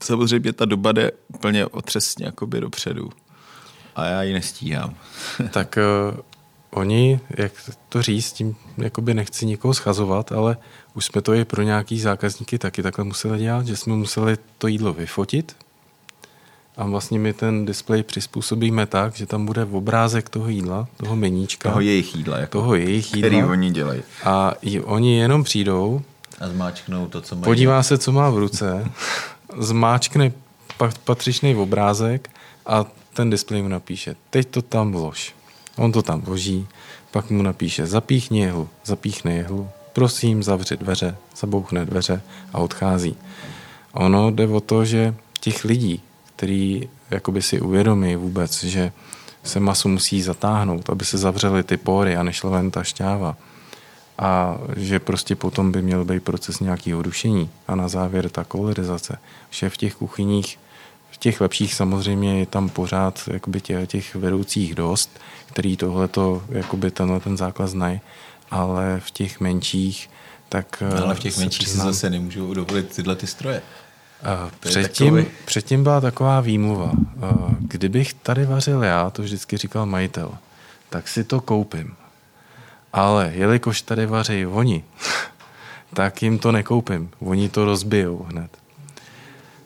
Samozřejmě 0.03 0.53
ta 0.53 0.65
doba 0.65 0.93
jde 0.93 1.11
úplně 1.29 1.67
otřesně 1.67 2.27
jakoby 2.27 2.61
dopředu 2.61 3.11
a 3.97 4.05
já 4.05 4.23
ji 4.23 4.33
nestíhám. 4.33 4.95
tak 5.51 5.79
uh, 6.13 6.21
oni, 6.71 7.21
jak 7.31 7.53
to 7.89 8.03
říct, 8.03 8.33
tím 8.33 8.57
jakoby 8.79 9.15
nechci 9.15 9.47
nikoho 9.47 9.75
schazovat, 9.75 10.33
ale 10.33 10.57
už 10.95 11.05
jsme 11.05 11.23
to 11.23 11.35
i 11.35 11.45
pro 11.45 11.63
nějaký 11.63 12.01
zákazníky 12.01 12.59
taky 12.59 12.83
takhle 12.83 13.05
museli 13.05 13.39
dělat, 13.39 13.67
že 13.67 13.77
jsme 13.77 13.95
museli 13.95 14.37
to 14.59 14.67
jídlo 14.67 14.93
vyfotit 14.93 15.57
a 16.79 16.87
vlastně 16.87 17.19
my 17.19 17.33
ten 17.33 17.67
displej 17.67 18.03
přizpůsobíme 18.03 18.87
tak, 18.87 19.17
že 19.17 19.27
tam 19.27 19.47
bude 19.47 19.65
obrázek 19.65 20.29
toho 20.29 20.49
jídla, 20.49 20.89
toho 20.97 21.17
meníčka. 21.17 21.69
Toho 21.69 21.81
jejich 21.81 22.17
jídla. 22.17 22.39
Jako 22.39 22.59
toho 22.59 22.75
jejich 22.75 23.15
jídla. 23.15 23.29
Který 23.29 23.45
oni 23.45 23.71
dělají. 23.71 24.03
A 24.25 24.55
oni 24.85 25.19
jenom 25.19 25.45
přijdou 25.45 26.03
A 26.41 26.49
zmáčknou 26.49 27.07
to, 27.07 27.21
co 27.21 27.37
má. 27.37 27.43
Podívá 27.43 27.83
se, 27.83 27.99
co 27.99 28.13
má 28.13 28.31
v 28.31 28.39
ruce, 28.39 28.91
zmáčkne 29.59 30.33
patřičný 31.05 31.55
obrázek 31.55 32.31
a 32.67 32.87
ten 33.15 33.31
displej 33.31 33.63
mu 33.63 33.69
napíše, 33.69 34.17
teď 34.31 34.49
to 34.49 34.63
tam 34.63 34.93
vlož. 34.93 35.35
On 35.77 35.93
to 35.93 36.03
tam 36.03 36.21
vloží, 36.21 36.67
pak 37.11 37.31
mu 37.31 37.43
napíše, 37.43 37.87
zapíchni 37.87 38.41
jehlu, 38.41 38.69
zapíchne 38.85 39.35
jehlu, 39.35 39.69
prosím, 39.93 40.43
zavři 40.43 40.77
dveře, 40.77 41.17
zabouchne 41.37 41.85
dveře 41.85 42.23
a 42.53 42.59
odchází. 42.59 43.17
Ono 43.93 44.31
jde 44.31 44.47
o 44.47 44.61
to, 44.61 44.85
že 44.85 45.15
těch 45.41 45.65
lidí, 45.65 46.03
který 46.39 46.89
jakoby 47.11 47.43
si 47.43 47.61
uvědomí 47.61 48.17
vůbec, 48.17 48.65
že 48.65 48.93
se 49.43 49.61
masu 49.61 49.89
musí 49.89 50.23
zatáhnout, 50.23 50.91
aby 50.91 51.05
se 51.05 51.19
zavřely 51.19 51.63
ty 51.63 51.77
pory 51.77 52.17
a 52.17 52.23
nešla 52.23 52.51
ven 52.51 52.71
ta 52.71 52.85
šťáva. 52.85 53.37
A 54.19 54.59
že 54.77 54.99
prostě 54.99 55.37
potom 55.37 55.73
by 55.73 55.83
měl 55.83 56.05
být 56.05 56.23
proces 56.23 56.61
nějakého 56.61 57.03
rušení 57.03 57.51
a 57.69 57.75
na 57.75 57.89
závěr 57.89 58.29
ta 58.29 58.45
kolorizace. 58.45 59.19
Že 59.51 59.71
v 59.71 59.77
těch 59.77 59.95
kuchyních, 59.95 60.59
v 61.11 61.17
těch 61.17 61.41
lepších 61.41 61.75
samozřejmě 61.75 62.39
je 62.39 62.47
tam 62.47 62.69
pořád 62.69 63.29
jakoby 63.33 63.61
těch, 63.61 63.89
těch 63.89 64.15
vedoucích 64.15 64.75
dost, 64.75 65.11
který 65.47 65.77
tohleto, 65.77 66.43
jakoby 66.49 66.91
tenhle 66.91 67.21
ten 67.21 67.37
základ 67.37 67.67
znají, 67.67 68.01
ale 68.51 69.01
v 69.05 69.11
těch 69.11 69.41
menších 69.41 70.11
tak... 70.49 70.83
No, 70.97 71.05
ale 71.05 71.15
v 71.15 71.21
těch 71.21 71.39
menších 71.39 71.67
přiznám, 71.67 71.87
si 71.87 71.93
zase 71.93 72.11
nemůžu 72.11 72.55
dovolit 72.55 72.95
tyhle 72.97 73.17
ty 73.17 73.27
stroje. 73.27 73.63
Předtím, 74.61 75.15
takový... 75.15 75.37
předtím 75.45 75.83
byla 75.83 76.01
taková 76.01 76.41
výmluva. 76.41 76.93
Kdybych 77.59 78.15
tady 78.15 78.47
vařil 78.47 78.83
já, 78.83 79.11
to 79.11 79.23
vždycky 79.23 79.57
říkal 79.57 79.87
majitel, 79.87 80.35
tak 80.91 81.09
si 81.09 81.25
to 81.25 81.41
koupím. 81.41 81.95
Ale 82.93 83.33
jelikož 83.35 83.83
tady 83.83 84.07
vaří 84.07 84.47
oni, 84.47 84.85
tak 85.95 86.23
jim 86.23 86.39
to 86.39 86.53
nekoupím. 86.53 87.11
Oni 87.21 87.49
to 87.49 87.65
rozbijou 87.65 88.27
hned. 88.31 88.51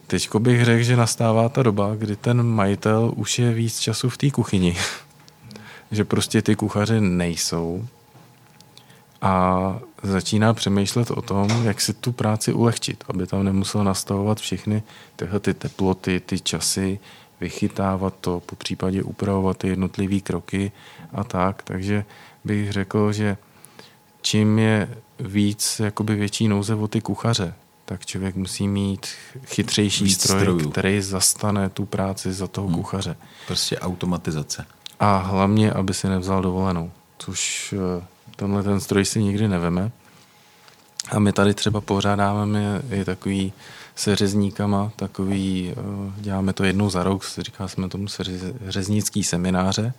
Teďko 0.07 0.39
bych 0.39 0.65
řekl, 0.65 0.83
že 0.83 0.97
nastává 0.97 1.49
ta 1.49 1.63
doba, 1.63 1.95
kdy 1.95 2.17
ten 2.17 2.43
majitel 2.43 3.13
už 3.17 3.39
je 3.39 3.53
víc 3.53 3.81
času 3.81 4.11
v 4.11 4.19
té 4.19 4.31
kuchyni. 4.31 4.77
že 5.91 6.05
prostě 6.05 6.43
ty 6.43 6.57
kuchaře 6.57 7.01
nejsou 7.01 7.89
a 9.23 9.79
začíná 10.03 10.55
přemýšlet 10.55 11.11
o 11.11 11.23
tom, 11.23 11.65
jak 11.65 11.81
si 11.81 11.93
tu 11.93 12.13
práci 12.13 12.53
ulehčit, 12.53 13.05
aby 13.09 13.27
tam 13.27 13.45
nemusel 13.45 13.85
nastavovat 13.85 14.41
všechny 14.41 14.83
tyhle 15.17 15.41
ty 15.41 15.55
teploty, 15.55 16.21
ty 16.21 16.41
časy, 16.41 16.99
vychytávat 17.41 18.15
to, 18.21 18.41
po 18.47 18.57
případě 18.57 19.03
upravovat 19.03 19.57
ty 19.57 19.69
jednotlivé 19.69 20.21
kroky 20.21 20.73
a 21.13 21.25
tak. 21.25 21.63
Takže 21.63 22.05
bych 22.45 22.73
řekl, 22.73 23.13
že 23.13 23.37
čím 24.23 24.59
je 24.59 24.89
víc 25.19 25.81
jakoby 25.85 26.15
větší 26.15 26.49
nouze 26.49 26.75
o 26.75 26.89
ty 26.89 27.01
kuchaře, 27.01 27.55
tak 27.85 28.07
člověk 28.07 28.37
musí 28.37 28.69
mít 28.69 29.07
chytřejší 29.45 30.05
Víc 30.05 30.23
stroj, 30.23 30.41
strojů. 30.41 30.71
který 30.71 31.01
zastane 31.01 31.69
tu 31.69 31.87
práci 31.87 32.33
za 32.33 32.47
toho 32.47 32.67
hmm. 32.67 32.77
kuchaře. 32.77 33.17
Prostě 33.47 33.79
automatizace. 33.79 34.67
A 35.01 35.17
hlavně, 35.17 35.73
aby 35.73 35.95
si 35.95 36.09
nevzal 36.09 36.43
dovolenou, 36.43 36.91
což 37.19 37.75
eh, 37.99 38.05
tenhle 38.37 38.63
ten 38.63 38.81
stroj 38.81 39.05
si 39.05 39.23
nikdy 39.23 39.49
neveme. 39.49 39.91
A 41.11 41.19
my 41.19 41.33
tady 41.33 41.55
třeba 41.55 41.81
pořádáme 41.81 42.83
i 42.91 43.05
takový 43.05 43.53
se 43.97 44.17
řezníkama, 44.17 44.93
takový, 44.97 45.73
eh, 45.73 45.75
děláme 46.17 46.53
to 46.53 46.65
jednou 46.65 46.91
za 46.91 47.03
rok, 47.03 47.25
říká 47.39 47.69
jsme 47.69 47.89
tomu 47.89 48.09
se 48.09 48.25
řeznický 48.69 49.25
semináře, 49.25 49.95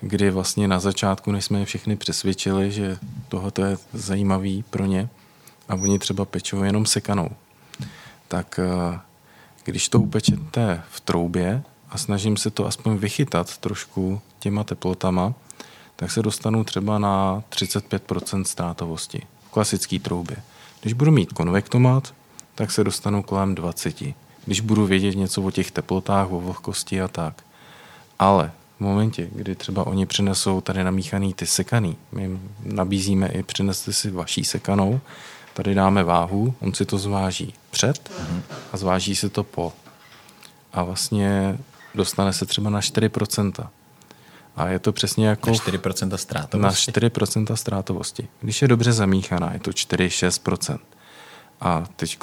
kdy 0.00 0.30
vlastně 0.30 0.68
na 0.68 0.78
začátku, 0.78 1.32
než 1.32 1.44
jsme 1.44 1.58
je 1.58 1.64
všechny 1.64 1.96
přesvědčili, 1.96 2.70
že 2.72 2.98
tohle 3.28 3.52
je 3.68 3.76
zajímavý 3.92 4.64
pro 4.70 4.86
ně 4.86 5.08
a 5.68 5.74
oni 5.74 5.98
třeba 5.98 6.24
pečou 6.24 6.62
jenom 6.62 6.86
sekanou, 6.86 7.28
tak 8.28 8.60
eh, 8.62 8.98
když 9.64 9.88
to 9.88 10.00
upečete 10.00 10.82
v 10.90 11.00
troubě 11.00 11.62
a 11.90 11.98
snažím 11.98 12.36
se 12.36 12.50
to 12.50 12.66
aspoň 12.66 12.96
vychytat 12.96 13.58
trošku 13.58 14.20
těma 14.38 14.64
teplotama, 14.64 15.34
tak 16.00 16.10
se 16.10 16.22
dostanu 16.22 16.64
třeba 16.64 16.98
na 16.98 17.42
35% 17.50 18.44
ztrátovosti 18.44 19.22
v 19.48 19.50
klasické 19.50 19.98
troubě. 19.98 20.36
Když 20.80 20.92
budu 20.92 21.10
mít 21.10 21.32
konvektomat, 21.32 22.14
tak 22.54 22.70
se 22.70 22.84
dostanu 22.84 23.22
kolem 23.22 23.54
20. 23.54 24.02
Když 24.44 24.60
budu 24.60 24.86
vědět 24.86 25.14
něco 25.14 25.42
o 25.42 25.50
těch 25.50 25.70
teplotách, 25.70 26.32
o 26.32 26.40
vlhkosti 26.40 27.00
a 27.00 27.08
tak. 27.08 27.44
Ale 28.18 28.52
v 28.76 28.80
momentě, 28.80 29.28
kdy 29.32 29.54
třeba 29.54 29.86
oni 29.86 30.06
přinesou 30.06 30.60
tady 30.60 30.84
namíchaný 30.84 31.34
ty 31.34 31.46
sekaný, 31.46 31.96
my 32.12 32.22
jim 32.22 32.50
nabízíme 32.62 33.28
i 33.28 33.42
přineste 33.42 33.92
si 33.92 34.10
vaší 34.10 34.44
sekanou, 34.44 35.00
tady 35.54 35.74
dáme 35.74 36.04
váhu, 36.04 36.54
on 36.60 36.74
si 36.74 36.84
to 36.84 36.98
zváží 36.98 37.54
před 37.70 38.10
a 38.72 38.76
zváží 38.76 39.16
si 39.16 39.28
to 39.28 39.44
po. 39.44 39.72
A 40.72 40.82
vlastně 40.82 41.58
dostane 41.94 42.32
se 42.32 42.46
třeba 42.46 42.70
na 42.70 42.80
4%. 42.80 43.68
A 44.58 44.68
je 44.68 44.78
to 44.78 44.92
přesně 44.92 45.28
jako... 45.28 45.50
Na 45.50 45.56
4% 45.56 46.16
ztrátovosti? 46.16 46.92
Na 47.00 47.08
4% 47.08 47.54
ztrátovosti. 47.54 48.28
Když 48.40 48.62
je 48.62 48.68
dobře 48.68 48.92
zamíchaná, 48.92 49.52
je 49.52 49.60
to 49.60 49.70
4-6%. 49.70 50.78
A 51.60 51.84
teď 51.96 52.18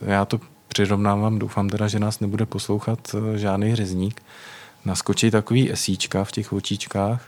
já 0.00 0.24
to 0.24 0.40
přirovnávám, 0.68 1.38
doufám 1.38 1.68
teda, 1.68 1.88
že 1.88 1.98
nás 1.98 2.20
nebude 2.20 2.46
poslouchat 2.46 3.14
eh, 3.14 3.38
žádný 3.38 3.74
řezník, 3.74 4.22
naskočí 4.84 5.30
takový 5.30 5.72
esíčka 5.72 6.24
v 6.24 6.32
těch 6.32 6.52
očičkách, 6.52 7.22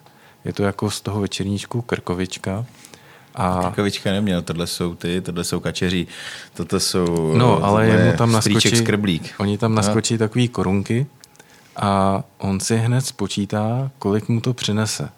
je 0.44 0.52
to 0.52 0.62
jako 0.62 0.90
z 0.90 1.00
toho 1.00 1.20
večerníčku 1.20 1.82
krkovička. 1.82 2.64
A... 3.34 3.61
Krkovička 3.62 4.12
neměl, 4.12 4.42
tohle 4.42 4.66
jsou 4.66 4.94
ty, 4.94 5.20
tohle 5.20 5.44
jsou 5.44 5.61
kačeří, 5.61 6.09
toto 6.54 6.80
jsou 6.80 7.34
No, 7.34 7.64
ale 7.64 7.86
jemu 7.86 8.16
tam 8.16 8.32
naskočí, 8.32 8.76
skrblík. 8.76 9.34
oni 9.38 9.59
tam 9.59 9.74
naskočí 9.74 10.14
no. 10.14 10.18
takový 10.18 10.48
korunky 10.48 11.06
a 11.79 12.24
on 12.39 12.61
si 12.61 12.76
hned 12.76 13.07
spočítá, 13.07 13.91
kolik 13.99 14.29
mu 14.29 14.41
to 14.41 14.55
přinese. 14.55 15.09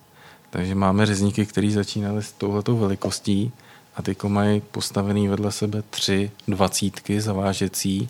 Takže 0.50 0.74
máme 0.74 1.06
řezníky, 1.06 1.46
kteří 1.46 1.72
začínali 1.72 2.22
s 2.22 2.32
touhletou 2.32 2.76
velikostí 2.76 3.52
a 3.96 4.02
ty 4.02 4.16
mají 4.28 4.60
postavený 4.60 5.28
vedle 5.28 5.52
sebe 5.52 5.82
tři 5.90 6.30
dvacítky 6.48 7.20
zavážecí 7.20 8.08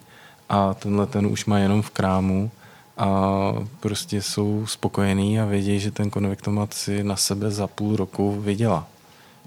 a 0.49 0.75
tenhle 0.75 1.07
ten 1.07 1.27
už 1.27 1.45
má 1.45 1.59
jenom 1.59 1.83
v 1.83 1.91
krámu 1.91 2.51
a 2.99 3.53
prostě 3.81 4.23
jsou 4.23 4.67
spokojení 4.67 5.41
a 5.41 5.45
vědí, 5.45 5.81
že 5.81 5.91
ten 5.91 6.11
konvektomat 6.11 6.75
si 6.75 7.05
na 7.05 7.17
sebe 7.17 7.51
za 7.51 7.67
půl 7.67 7.97
roku 7.97 8.41
vydělá. 8.41 8.87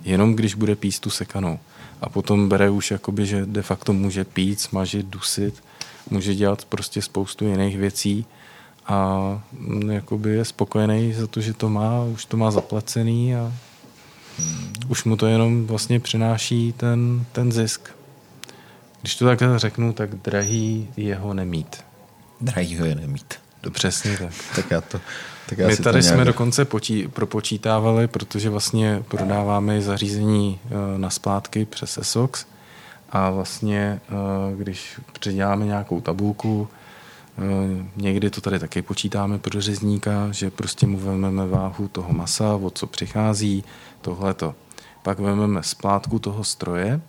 Jenom 0.04 0.36
když 0.36 0.54
bude 0.54 0.76
pít 0.76 1.00
tu 1.00 1.10
sekanou. 1.10 1.60
A 2.02 2.10
potom 2.10 2.50
bere 2.50 2.70
už 2.70 2.92
jakoby, 2.92 3.26
že 3.26 3.46
de 3.46 3.62
facto 3.62 3.94
může 3.94 4.24
pít, 4.24 4.60
smažit, 4.60 5.06
dusit, 5.06 5.64
může 6.10 6.36
dělat 6.36 6.66
prostě 6.66 7.02
spoustu 7.02 7.48
jiných 7.48 7.78
věcí 7.78 8.26
a 8.86 9.42
mm, 9.52 9.92
jakoby 9.92 10.30
je 10.30 10.46
spokojený 10.46 11.14
za 11.14 11.28
to, 11.28 11.42
že 11.42 11.54
to 11.54 11.70
má, 11.70 12.04
už 12.04 12.26
to 12.26 12.38
má 12.38 12.52
zaplacený 12.52 13.36
a 13.36 13.54
už 14.88 15.04
mu 15.04 15.18
to 15.18 15.28
jenom 15.28 15.68
vlastně 15.68 16.00
přináší 16.00 16.74
ten, 16.78 17.26
ten 17.32 17.52
zisk. 17.52 17.90
Když 19.02 19.16
to 19.16 19.26
takhle 19.26 19.60
řeknu, 19.60 19.94
tak 19.94 20.16
drahý 20.16 20.90
jeho 20.98 21.34
nemít. 21.34 21.84
Drahý 22.42 22.78
ho 22.78 22.86
je 22.86 22.96
nemít. 22.96 23.34
To 23.62 23.72
přesně 23.72 24.18
tak. 24.18 24.34
tak 24.56 24.72
já 24.72 24.82
to, 24.82 25.02
tak 25.50 25.58
já 25.58 25.68
My 25.68 25.78
tady 25.78 26.02
nějak... 26.02 26.16
jsme 26.16 26.26
dokonce 26.26 26.66
počí, 26.66 27.08
propočítávali, 27.08 28.08
protože 28.08 28.50
vlastně 28.50 29.04
prodáváme 29.08 29.82
zařízení 29.82 30.60
eh, 30.66 30.98
na 30.98 31.10
splátky 31.10 31.66
přes 31.66 31.98
ESOX 31.98 32.46
a 33.10 33.30
vlastně, 33.30 34.02
eh, 34.10 34.56
když 34.56 35.00
předěláme 35.20 35.66
nějakou 35.66 36.02
tabulku, 36.02 36.68
někdy 37.96 38.30
to 38.30 38.42
tady 38.42 38.60
taky 38.60 38.82
počítáme 38.82 39.40
pro 39.40 39.62
řezníka, 39.62 40.32
že 40.32 40.52
prostě 40.52 40.88
mu 40.88 40.98
vezmeme 40.98 41.48
váhu 41.48 41.88
toho 41.88 42.14
masa, 42.14 42.56
o 42.56 42.70
co 42.70 42.88
přichází, 42.88 43.64
tohleto. 44.02 44.56
Pak 45.04 45.20
vezmeme 45.20 45.64
splátku 45.64 46.20
toho 46.20 46.44
stroje 46.44 47.02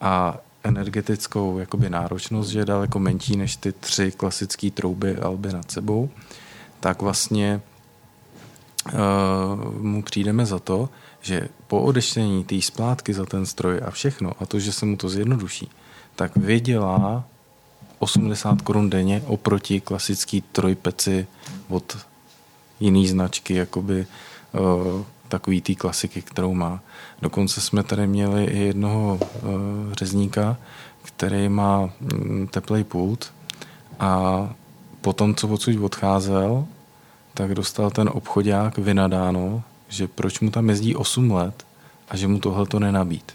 a 0.00 0.36
energetickou 0.64 1.58
jakoby 1.58 1.90
náročnost, 1.90 2.50
že 2.50 2.58
je 2.58 2.64
daleko 2.64 2.98
menší 2.98 3.36
než 3.36 3.56
ty 3.56 3.72
tři 3.72 4.12
klasické 4.12 4.70
trouby 4.70 5.16
Alby 5.16 5.52
nad 5.52 5.70
sebou, 5.70 6.10
tak 6.80 7.02
vlastně 7.02 7.60
uh, 8.92 9.82
mu 9.82 10.02
přijdeme 10.02 10.46
za 10.46 10.58
to, 10.58 10.88
že 11.20 11.48
po 11.66 11.82
odeštění 11.82 12.44
té 12.44 12.62
splátky 12.62 13.14
za 13.14 13.24
ten 13.24 13.46
stroj 13.46 13.80
a 13.84 13.90
všechno, 13.90 14.32
a 14.40 14.46
to, 14.46 14.58
že 14.58 14.72
se 14.72 14.86
mu 14.86 14.96
to 14.96 15.08
zjednoduší, 15.08 15.70
tak 16.16 16.36
vydělá 16.36 17.24
80 17.98 18.62
korun 18.62 18.90
denně 18.90 19.22
oproti 19.26 19.80
klasický 19.80 20.40
trojpeci 20.40 21.26
od 21.68 21.98
jiný 22.80 23.08
značky, 23.08 23.54
jakoby 23.54 24.06
uh, 24.52 25.02
takový 25.28 25.60
té 25.60 25.74
klasiky, 25.74 26.22
kterou 26.22 26.54
má. 26.54 26.80
Dokonce 27.22 27.60
jsme 27.60 27.82
tady 27.82 28.06
měli 28.06 28.44
i 28.44 28.58
jednoho 28.58 29.18
uh, 29.22 29.28
řezníka, 29.92 30.56
který 31.02 31.48
má 31.48 31.90
mm, 32.00 32.48
teplej 32.50 32.84
pult 32.84 33.32
a 34.00 34.50
potom, 35.00 35.34
co 35.34 35.48
odsud 35.48 35.76
odcházel, 35.82 36.66
tak 37.34 37.54
dostal 37.54 37.90
ten 37.90 38.10
obchodák 38.12 38.78
vynadáno, 38.78 39.62
že 39.88 40.08
proč 40.08 40.40
mu 40.40 40.50
tam 40.50 40.68
jezdí 40.68 40.96
8 40.96 41.30
let 41.30 41.66
a 42.08 42.16
že 42.16 42.28
mu 42.28 42.38
tohle 42.38 42.66
to 42.66 42.78
nenabít. 42.78 43.32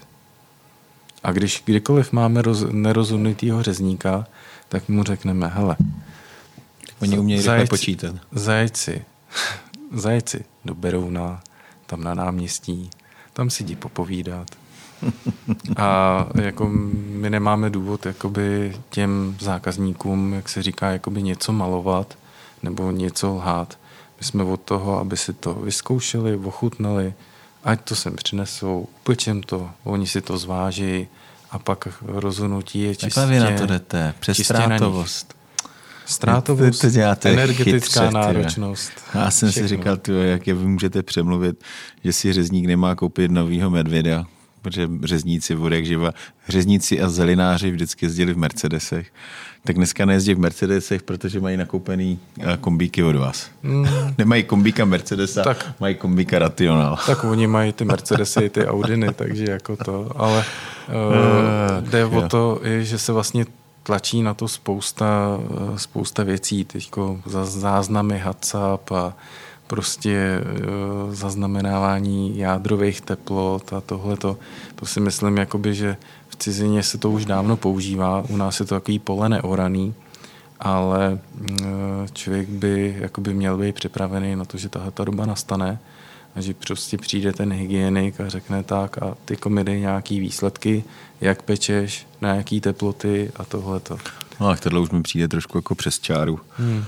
A 1.22 1.32
když 1.32 1.62
kdykoliv 1.64 2.12
máme 2.12 2.42
roz, 2.42 2.64
nerozumnutýho 2.70 3.62
řezníka, 3.62 4.26
tak 4.68 4.88
mu 4.88 5.02
řekneme, 5.02 5.48
hele, 5.48 5.76
Oni 7.02 7.18
umějí 7.18 7.40
zajci, 7.40 7.68
počítat. 7.68 8.14
Zajci, 8.32 9.04
zajci 9.92 10.44
do 10.64 10.74
Berouna, 10.74 11.42
tam 11.86 12.04
na 12.04 12.14
náměstí, 12.14 12.90
tam 13.32 13.50
si 13.50 13.62
jdi 13.62 13.76
popovídat. 13.76 14.48
A 15.76 16.26
jako 16.42 16.68
my 17.08 17.30
nemáme 17.30 17.70
důvod 17.70 18.06
jakoby 18.06 18.76
těm 18.90 19.36
zákazníkům, 19.40 20.32
jak 20.32 20.48
se 20.48 20.62
říká, 20.62 20.90
jakoby 20.90 21.22
něco 21.22 21.52
malovat 21.52 22.18
nebo 22.62 22.90
něco 22.90 23.34
lhát. 23.34 23.78
My 24.18 24.24
jsme 24.24 24.44
od 24.44 24.60
toho, 24.60 24.98
aby 24.98 25.16
si 25.16 25.32
to 25.32 25.54
vyzkoušeli, 25.54 26.36
ochutnali, 26.36 27.14
ať 27.64 27.80
to 27.80 27.96
sem 27.96 28.16
přinesou, 28.16 28.88
upečem 29.00 29.42
to, 29.42 29.70
oni 29.84 30.06
si 30.06 30.20
to 30.20 30.38
zváží 30.38 31.08
a 31.54 31.58
pak 31.58 31.88
rozhodnutí 32.02 32.80
je 32.80 32.96
čistě... 32.96 33.20
Takhle 33.20 33.26
vy 33.26 33.38
na 33.38 33.58
to 33.58 33.66
jdete, 33.66 34.14
přes 34.20 34.38
ztrátovost. 34.38 35.34
Ztrátovost, 36.06 36.80
to 36.80 36.90
děláte 36.90 37.32
energetická 37.32 38.00
chytře, 38.00 38.10
náročnost. 38.10 38.92
Já 39.14 39.30
jsem 39.30 39.50
všechno. 39.50 39.68
si 39.68 39.76
říkal, 39.76 39.96
tyjo, 39.96 40.18
jak 40.18 40.46
je 40.46 40.54
vy 40.54 40.66
můžete 40.66 41.02
přemluvit, 41.02 41.64
že 42.04 42.12
si 42.12 42.32
řezník 42.32 42.66
nemá 42.66 42.94
koupit 42.94 43.30
novýho 43.30 43.70
medvěda, 43.70 44.26
protože 44.64 44.88
řezníci 45.02 45.56
od 45.56 45.72
jak 45.72 45.86
živa, 45.86 46.12
řezníci 46.48 47.00
a 47.00 47.08
zelináři 47.08 47.70
vždycky 47.70 48.06
jezdili 48.06 48.34
v 48.34 48.36
Mercedesech. 48.36 49.12
Tak 49.64 49.76
dneska 49.76 50.04
nejezdí 50.04 50.34
v 50.34 50.38
Mercedesech, 50.38 51.02
protože 51.02 51.40
mají 51.40 51.56
nakoupený 51.56 52.18
eh, 52.40 52.56
kombíky 52.60 53.02
od 53.02 53.16
vás. 53.16 53.50
Mm. 53.62 53.86
Nemají 54.18 54.42
kombíka 54.42 54.84
Mercedesa, 54.84 55.42
tak, 55.42 55.74
mají 55.80 55.94
kombíka 55.94 56.38
Rational. 56.38 56.98
Tak 57.06 57.24
oni 57.24 57.46
mají 57.46 57.72
ty 57.72 57.84
Mercedesy, 57.84 58.48
ty 58.48 58.66
Audiny, 58.66 59.08
takže 59.16 59.44
jako 59.44 59.76
to, 59.76 60.10
ale 60.16 60.44
uh, 60.88 61.88
jde 61.88 62.04
o 62.04 62.28
to, 62.28 62.60
že 62.80 62.98
se 62.98 63.12
vlastně 63.12 63.46
tlačí 63.82 64.22
na 64.22 64.34
to 64.34 64.48
spousta, 64.48 65.38
spousta 65.76 66.22
věcí, 66.22 66.64
teďko 66.64 67.20
za 67.26 67.44
záznamy 67.44 68.22
WhatsApp 68.24 68.92
a 68.92 69.16
prostě 69.66 70.14
e, 70.14 70.42
zaznamenávání 71.14 72.38
jádrových 72.38 73.00
teplot 73.00 73.72
a 73.72 73.80
tohleto. 73.80 74.38
To 74.74 74.86
si 74.86 75.00
myslím, 75.00 75.36
jakoby, 75.36 75.74
že 75.74 75.96
v 76.28 76.36
cizině 76.36 76.82
se 76.82 76.98
to 76.98 77.10
už 77.10 77.24
dávno 77.24 77.56
používá, 77.56 78.24
u 78.28 78.36
nás 78.36 78.60
je 78.60 78.66
to 78.66 78.74
takový 78.74 78.98
pole 78.98 79.28
neoraný, 79.28 79.94
ale 80.60 81.12
e, 81.12 81.66
člověk 82.12 82.48
by 82.48 82.96
jakoby 82.98 83.34
měl 83.34 83.58
být 83.58 83.74
připravený 83.74 84.36
na 84.36 84.44
to, 84.44 84.58
že 84.58 84.68
tahle 84.68 84.90
ta 84.90 85.04
doba 85.04 85.26
nastane 85.26 85.78
a 86.34 86.40
že 86.40 86.54
prostě 86.54 86.98
přijde 86.98 87.32
ten 87.32 87.52
hygienik 87.52 88.20
a 88.20 88.28
řekne 88.28 88.62
tak 88.62 89.02
a 89.02 89.16
ty 89.24 89.36
komidy 89.36 89.80
nějaký 89.80 90.20
výsledky, 90.20 90.84
jak 91.20 91.42
pečeš, 91.42 92.06
na 92.20 92.34
jaký 92.34 92.60
teploty 92.60 93.32
a 93.36 93.44
tohleto. 93.44 93.98
No 94.40 94.48
a 94.48 94.56
tohle 94.56 94.80
už 94.80 94.90
mi 94.90 95.02
přijde 95.02 95.28
trošku 95.28 95.58
jako 95.58 95.74
přes 95.74 95.98
čáru. 95.98 96.40
Hmm. 96.56 96.84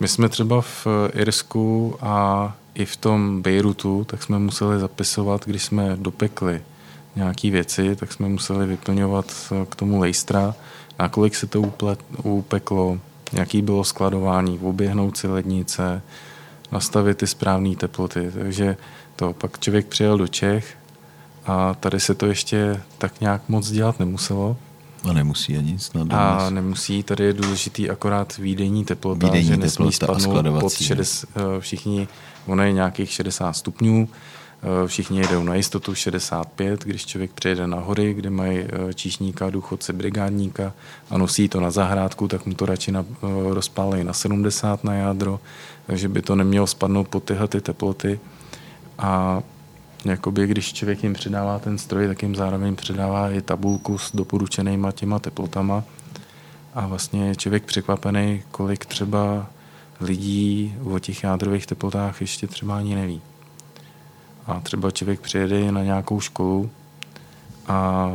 My 0.00 0.08
jsme 0.08 0.28
třeba 0.28 0.60
v 0.60 0.86
Irsku 1.12 1.96
a 2.00 2.54
i 2.74 2.84
v 2.84 2.96
tom 2.96 3.42
Bejrutu, 3.42 4.04
tak 4.04 4.22
jsme 4.22 4.38
museli 4.38 4.80
zapisovat, 4.80 5.46
když 5.46 5.64
jsme 5.64 5.96
dopekli 5.96 6.62
nějaké 7.16 7.50
věci, 7.50 7.96
tak 7.96 8.12
jsme 8.12 8.28
museli 8.28 8.66
vyplňovat 8.66 9.52
k 9.68 9.74
tomu 9.74 9.98
lejstra, 9.98 10.54
na 10.98 11.08
kolik 11.08 11.34
se 11.34 11.46
to 11.46 11.72
upeklo, 12.22 12.98
jaký 13.32 13.62
bylo 13.62 13.84
skladování, 13.84 14.58
oběhnout 14.58 15.16
si 15.16 15.28
lednice, 15.28 16.02
nastavit 16.72 17.18
ty 17.18 17.26
správné 17.26 17.76
teploty. 17.76 18.30
Takže 18.34 18.76
to 19.16 19.32
pak 19.32 19.58
člověk 19.58 19.86
přijel 19.86 20.18
do 20.18 20.28
Čech 20.28 20.76
a 21.46 21.74
tady 21.74 22.00
se 22.00 22.14
to 22.14 22.26
ještě 22.26 22.80
tak 22.98 23.20
nějak 23.20 23.42
moc 23.48 23.70
dělat 23.70 23.98
nemuselo. 23.98 24.56
A 25.08 25.12
nemusí 25.12 25.56
ani 25.56 25.78
snad. 25.78 26.06
A 26.10 26.50
nemusí, 26.50 27.02
tady 27.02 27.24
je 27.24 27.32
důležitý 27.32 27.90
akorát 27.90 28.36
výdejní 28.36 28.84
teplota, 28.84 29.26
výdejní 29.26 29.48
že 29.48 29.56
nesmí 29.56 29.92
spadnout 29.92 30.60
pod 30.60 30.72
60, 30.72 31.28
eh, 31.36 31.60
všichni, 31.60 32.08
ono 32.46 32.62
je 32.62 32.72
nějakých 32.72 33.10
60 33.10 33.52
stupňů, 33.52 34.08
eh, 34.62 34.88
všichni 34.88 35.18
jedou 35.18 35.42
na 35.42 35.54
jistotu 35.54 35.94
65, 35.94 36.84
když 36.84 37.06
člověk 37.06 37.32
přijede 37.32 37.66
na 37.66 37.78
hory, 37.78 38.14
kde 38.14 38.30
mají 38.30 38.58
eh, 38.58 38.94
číšníka, 38.94 39.50
důchodce, 39.50 39.92
brigádníka 39.92 40.72
a 41.10 41.18
nosí 41.18 41.48
to 41.48 41.60
na 41.60 41.70
zahrádku, 41.70 42.28
tak 42.28 42.46
mu 42.46 42.54
to 42.54 42.66
radši 42.66 42.92
na, 42.92 43.04
rozpálí 43.48 44.04
na 44.04 44.12
70 44.12 44.84
na 44.84 44.94
jádro, 44.94 45.40
takže 45.86 46.08
by 46.08 46.22
to 46.22 46.36
nemělo 46.36 46.66
spadnout 46.66 47.08
pod 47.08 47.24
tyhle 47.24 47.48
ty 47.48 47.60
teploty. 47.60 48.20
A 48.98 49.42
jakoby, 50.04 50.46
když 50.46 50.72
člověk 50.72 51.02
jim 51.02 51.12
předává 51.12 51.58
ten 51.58 51.78
stroj, 51.78 52.06
tak 52.06 52.22
jim 52.22 52.34
zároveň 52.34 52.76
předává 52.76 53.30
i 53.30 53.40
tabulku 53.40 53.98
s 53.98 54.16
doporučenýma 54.16 54.92
těma 54.92 55.18
teplotama. 55.18 55.84
A 56.74 56.86
vlastně 56.86 57.28
je 57.28 57.36
člověk 57.36 57.64
překvapený, 57.64 58.42
kolik 58.50 58.86
třeba 58.86 59.46
lidí 60.00 60.74
o 60.84 60.98
těch 60.98 61.24
jádrových 61.24 61.66
teplotách 61.66 62.20
ještě 62.20 62.46
třeba 62.46 62.76
ani 62.76 62.94
neví. 62.94 63.20
A 64.46 64.60
třeba 64.60 64.90
člověk 64.90 65.20
přijede 65.20 65.72
na 65.72 65.82
nějakou 65.82 66.20
školu 66.20 66.70
a 67.66 68.10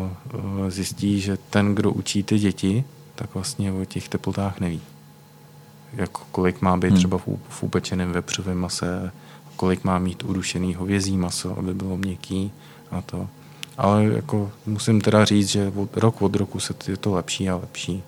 e, 0.68 0.72
zjistí, 0.72 1.22
že 1.22 1.38
ten, 1.50 1.76
kdo 1.76 1.92
učí 1.92 2.24
ty 2.24 2.40
děti, 2.40 2.84
tak 3.16 3.34
vlastně 3.34 3.72
o 3.72 3.86
těch 3.86 4.10
teplotách 4.10 4.60
neví 4.60 4.82
jako 5.94 6.22
kolik 6.32 6.62
má 6.62 6.78
být 6.78 6.88
hmm. 6.88 6.98
třeba 6.98 7.18
v, 7.18 7.24
v 7.50 7.64
upečeném 7.64 8.12
vepřovém 8.12 8.58
mase, 8.58 9.12
kolik 9.60 9.84
má 9.84 9.99
mít 9.99 10.24
udušený 10.24 10.76
hovězí 10.76 11.18
maso, 11.18 11.60
aby 11.60 11.74
bylo 11.74 11.97
měkký 11.97 12.51
a 12.91 13.01
to. 13.01 13.28
Ale 13.78 14.03
jako 14.03 14.51
musím 14.66 15.01
teda 15.01 15.26
říct, 15.26 15.49
že 15.49 15.72
od, 15.76 15.97
rok 15.97 16.22
od 16.22 16.36
roku 16.36 16.60
se 16.60 16.74
je 16.88 16.97
to 16.97 17.14
lepší 17.14 17.49
a 17.49 17.55
lepší. 17.55 18.03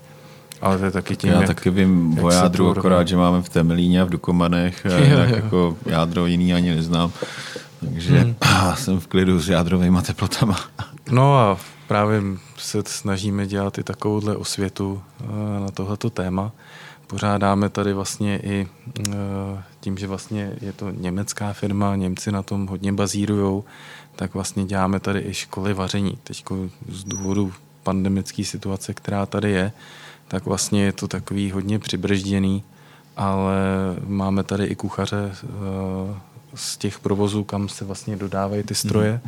Ale 0.62 0.78
to 0.78 0.86
je 0.86 0.92
taky 0.92 1.16
tím, 1.16 1.30
Já 1.30 1.38
jak, 1.38 1.48
taky 1.48 1.70
vím 1.70 2.20
o 2.24 2.32
jádru, 2.32 2.70
akorát, 2.70 3.08
že 3.08 3.18
máme 3.18 3.42
v 3.42 3.50
Temelíně 3.50 4.02
a 4.02 4.06
v 4.06 4.10
Dukomanech, 4.10 4.86
a 4.86 4.98
jinak 5.04 5.30
jako 5.30 5.78
jádro 5.86 6.26
jiný 6.26 6.54
ani 6.54 6.76
neznám. 6.76 7.12
Takže 7.80 8.20
hmm. 8.20 8.36
jsem 8.76 9.00
v 9.00 9.08
klidu 9.08 9.40
s 9.40 9.50
jádrovými 9.50 10.02
teplotama. 10.02 10.60
No 11.12 11.38
a 11.38 11.58
právě 11.88 12.22
se 12.58 12.84
snažíme 12.88 13.48
dělat 13.48 13.78
i 13.78 13.84
takovouhle 13.84 14.36
osvětu 14.36 15.02
eh, 15.20 15.60
na 15.60 15.72
tohleto 15.72 16.10
téma 16.10 16.52
pořádáme 17.12 17.70
tady 17.70 17.94
vlastně 17.94 18.40
i 18.44 18.68
eh, 19.00 19.14
tím, 19.80 19.98
že 19.98 20.08
vlastně 20.08 20.54
je 20.62 20.74
to 20.74 20.90
německá 20.92 21.54
firma, 21.54 21.96
Němci 21.96 22.32
na 22.32 22.42
tom 22.42 22.68
hodně 22.68 22.94
bazírují, 22.94 23.64
tak 24.16 24.34
vlastně 24.34 24.66
děláme 24.66 25.00
tady 25.00 25.20
i 25.20 25.34
školy 25.34 25.74
vaření. 25.74 26.18
Teď 26.24 26.44
z 26.90 27.04
důvodu 27.04 27.54
pandemické 27.84 28.44
situace, 28.44 28.94
která 28.94 29.26
tady 29.26 29.52
je, 29.52 29.72
tak 30.28 30.46
vlastně 30.46 30.84
je 30.84 30.94
to 30.94 31.08
takový 31.08 31.52
hodně 31.52 31.80
přibržděný, 31.80 32.64
ale 33.18 33.56
máme 34.08 34.44
tady 34.44 34.66
i 34.66 34.76
kuchaře 34.76 35.32
eh, 35.32 35.48
z 36.56 36.78
těch 36.78 37.00
provozů, 37.00 37.44
kam 37.44 37.70
se 37.70 37.86
vlastně 37.86 38.16
dodávají 38.16 38.64
ty 38.64 38.76
stroje. 38.76 39.22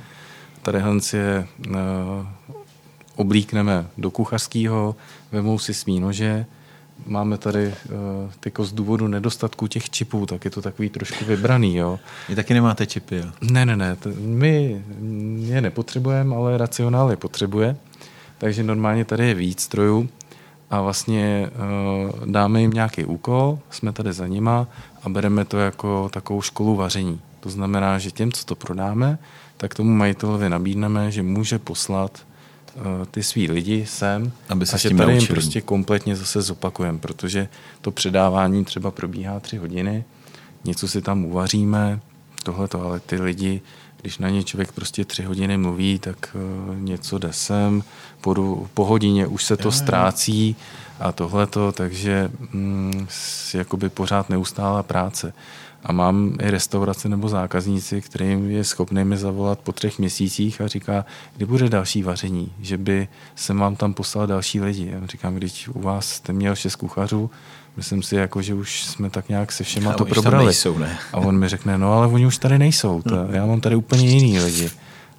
Tady 0.61 0.79
Hans 0.79 1.13
je 1.13 1.47
eh, 1.67 1.71
oblíkneme 3.15 3.87
do 3.97 4.11
kuchařského, 4.11 4.95
vemou 5.31 5.59
si 5.59 5.73
svý 5.73 5.99
nože, 5.99 6.45
máme 7.05 7.37
tady 7.37 7.67
uh, 7.67 7.73
tyko 8.39 8.63
z 8.63 8.73
důvodu 8.73 9.07
nedostatku 9.07 9.67
těch 9.67 9.89
čipů, 9.89 10.25
tak 10.25 10.45
je 10.45 10.51
to 10.51 10.61
takový 10.61 10.89
trošku 10.89 11.25
vybraný, 11.25 11.75
jo. 11.75 11.99
Vy 12.29 12.35
taky 12.35 12.53
nemáte 12.53 12.85
čipy, 12.85 13.15
jo? 13.15 13.25
Ne, 13.41 13.65
ne, 13.65 13.75
ne, 13.75 13.97
my 14.19 14.83
je 15.39 15.61
nepotřebujeme, 15.61 16.35
ale 16.35 16.57
racionál 16.57 17.09
je 17.09 17.17
potřebuje, 17.17 17.75
takže 18.37 18.63
normálně 18.63 19.05
tady 19.05 19.27
je 19.27 19.33
víc 19.33 19.61
strojů 19.61 20.09
a 20.69 20.81
vlastně 20.81 21.49
uh, 21.49 22.25
dáme 22.25 22.61
jim 22.61 22.71
nějaký 22.71 23.05
úkol, 23.05 23.59
jsme 23.69 23.91
tady 23.91 24.13
za 24.13 24.27
nima 24.27 24.67
a 25.03 25.09
bereme 25.09 25.45
to 25.45 25.57
jako 25.57 26.09
takovou 26.13 26.41
školu 26.41 26.75
vaření. 26.75 27.21
To 27.39 27.49
znamená, 27.49 27.99
že 27.99 28.11
těm, 28.11 28.31
co 28.31 28.45
to 28.45 28.55
prodáme, 28.55 29.17
tak 29.57 29.75
tomu 29.75 29.93
majitelovi 29.93 30.49
nabídneme, 30.49 31.11
že 31.11 31.23
může 31.23 31.59
poslat 31.59 32.23
Eh, 32.23 32.32
ty 33.11 33.23
svý 33.23 33.51
lidi 33.51 33.85
sem 33.85 34.31
Aby 34.49 34.65
se 34.65 34.75
a 34.75 34.77
že 34.77 34.89
tady 34.89 35.13
jim 35.13 35.27
prostě 35.27 35.61
kompletně 35.61 36.15
zase 36.15 36.41
zopakujeme, 36.41 36.97
protože 36.97 37.47
to 37.81 37.91
předávání 37.91 38.65
třeba 38.65 38.91
probíhá 38.91 39.39
tři 39.39 39.57
hodiny, 39.57 40.03
něco 40.65 40.87
si 40.87 41.01
tam 41.01 41.25
uvaříme, 41.25 41.99
tohleto, 42.43 42.81
ale 42.81 42.99
ty 42.99 43.21
lidi, 43.21 43.61
když 44.01 44.17
na 44.17 44.29
ně 44.29 44.43
člověk 44.43 44.71
prostě 44.71 45.05
tři 45.05 45.23
hodiny 45.23 45.57
mluví, 45.57 45.99
tak 45.99 46.35
uh, 46.35 46.77
něco 46.77 47.17
jde 47.17 47.33
sem, 47.33 47.83
po, 48.21 48.67
po 48.73 48.85
hodině 48.85 49.27
už 49.27 49.43
se 49.43 49.57
to 49.57 49.71
ztrácí 49.71 50.55
a 50.99 51.11
tohleto, 51.11 51.71
takže 51.71 52.31
mm, 52.51 53.07
jakoby 53.53 53.89
pořád 53.89 54.29
neustálá 54.29 54.83
práce. 54.83 55.33
A 55.83 55.91
mám 55.91 56.35
i 56.41 56.51
restaurace 56.51 57.09
nebo 57.09 57.29
zákazníci, 57.29 58.01
kterým 58.01 58.51
je 58.51 58.63
schopný 58.63 59.03
mi 59.03 59.17
zavolat 59.17 59.59
po 59.59 59.71
třech 59.71 59.99
měsících 59.99 60.61
a 60.61 60.67
říká, 60.67 61.05
kdy 61.37 61.45
bude 61.45 61.69
další 61.69 62.03
vaření, 62.03 62.51
že 62.61 62.77
by 62.77 63.07
se 63.35 63.53
vám 63.53 63.75
tam 63.75 63.93
poslal 63.93 64.27
další 64.27 64.61
lidi. 64.61 64.89
Já 64.93 65.07
říkám, 65.07 65.35
když 65.35 65.67
u 65.67 65.81
vás 65.81 66.09
jste 66.09 66.33
měl 66.33 66.55
šest 66.55 66.75
kuchařů, 66.75 67.31
myslím 67.77 68.03
si, 68.03 68.15
jako, 68.15 68.41
že 68.41 68.53
už 68.53 68.83
jsme 68.83 69.09
tak 69.09 69.29
nějak 69.29 69.51
se 69.51 69.63
všema 69.63 69.91
a 69.91 69.93
to 69.93 70.05
probrali. 70.05 70.45
Nejsou, 70.45 70.77
ne? 70.77 70.97
A 71.13 71.17
on 71.17 71.37
mi 71.37 71.49
řekne, 71.49 71.77
no 71.77 71.93
ale 71.93 72.07
oni 72.07 72.25
už 72.25 72.37
tady 72.37 72.59
nejsou, 72.59 73.01
to, 73.01 73.15
já 73.31 73.45
mám 73.45 73.61
tady 73.61 73.75
úplně 73.75 74.07
jiný 74.07 74.39
lidi. 74.39 74.71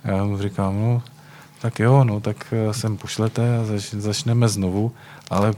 A 0.05 0.11
já 0.11 0.25
mu 0.25 0.39
říkám, 0.39 0.81
no, 0.81 1.03
tak 1.65 1.81
jo, 1.81 2.05
no, 2.05 2.21
tak 2.21 2.53
eh, 2.53 2.75
sem 2.75 2.97
pošlete 2.97 3.59
a 3.59 3.65
zač, 3.65 3.95
začneme 3.95 4.49
znovu, 4.49 4.93
ale 5.31 5.55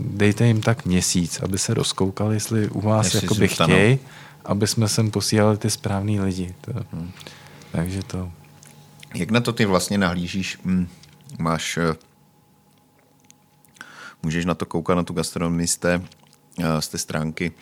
dejte 0.00 0.46
jim 0.46 0.60
tak 0.60 0.84
měsíc, 0.84 1.40
aby 1.42 1.58
se 1.58 1.74
rozkoukali, 1.74 2.36
jestli 2.36 2.68
u 2.68 2.80
vás 2.80 3.14
jakoby 3.14 3.48
chtějí, 3.48 3.98
aby 4.44 4.66
jsme 4.66 4.88
sem 4.88 5.10
posílali 5.10 5.58
ty 5.58 5.70
správný 5.70 6.20
lidi. 6.20 6.54
To, 6.60 6.72
hmm. 6.92 7.12
Takže 7.72 8.02
to... 8.02 8.32
Jak 9.14 9.30
na 9.30 9.40
to 9.40 9.52
ty 9.52 9.64
vlastně 9.64 9.98
nahlížíš? 9.98 10.58
Hm, 10.64 10.88
máš... 11.38 11.76
Eh, 11.76 11.94
můžeš 14.22 14.44
na 14.44 14.54
to 14.54 14.66
koukat, 14.66 14.96
na 14.96 15.02
tu 15.02 15.12
gastronomii 15.12 15.66
z 15.66 15.76
té, 15.76 16.02
z 16.80 16.88
té 16.88 16.98
stránky, 16.98 17.52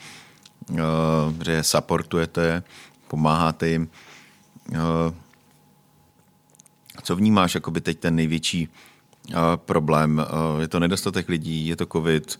že 1.45 1.63
supportujete, 1.63 2.63
pomáháte 3.07 3.67
jim. 3.67 3.89
Co 7.03 7.15
vnímáš 7.15 7.55
jako 7.55 7.71
by 7.71 7.81
teď 7.81 7.99
ten 7.99 8.15
největší 8.15 8.69
problém? 9.55 10.25
Je 10.59 10.67
to 10.67 10.79
nedostatek 10.79 11.29
lidí, 11.29 11.67
je 11.67 11.75
to 11.75 11.85
covid, 11.85 12.39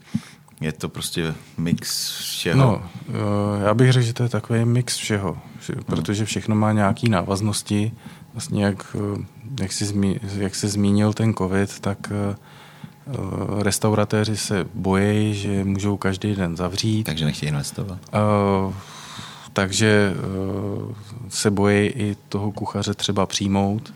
je 0.61 0.71
to 0.71 0.89
prostě 0.89 1.33
mix 1.57 2.11
všeho? 2.19 2.59
No, 2.59 2.83
uh, 3.07 3.63
já 3.63 3.73
bych 3.73 3.91
řekl, 3.91 4.05
že 4.05 4.13
to 4.13 4.23
je 4.23 4.29
takový 4.29 4.65
mix 4.65 4.97
všeho, 4.97 5.37
hmm. 5.69 5.83
protože 5.83 6.25
všechno 6.25 6.55
má 6.55 6.71
nějaké 6.71 7.09
návaznosti. 7.09 7.91
Vlastně 8.33 8.65
jak, 8.65 8.95
jak, 9.61 9.71
jsi 9.71 9.85
zmi, 9.85 10.19
jak 10.37 10.55
jsi 10.55 10.67
zmínil 10.67 11.13
ten 11.13 11.33
covid, 11.33 11.79
tak 11.79 12.11
uh, 13.11 13.61
restauratéři 13.61 14.37
se 14.37 14.65
bojí, 14.73 15.35
že 15.35 15.63
můžou 15.63 15.97
každý 15.97 16.35
den 16.35 16.57
zavřít. 16.57 17.03
Takže 17.03 17.25
nechtějí 17.25 17.49
investovat. 17.49 17.99
Uh, 18.13 18.73
takže 19.53 20.13
uh, 20.79 20.91
se 21.29 21.51
bojí 21.51 21.87
i 21.87 22.15
toho 22.29 22.51
kuchaře 22.51 22.93
třeba 22.93 23.25
přijmout, 23.25 23.93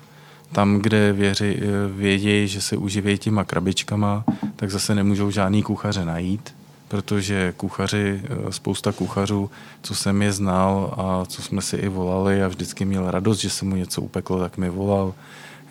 tam, 0.56 0.80
kde 0.80 1.14
věři, 1.14 1.60
vědějí, 1.96 2.48
že 2.48 2.62
se 2.62 2.78
uživějí 2.78 3.18
těma 3.18 3.44
krabičkama, 3.44 4.24
tak 4.56 4.72
zase 4.72 4.96
nemůžou 4.96 5.32
žádný 5.32 5.64
kuchaře 5.64 6.06
najít, 6.06 6.56
protože 6.88 7.54
kuchaři, 7.58 8.22
spousta 8.50 8.92
kuchařů, 8.92 9.52
co 9.82 9.96
jsem 9.96 10.22
je 10.22 10.32
znal 10.32 10.94
a 10.98 11.26
co 11.26 11.42
jsme 11.42 11.62
si 11.62 11.76
i 11.76 11.88
volali 11.88 12.44
a 12.44 12.48
vždycky 12.48 12.86
měl 12.86 13.12
radost, 13.12 13.40
že 13.40 13.50
se 13.50 13.66
mu 13.66 13.76
něco 13.76 14.02
upeklo, 14.02 14.40
tak 14.40 14.58
mi 14.58 14.70
volal. 14.70 15.14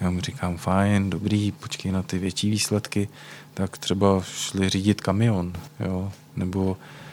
Já 0.01 0.11
mu 0.11 0.21
říkám, 0.21 0.57
fajn, 0.57 1.11
dobrý, 1.11 1.53
počkej 1.53 1.93
na 1.93 2.03
ty 2.03 2.19
větší 2.19 2.51
výsledky, 2.51 3.09
tak 3.55 3.79
třeba 3.79 4.23
šli 4.23 4.69
řídit 4.69 5.01
kamion, 5.01 5.53
jo, 5.81 6.13
nebo 6.37 6.77
Eh, 6.77 7.04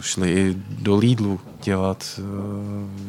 šli 0.00 0.32
i 0.32 0.56
do 0.68 0.96
Lidlu 0.96 1.40
dělat, 1.62 2.20
eh, 2.20 2.22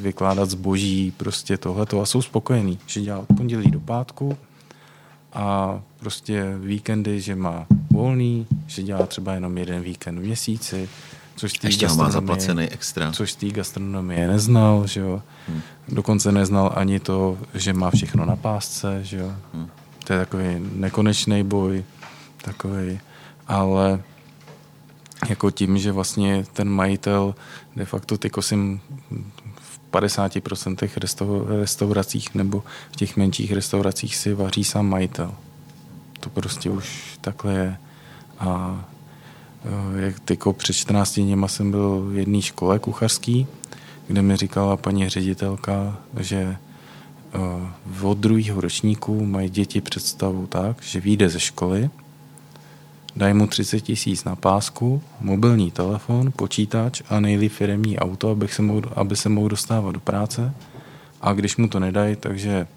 vykládat 0.02 0.50
zboží, 0.50 1.14
prostě 1.18 1.58
tohleto 1.58 2.02
a 2.02 2.06
jsou 2.06 2.22
spokojení, 2.22 2.80
že 2.86 3.02
dělá 3.02 3.20
od 3.20 3.28
pondělí 3.38 3.72
do 3.72 3.80
pátku 3.80 4.38
a 5.34 5.80
prostě 6.00 6.56
víkendy, 6.60 7.22
že 7.22 7.36
má 7.36 7.66
volný, 7.92 8.48
že 8.68 8.84
dělá 8.84 9.06
třeba 9.06 9.34
jenom 9.34 9.58
jeden 9.58 9.82
víkend 9.82 10.20
v 10.20 10.22
měsíci, 10.22 10.90
což 11.36 11.54
tý 11.54 11.68
Ještě 11.68 11.88
má 11.88 12.10
zaplacený 12.10 12.68
extra. 12.68 13.12
Což 13.12 13.34
tý 13.34 13.52
gastronomie 13.52 14.28
neznal, 14.28 14.88
že 14.88 15.00
jo. 15.00 15.22
Hmm. 15.48 15.62
Dokonce 15.88 16.32
neznal 16.32 16.74
ani 16.76 17.00
to, 17.00 17.38
že 17.54 17.74
má 17.74 17.92
všechno 17.92 18.26
na 18.26 18.36
pásce, 18.36 19.00
že 19.04 19.18
jo. 19.18 19.34
Hmm. 19.54 19.68
To 20.04 20.14
je 20.14 20.20
takový 20.20 20.46
nekonečný 20.76 21.44
boj, 21.44 21.84
takový, 22.42 23.00
ale 23.48 24.04
jako 25.30 25.52
tím, 25.52 25.78
že 25.78 25.92
vlastně 25.92 26.46
ten 26.54 26.70
majitel 26.70 27.36
de 27.76 27.86
facto 27.86 28.18
ty 28.18 28.30
kosím 28.30 28.82
v 29.56 29.80
50% 29.92 31.60
restauracích 31.60 32.36
nebo 32.36 32.64
v 32.92 32.96
těch 32.96 33.18
menších 33.18 33.52
restauracích 33.52 34.16
si 34.16 34.34
vaří 34.34 34.64
sám 34.64 34.90
majitel. 34.90 35.34
To 36.20 36.30
prostě 36.30 36.70
už 36.70 37.18
takhle 37.22 37.54
je. 37.54 37.78
A 38.40 38.82
e, 39.98 40.02
jak 40.02 40.20
tyko 40.20 40.54
před 40.54 40.74
14 40.74 41.20
dněma 41.20 41.48
jsem 41.48 41.72
byl 41.72 42.06
v 42.10 42.18
jedné 42.18 42.42
škole 42.42 42.80
kuchařský, 42.80 43.48
kde 44.08 44.22
mi 44.22 44.38
říkala 44.38 44.78
paní 44.78 45.10
ředitelka, 45.10 45.98
že 46.20 46.38
e, 46.38 46.58
od 48.02 48.18
druhého 48.18 48.62
ročníku 48.62 49.26
mají 49.26 49.50
děti 49.50 49.82
představu 49.82 50.48
tak, 50.48 50.82
že 50.84 51.00
vyjde 51.00 51.30
ze 51.30 51.40
školy 51.40 51.90
Dají 53.16 53.34
mu 53.34 53.48
30 53.48 53.80
tisíc 53.80 54.24
na 54.24 54.36
pásku, 54.36 55.04
mobilní 55.20 55.72
telefon, 55.72 56.32
počítač 56.36 57.02
a 57.10 57.20
nejlíp 57.20 57.52
firemní 57.52 58.00
auto, 58.00 58.30
aby 58.30 58.48
se, 58.48 58.62
mohl, 58.62 58.92
aby 58.96 59.16
se 59.16 59.30
mohl 59.30 59.50
dostávat 59.50 59.92
do 59.92 60.00
práce. 60.00 60.54
A 61.22 61.34
když 61.34 61.58
mu 61.58 61.68
to 61.68 61.80
nedají, 61.80 62.16
takže 62.16 62.68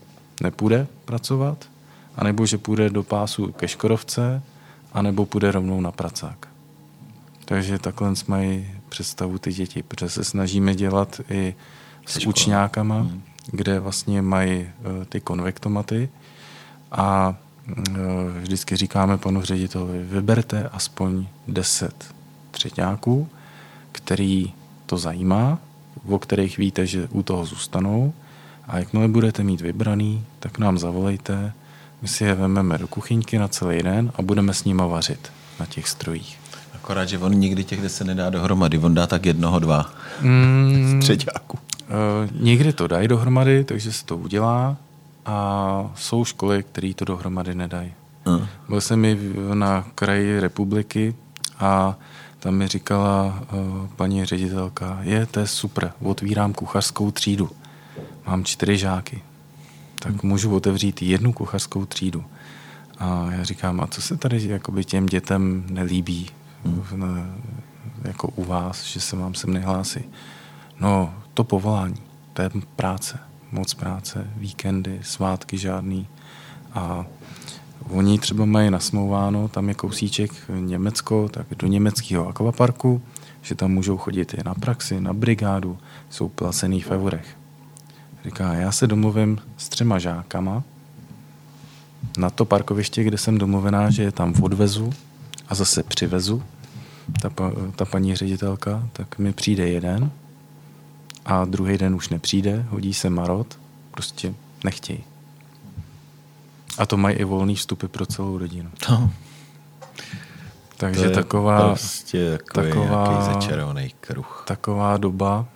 nepůjde 0.43 0.87
pracovat, 1.05 1.65
anebo 2.17 2.47
že 2.47 2.59
půjde 2.59 2.91
do 2.91 3.03
pásu 3.03 3.53
ke 3.53 3.69
Škodovce, 3.69 4.43
anebo 4.93 5.27
půjde 5.27 5.53
rovnou 5.53 5.81
na 5.81 5.93
pracák. 5.93 6.49
Takže 7.45 7.79
takhle 7.79 8.13
mají 8.27 8.71
představu 8.89 9.39
ty 9.39 9.53
děti, 9.53 9.83
protože 9.83 10.09
se 10.09 10.25
snažíme 10.25 10.75
dělat 10.75 11.21
i 11.31 11.55
s 12.07 12.27
učňákama, 12.27 13.01
hmm. 13.01 13.23
kde 13.51 13.81
vlastně 13.81 14.23
mají 14.23 14.61
uh, 14.61 15.05
ty 15.05 15.21
konvektomaty 15.21 16.09
a 16.93 17.35
Eh, 17.35 17.44
vždycky 18.41 18.77
říkáme 18.77 19.19
panu 19.19 19.43
řediteli, 19.43 20.03
vyberte 20.03 20.69
aspoň 20.73 21.27
10 21.49 22.15
třetňáků, 22.51 23.29
který 23.93 24.53
to 24.87 24.99
zajímá, 24.99 25.59
o 26.09 26.19
kterých 26.19 26.59
víte, 26.59 26.87
že 26.87 27.09
u 27.11 27.23
toho 27.23 27.45
zůstanou 27.45 28.13
a 28.69 28.79
jakmile 28.79 29.09
budete 29.09 29.43
mít 29.43 29.61
vybraný, 29.61 30.25
tak 30.41 30.59
nám 30.59 30.79
zavolejte, 30.79 31.53
my 32.03 32.09
si 32.09 32.25
je 32.25 32.35
vezmeme 32.35 32.79
do 32.79 32.89
kuchyňky 32.89 33.39
na 33.39 33.49
celý 33.49 33.83
den 33.83 34.13
a 34.15 34.23
budeme 34.23 34.55
s 34.55 34.65
nima 34.65 34.87
vařit 34.87 35.33
na 35.61 35.67
těch 35.67 35.89
strojích. 35.89 36.39
Akorát, 36.75 37.09
že 37.09 37.19
on 37.19 37.35
nikdy 37.35 37.65
těch 37.65 37.91
se 37.91 38.05
nedá 38.05 38.31
dohromady, 38.31 38.79
on 38.79 38.95
dá 38.95 39.07
tak 39.07 39.27
jednoho, 39.27 39.59
dva 39.59 39.91
mm, 40.21 41.01
středňáků. 41.03 41.59
Uh, 41.59 42.43
někdy 42.43 42.73
to 42.73 42.87
dají 42.87 43.09
dohromady, 43.09 43.65
takže 43.65 43.93
se 43.93 44.05
to 44.05 44.17
udělá, 44.17 44.77
a 45.27 45.91
jsou 45.95 46.25
školy, 46.25 46.63
které 46.63 46.95
to 46.95 47.05
dohromady 47.05 47.55
nedají. 47.55 47.93
Uh. 48.27 48.47
Byl 48.69 48.81
jsem 48.81 49.05
i 49.05 49.19
na 49.55 49.85
kraji 49.95 50.41
republiky 50.41 51.15
a 51.59 51.97
tam 52.39 52.55
mi 52.55 52.69
říkala 52.69 53.43
uh, 53.53 53.87
paní 53.97 54.25
ředitelka, 54.25 54.99
je, 55.03 55.27
to 55.27 55.41
je 55.41 55.47
super, 55.47 55.93
otvírám 56.03 56.53
kuchařskou 56.53 57.11
třídu. 57.11 57.51
Mám 58.27 58.45
čtyři 58.45 58.79
žáky, 58.79 59.23
tak 59.99 60.13
hmm. 60.13 60.21
můžu 60.23 60.57
otevřít 60.57 61.03
jednu 61.03 61.33
kuchařskou 61.33 61.87
třídu. 61.87 62.25
A 62.99 63.27
já 63.31 63.45
říkám, 63.45 63.81
a 63.81 63.87
co 63.87 64.03
se 64.03 64.17
tady 64.17 64.49
jakoby 64.49 64.85
těm 64.85 65.07
dětem 65.07 65.65
nelíbí 65.71 66.31
hmm. 66.65 67.43
jako 68.03 68.29
u 68.29 68.45
vás, 68.45 68.85
že 68.85 69.01
se 69.01 69.17
vám 69.17 69.35
sem 69.35 69.53
nehlásí? 69.53 70.05
No, 70.81 71.15
to 71.35 71.45
povolání, 71.45 72.03
to 72.33 72.43
je 72.43 72.51
práce 72.77 73.19
moc 73.55 73.75
práce, 73.75 74.31
víkendy, 74.37 75.01
svátky 75.03 75.59
žádný. 75.59 76.07
A 76.75 77.07
oni 77.91 78.19
třeba 78.19 78.45
mají 78.45 78.71
nasmouváno, 78.71 79.49
tam 79.49 79.69
je 79.69 79.75
kousíček 79.75 80.31
Německo, 80.61 81.29
tak 81.29 81.47
do 81.59 81.67
německého 81.67 82.29
akvaparku, 82.29 83.03
že 83.43 83.55
tam 83.55 83.71
můžou 83.73 83.97
chodit 83.97 84.35
i 84.35 84.45
na 84.45 84.55
praxi, 84.55 85.01
na 85.01 85.13
brigádu, 85.13 85.79
jsou 86.11 86.29
placený 86.29 86.81
v 86.81 86.91
eurech. 86.91 87.37
Říká, 88.25 88.55
já 88.55 88.73
se 88.73 88.87
domluvím 88.87 89.39
s 89.57 89.69
třema 89.69 89.99
žákama 89.99 90.63
na 92.19 92.31
to 92.31 92.45
parkoviště, 92.45 93.05
kde 93.05 93.19
jsem 93.19 93.39
domluvená, 93.39 93.91
že 93.91 94.03
je 94.03 94.13
tam 94.13 94.35
odvezu 94.43 94.93
a 95.49 95.55
zase 95.55 95.83
přivezu, 95.83 96.43
ta, 97.23 97.31
ta 97.77 97.85
paní 97.85 98.17
ředitelka, 98.17 98.89
tak 98.93 99.19
mi 99.19 99.33
přijde 99.33 99.69
jeden, 99.69 100.11
a 101.25 101.45
druhý 101.45 101.79
den 101.79 101.95
už 101.95 102.09
nepřijde, 102.09 102.67
hodí 102.69 102.95
se 102.95 103.11
marot, 103.11 103.59
prostě 103.91 104.35
nechtějí. 104.65 105.05
A 106.79 106.87
to 106.87 106.97
mají 106.97 107.17
i 107.17 107.25
volný 107.25 107.55
vstupy 107.55 107.87
pro 107.87 108.07
celou 108.07 108.39
rodinu. 108.39 108.71
No. 108.91 109.11
Takže 110.77 111.11
taková, 111.11 111.69
prostě 111.69 112.39
taková, 112.55 113.35
začarovaný 113.35 113.95
kruh. 114.01 114.45
Taková 114.47 114.97
doba 114.97 115.47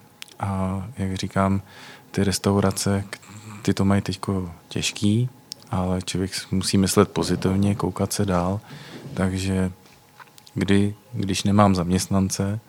a 0.41 0.83
jak 0.99 1.15
říkám, 1.15 1.63
ty 2.11 2.25
restaurace, 2.25 3.05
ty 3.63 3.75
to 3.75 3.85
mají 3.85 4.03
teď 4.03 4.21
těžký, 4.69 5.29
ale 5.71 6.03
člověk 6.03 6.33
musí 6.51 6.79
myslet 6.79 7.09
pozitivně, 7.09 7.75
koukat 7.75 8.13
se 8.13 8.25
dál, 8.25 8.61
takže 9.15 9.73
kdy, 10.55 10.95
když 11.13 11.43
nemám 11.43 11.75
zaměstnance, 11.75 12.61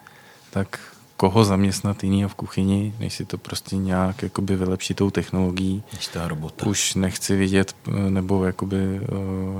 tak 0.50 0.80
koho 1.20 1.46
zaměstnat 1.46 2.04
jinýho 2.04 2.30
v 2.30 2.36
kuchyni, 2.36 2.94
než 3.00 3.14
si 3.14 3.26
to 3.26 3.38
prostě 3.38 3.76
nějak 3.76 4.24
jakoby 4.24 4.56
vylepšit 4.56 4.94
tou 4.94 5.10
technologií. 5.10 5.84
Než 5.94 6.08
ta 6.08 6.28
robota. 6.28 6.66
Už 6.66 6.96
nechci 6.96 7.36
vidět, 7.36 7.76
nebo 8.10 8.46
jakoby 8.46 8.78
eh, 8.78 9.08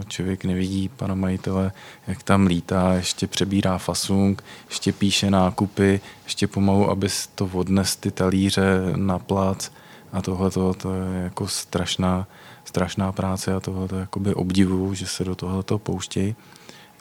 člověk 0.08 0.46
nevidí 0.46 0.90
pana 0.90 1.16
majitele, 1.16 1.72
jak 2.08 2.24
tam 2.24 2.46
lítá, 2.46 2.94
ještě 2.94 3.28
přebírá 3.28 3.78
fasung, 3.78 4.44
ještě 4.70 4.92
píše 4.92 5.32
nákupy, 5.32 6.02
ještě 6.24 6.48
pomalu, 6.48 6.90
aby 6.90 7.08
to 7.36 7.50
odnes 7.54 7.96
ty 7.96 8.12
talíře 8.12 8.94
na 8.96 9.20
plac 9.20 9.72
a 10.14 10.22
tohle 10.22 10.52
to 10.52 10.94
je 10.94 11.24
jako 11.24 11.48
strašná, 11.48 12.28
strašná 12.66 13.12
práce 13.12 13.54
a 13.54 13.60
tohle 13.60 14.00
jakoby 14.00 14.34
obdivuju, 14.34 14.94
že 14.94 15.08
se 15.08 15.24
do 15.24 15.36
tohoto 15.36 15.80
pouštějí, 15.80 16.36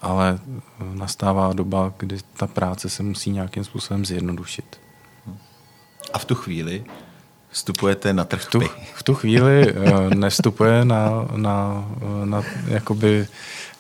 ale 0.01 0.39
nastává 0.95 1.53
doba, 1.53 1.93
kdy 1.99 2.19
ta 2.37 2.47
práce 2.47 2.91
se 2.91 3.03
musí 3.03 3.31
nějakým 3.31 3.65
způsobem 3.65 4.05
zjednodušit. 4.05 4.81
A 6.13 6.19
v 6.19 6.25
tu 6.25 6.35
chvíli 6.35 6.85
vstupujete 7.51 8.13
na 8.13 8.25
trh 8.25 8.43
v 8.43 8.51
tu, 8.51 8.61
v 8.95 9.03
tu 9.03 9.15
chvíli 9.15 9.73
uh, 9.75 10.15
nevstupuje 10.15 10.85
na, 10.85 11.29
na, 11.37 11.85
na 12.25 12.43
jakoby, 12.67 13.27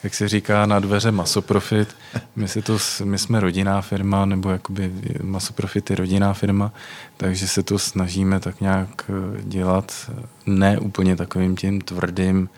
jak 0.02 0.14
se 0.14 0.28
říká, 0.28 0.66
na 0.66 0.80
dveře 0.80 1.12
Masoprofit. 1.12 1.96
My, 2.36 2.48
si 2.48 2.62
to, 2.62 2.78
my 3.04 3.18
jsme 3.18 3.40
rodinná 3.40 3.80
firma, 3.80 4.24
nebo 4.24 4.50
jakoby 4.50 4.92
Masoprofit 5.22 5.90
je 5.90 5.96
rodinná 5.96 6.32
firma, 6.32 6.72
takže 7.16 7.48
se 7.48 7.62
to 7.62 7.78
snažíme 7.78 8.40
tak 8.40 8.60
nějak 8.60 9.10
eh, 9.10 9.42
dělat 9.42 10.10
ne 10.46 10.78
úplně 10.78 11.16
takovým 11.16 11.56
tím 11.56 11.80
tvrdým 11.80 12.48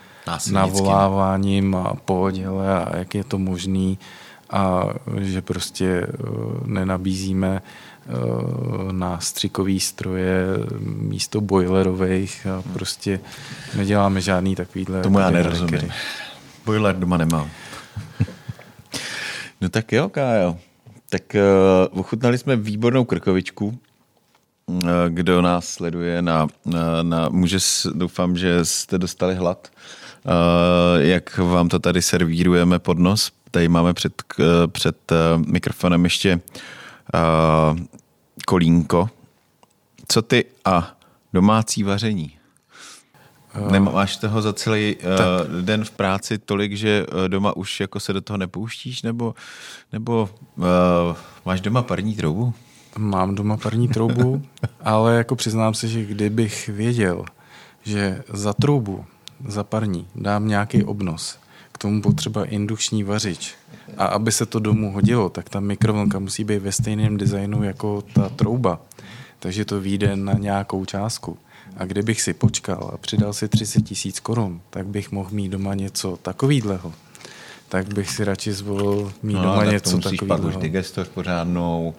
navoláváním 0.51 1.75
a 1.75 1.93
pohodě 2.05 2.47
a 2.47 2.97
jak 2.97 3.15
je 3.15 3.23
to 3.23 3.37
možný 3.37 3.99
a 4.49 4.83
že 5.17 5.41
prostě 5.41 6.07
uh, 6.07 6.67
nenabízíme 6.67 7.61
Eh, 8.07 8.93
na 8.93 9.19
střikový 9.19 9.79
stroje 9.79 10.45
místo 10.79 11.41
boilerových 11.41 12.47
a 12.47 12.63
prostě 12.73 13.19
neděláme 13.75 14.21
žádný 14.21 14.55
takovýhle. 14.55 15.01
Tomu 15.01 15.19
já 15.19 15.29
nerozumím. 15.29 15.91
Boiler 16.65 16.95
doma 16.95 17.17
nemám. 17.17 17.49
no 19.61 19.69
tak 19.69 19.91
jo, 19.91 20.09
Kájo. 20.09 20.57
Tak 21.09 21.21
uh, 21.35 21.99
ochutnali 21.99 22.37
jsme 22.37 22.55
výbornou 22.55 23.05
krkovičku. 23.05 23.79
Uh, 24.65 24.81
kdo 25.09 25.41
nás 25.41 25.67
sleduje 25.67 26.21
na, 26.21 26.47
na, 26.65 27.03
na 27.03 27.29
může, 27.29 27.57
doufám, 27.93 28.37
že 28.37 28.65
jste 28.65 28.97
dostali 28.97 29.35
hlad. 29.35 29.71
Uh, 29.71 30.00
jak 30.97 31.37
vám 31.37 31.69
to 31.69 31.79
tady 31.79 32.01
servírujeme 32.01 32.79
pod 32.79 32.99
nos. 32.99 33.31
Tady 33.51 33.69
máme 33.69 33.93
před, 33.93 34.23
před 34.67 35.11
uh, 35.11 35.45
mikrofonem 35.45 36.03
ještě 36.03 36.39
uh, 37.13 37.79
kolínko. 38.47 39.09
Co 40.07 40.21
ty 40.21 40.45
a 40.65 40.97
domácí 41.33 41.83
vaření? 41.83 42.37
Uh, 43.61 43.71
Nemáš 43.71 44.17
toho 44.17 44.41
za 44.41 44.53
celý 44.53 44.95
uh, 44.95 45.61
den 45.61 45.85
v 45.85 45.91
práci 45.91 46.37
tolik, 46.37 46.73
že 46.73 47.05
doma 47.27 47.55
už 47.55 47.79
jako 47.79 47.99
se 47.99 48.13
do 48.13 48.21
toho 48.21 48.37
nepouštíš, 48.37 49.01
nebo, 49.01 49.35
nebo 49.93 50.29
uh, 50.55 50.65
máš 51.45 51.61
doma 51.61 51.81
parní 51.81 52.15
troubu? 52.15 52.53
Mám 52.97 53.35
doma 53.35 53.57
parní 53.57 53.87
troubu, 53.87 54.41
ale 54.81 55.15
jako 55.15 55.35
přiznám 55.35 55.73
se, 55.73 55.87
že 55.87 56.05
kdybych 56.05 56.67
věděl, 56.69 57.25
že 57.83 58.23
za 58.33 58.53
troubu, 58.53 59.05
za 59.47 59.63
parní 59.63 60.07
dám 60.15 60.47
nějaký 60.47 60.83
obnos, 60.83 61.37
k 61.71 61.77
tomu 61.77 62.01
potřeba 62.01 62.45
indukční 62.45 63.03
vařič, 63.03 63.55
a 63.97 64.05
aby 64.05 64.31
se 64.31 64.45
to 64.45 64.59
domů 64.59 64.91
hodilo, 64.91 65.29
tak 65.29 65.49
ta 65.49 65.59
mikrovlnka 65.59 66.19
musí 66.19 66.43
být 66.43 66.59
ve 66.59 66.71
stejném 66.71 67.17
designu 67.17 67.63
jako 67.63 68.03
ta 68.13 68.29
trouba. 68.29 68.79
Takže 69.39 69.65
to 69.65 69.81
vyjde 69.81 70.15
na 70.15 70.33
nějakou 70.33 70.85
částku. 70.85 71.37
A 71.77 71.85
kdybych 71.85 72.21
si 72.21 72.33
počkal 72.33 72.91
a 72.93 72.97
přidal 72.97 73.33
si 73.33 73.47
30 73.47 73.81
tisíc 73.81 74.19
korun, 74.19 74.61
tak 74.69 74.87
bych 74.87 75.11
mohl 75.11 75.29
mít 75.31 75.49
doma 75.49 75.73
něco 75.73 76.17
takovýhleho. 76.21 76.93
Tak 77.69 77.93
bych 77.93 78.09
si 78.09 78.23
radši 78.23 78.53
zvolil 78.53 79.13
mít 79.23 79.33
no, 79.33 79.41
doma 79.41 79.65
něco 79.65 79.97
takového. 79.97 80.27
pak 80.27 80.43
už 80.43 80.55
digestor 80.55 81.05
pořádnou, 81.05 81.93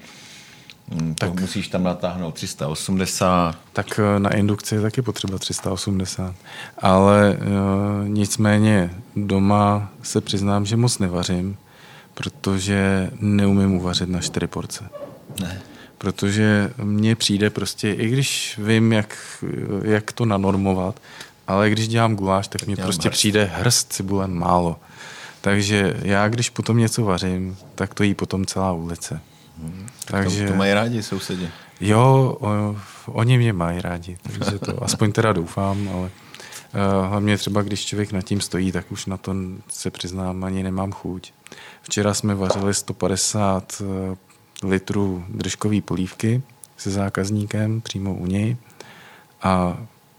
Hmm, 0.93 1.14
tak 1.14 1.40
musíš 1.40 1.68
tam 1.68 1.82
natáhnout 1.82 2.34
380. 2.34 3.57
Tak 3.72 3.99
eh, 3.99 4.18
na 4.18 4.34
indukci 4.34 4.74
je 4.74 4.80
taky 4.80 5.03
potřeba 5.03 5.38
380. 5.38 6.34
Ale 6.78 7.36
uh, 7.36 8.09
nicméně 8.09 8.90
doma 9.16 9.90
se 10.03 10.20
přiznám, 10.20 10.66
že 10.66 10.76
moc 10.76 10.99
nevařím 10.99 11.57
protože 12.14 13.11
neumím 13.20 13.74
uvařit 13.74 14.09
na 14.09 14.20
čtyři 14.20 14.47
porce. 14.47 14.84
Ne. 15.40 15.62
Protože 15.99 16.70
mně 16.76 17.16
přijde 17.16 17.51
prostě, 17.51 17.93
i 17.93 18.09
když 18.09 18.61
vím, 18.62 18.93
jak, 18.93 19.16
jak 19.82 20.12
to 20.12 20.24
nanormovat, 20.24 21.01
ale 21.47 21.70
když 21.70 21.88
dělám 21.88 22.16
guláš, 22.16 22.49
tak 22.49 22.66
mně 22.66 22.76
prostě 22.76 23.09
hrst. 23.09 23.18
přijde 23.18 23.51
hrst 23.55 23.93
cibule 23.93 24.28
málo. 24.28 24.76
Takže 25.40 25.97
já, 26.03 26.28
když 26.28 26.51
potom 26.51 26.78
něco 26.78 27.05
vařím, 27.05 27.57
tak 27.74 27.95
to 27.95 28.03
jí 28.03 28.14
potom 28.14 28.47
celá 28.47 28.72
ulice. 28.72 29.20
Hmm. 29.62 29.86
Takže, 30.05 30.47
to, 30.47 30.53
to 30.53 30.57
mají 30.57 30.73
rádi 30.73 31.03
sousedi. 31.03 31.49
Jo, 31.81 32.37
o, 32.41 32.77
oni 33.07 33.39
mě 33.39 33.53
mají 33.53 33.81
rádi, 33.81 34.19
takže 34.23 34.59
to 34.59 34.83
aspoň 34.85 35.13
teda 35.13 35.33
doufám, 35.33 35.89
ale 35.89 36.11
uh, 36.11 37.09
hlavně 37.09 37.39
třeba, 37.39 37.63
když 37.63 37.85
člověk 37.85 38.13
nad 38.13 38.23
tím 38.23 38.41
stojí, 38.41 38.73
tak 38.73 38.93
už 38.93 39.07
na 39.07 39.17
to 39.17 39.35
se 39.69 39.91
přiznám, 39.91 40.45
ani 40.45 40.63
nemám 40.63 40.93
chuť. 40.93 41.33
Včera 41.83 42.15
jsme 42.15 42.35
vařili 42.35 42.75
150 42.75 43.83
eh, 43.83 44.67
litrů 44.67 45.25
držkové 45.29 45.81
polívky 45.81 46.43
se 46.77 46.91
zákazníkem 46.91 47.81
přímo 47.81 48.15
u 48.15 48.27
něj 48.27 48.57
a 49.43 49.79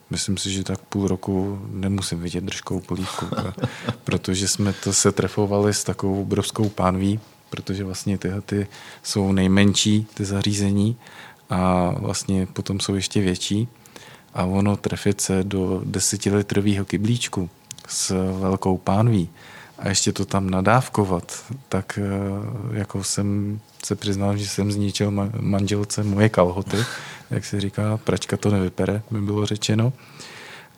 myslím 0.09 0.37
si, 0.37 0.51
že 0.51 0.63
tak 0.63 0.79
půl 0.79 1.07
roku 1.07 1.59
nemusím 1.71 2.19
vidět 2.19 2.43
držkovou 2.43 2.79
polívku, 2.79 3.25
protože 4.03 4.47
jsme 4.47 4.73
to 4.73 4.93
se 4.93 5.11
trefovali 5.11 5.73
s 5.73 5.83
takovou 5.83 6.21
obrovskou 6.21 6.69
pánví, 6.69 7.19
protože 7.53 7.83
vlastně 7.83 8.17
tyhle 8.17 8.41
ty 8.41 8.67
jsou 9.03 9.31
nejmenší, 9.31 10.07
ty 10.13 10.25
zařízení 10.25 10.97
a 11.49 11.93
vlastně 11.97 12.45
potom 12.45 12.79
jsou 12.79 12.95
ještě 12.95 13.21
větší. 13.21 13.67
A 14.33 14.43
ono 14.43 14.77
trefit 14.77 15.21
se 15.21 15.43
do 15.43 15.81
desetilitrového 15.85 16.85
kyblíčku 16.85 17.49
s 17.87 18.09
velkou 18.39 18.77
pánví 18.77 19.29
a 19.77 19.89
ještě 19.89 20.11
to 20.11 20.25
tam 20.25 20.49
nadávkovat, 20.49 21.45
tak 21.69 21.99
eh, 22.01 22.77
jako 22.77 23.03
jsem 23.03 23.59
se 23.85 23.95
přiznal, 23.95 24.37
že 24.37 24.47
jsem 24.47 24.71
zničil 24.71 25.11
manželce 25.39 26.03
moje 26.03 26.29
kalhoty, 26.29 26.77
jak 27.29 27.45
se 27.45 27.61
říká, 27.61 27.97
pračka 27.97 28.37
to 28.37 28.49
nevypere, 28.49 29.01
mi 29.11 29.21
bylo 29.21 29.45
řečeno, 29.45 29.93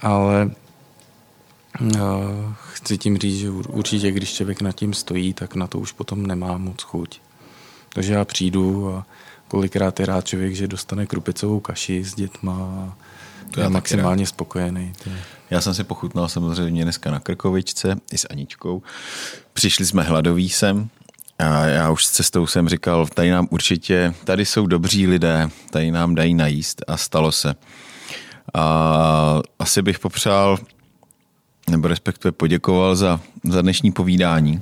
ale 0.02 0.52
chci 2.74 2.98
tím 2.98 3.18
říct, 3.18 3.40
že 3.40 3.50
určitě, 3.50 4.12
když 4.12 4.34
člověk 4.34 4.62
nad 4.62 4.72
tím 4.72 4.94
stojí, 4.94 5.34
tak 5.34 5.56
na 5.56 5.68
to 5.68 5.80
už 5.80 5.92
potom 5.92 6.28
nemá 6.28 6.58
moc 6.58 6.82
chuť. 6.82 7.20
Takže 7.94 8.14
já 8.14 8.26
přijdu 8.26 8.94
a 8.94 9.06
kolikrát 9.48 10.00
je 10.00 10.06
rád 10.06 10.28
člověk, 10.28 10.56
že 10.56 10.68
dostane 10.68 11.06
krupicovou 11.06 11.60
kaši 11.60 12.04
s 12.04 12.16
dětma 12.16 12.54
a 12.54 12.94
to 13.52 13.62
je 13.62 13.70
maximálně 13.70 14.28
spokojený. 14.28 14.94
To 15.04 15.10
je. 15.10 15.16
Já 15.50 15.62
jsem 15.62 15.74
si 15.74 15.84
pochutnal 15.84 16.30
samozřejmě 16.30 16.84
dneska 16.84 17.12
na 17.12 17.20
Krkovičce 17.20 17.96
i 18.12 18.18
s 18.18 18.28
Aničkou. 18.30 18.82
Přišli 19.54 19.86
jsme 19.86 20.04
hladoví 20.04 20.50
sem 20.50 20.90
a 21.40 21.66
já 21.66 21.92
už 21.92 22.06
s 22.06 22.12
cestou 22.12 22.48
jsem 22.48 22.70
říkal, 22.70 23.08
tady 23.08 23.32
nám 23.32 23.48
určitě, 23.52 24.14
tady 24.24 24.46
jsou 24.46 24.68
dobří 24.68 25.08
lidé, 25.08 25.50
tady 25.72 25.92
nám 25.92 26.16
dají 26.16 26.34
najíst 26.34 26.82
a 26.88 26.98
stalo 26.98 27.32
se. 27.32 27.56
A 28.54 29.42
asi 29.60 29.82
bych 29.82 30.00
popřál, 30.00 30.58
nebo 31.70 31.88
respektive 31.88 32.32
poděkoval 32.32 32.96
za, 32.96 33.20
za 33.44 33.62
dnešní 33.62 33.92
povídání 33.92 34.62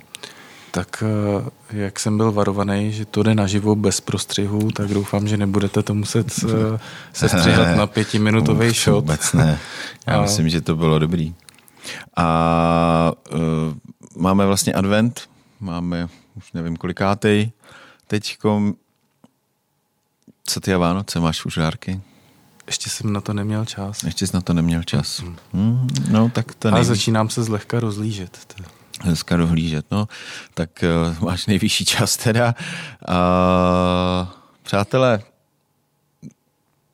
tak 0.73 1.03
eh, 1.05 1.49
jak 1.83 1.99
jsem 1.99 2.17
byl 2.17 2.31
varovaný, 2.31 2.91
že 2.91 3.05
to 3.05 3.23
jde 3.23 3.35
naživo 3.35 3.75
bez 3.75 4.01
prostřihu, 4.01 4.71
tak 4.71 4.87
doufám, 4.87 5.27
že 5.27 5.37
nebudete 5.37 5.83
to 5.83 5.93
muset 5.93 6.27
eh, 6.43 6.79
se 7.13 7.29
stříhat 7.29 7.77
na 7.77 7.87
pětiminutový 7.97 8.71
shot. 8.71 8.95
Vůbec 8.95 9.33
ne. 9.33 9.59
Já 10.07 10.17
a... 10.17 10.21
myslím, 10.21 10.49
že 10.49 10.61
to 10.61 10.75
bylo 10.75 10.99
dobrý. 10.99 11.35
A 12.15 13.11
uh, 13.33 13.39
máme 14.15 14.45
vlastně 14.45 14.73
advent, 14.73 15.29
máme 15.59 16.07
už 16.35 16.53
nevím 16.53 16.75
kolikátej 16.75 17.51
teďkom. 18.07 18.73
Co 20.45 20.59
ty 20.59 20.73
a 20.73 20.77
Vánoce, 20.77 21.19
máš 21.19 21.45
už 21.45 21.53
žárky? 21.53 22.01
Ještě 22.67 22.89
jsem 22.89 23.13
na 23.13 23.21
to 23.21 23.33
neměl 23.33 23.65
čas. 23.65 24.03
Ještě 24.03 24.27
jsi 24.27 24.35
na 24.35 24.41
to 24.41 24.53
neměl 24.53 24.83
čas. 24.83 25.21
Mm. 25.21 25.35
Hmm, 25.53 25.87
no, 26.09 26.29
tak 26.29 26.55
to 26.55 26.69
Ale 26.69 26.83
začínám 26.83 27.29
se 27.29 27.43
zlehka 27.43 27.79
rozlížet. 27.79 28.39
To 28.57 28.63
dneska 29.03 29.37
dohlížet. 29.37 29.85
No, 29.91 30.07
tak 30.53 30.69
uh, 30.83 31.23
máš 31.23 31.45
nejvyšší 31.45 31.85
čas 31.85 32.17
teda. 32.17 32.55
Uh, 33.09 34.27
přátelé, 34.63 35.19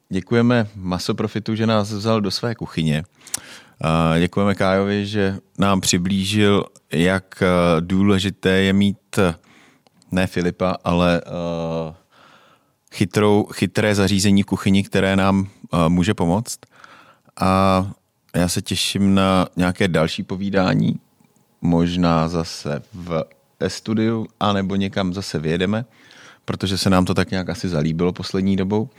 děkujeme 0.10 0.68
Masoprofitu, 0.76 1.56
že 1.56 1.68
nás 1.68 1.92
vzal 1.92 2.22
do 2.22 2.32
své 2.32 2.56
kuchyně. 2.56 3.04
Uh, 3.84 4.20
děkujeme 4.20 4.56
Kájovi, 4.56 5.06
že 5.06 5.38
nám 5.58 5.82
přiblížil, 5.82 6.66
jak 6.92 7.42
uh, 7.42 7.82
důležité 7.82 8.50
je 8.50 8.74
mít 8.74 8.98
uh, 9.18 9.34
ne 10.12 10.28
Filipa, 10.28 10.78
ale 10.84 11.22
uh, 11.22 11.94
chytrou, 12.94 13.48
chytré 13.54 13.96
zařízení 13.96 14.44
v 14.44 14.46
kuchyni, 14.46 14.84
které 14.84 15.16
nám 15.16 15.48
může 15.88 16.14
pomoct. 16.14 16.60
A 17.42 17.92
já 18.36 18.48
se 18.48 18.62
těším 18.62 19.16
na 19.16 19.48
nějaké 19.56 19.88
další 19.88 20.24
povídání 20.24 21.00
možná 21.62 22.30
zase 22.30 22.82
v 22.94 23.24
studiu, 23.68 24.28
anebo 24.40 24.76
někam 24.76 25.14
zase 25.14 25.40
vyjedeme, 25.40 25.86
protože 26.46 26.78
se 26.78 26.90
nám 26.90 27.06
to 27.06 27.14
tak 27.14 27.32
nějak 27.32 27.50
asi 27.50 27.70
zalíbilo 27.70 28.14
poslední 28.14 28.56
dobou. 28.56 28.90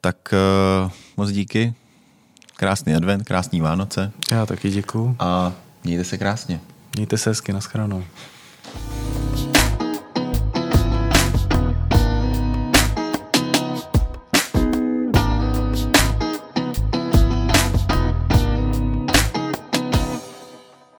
Tak 0.00 0.34
uh, 0.84 0.90
moc 1.16 1.30
díky. 1.30 1.74
krásný 2.56 2.94
advent, 2.94 3.24
krásný 3.24 3.60
Vánoce. 3.60 4.12
Já 4.30 4.46
taky 4.46 4.70
děkuju. 4.70 5.16
A 5.18 5.52
mějte 5.84 6.04
se 6.04 6.18
krásně. 6.18 6.60
Mějte 6.96 7.18
se 7.18 7.30
hezky, 7.30 7.52
naschranou. 7.52 8.04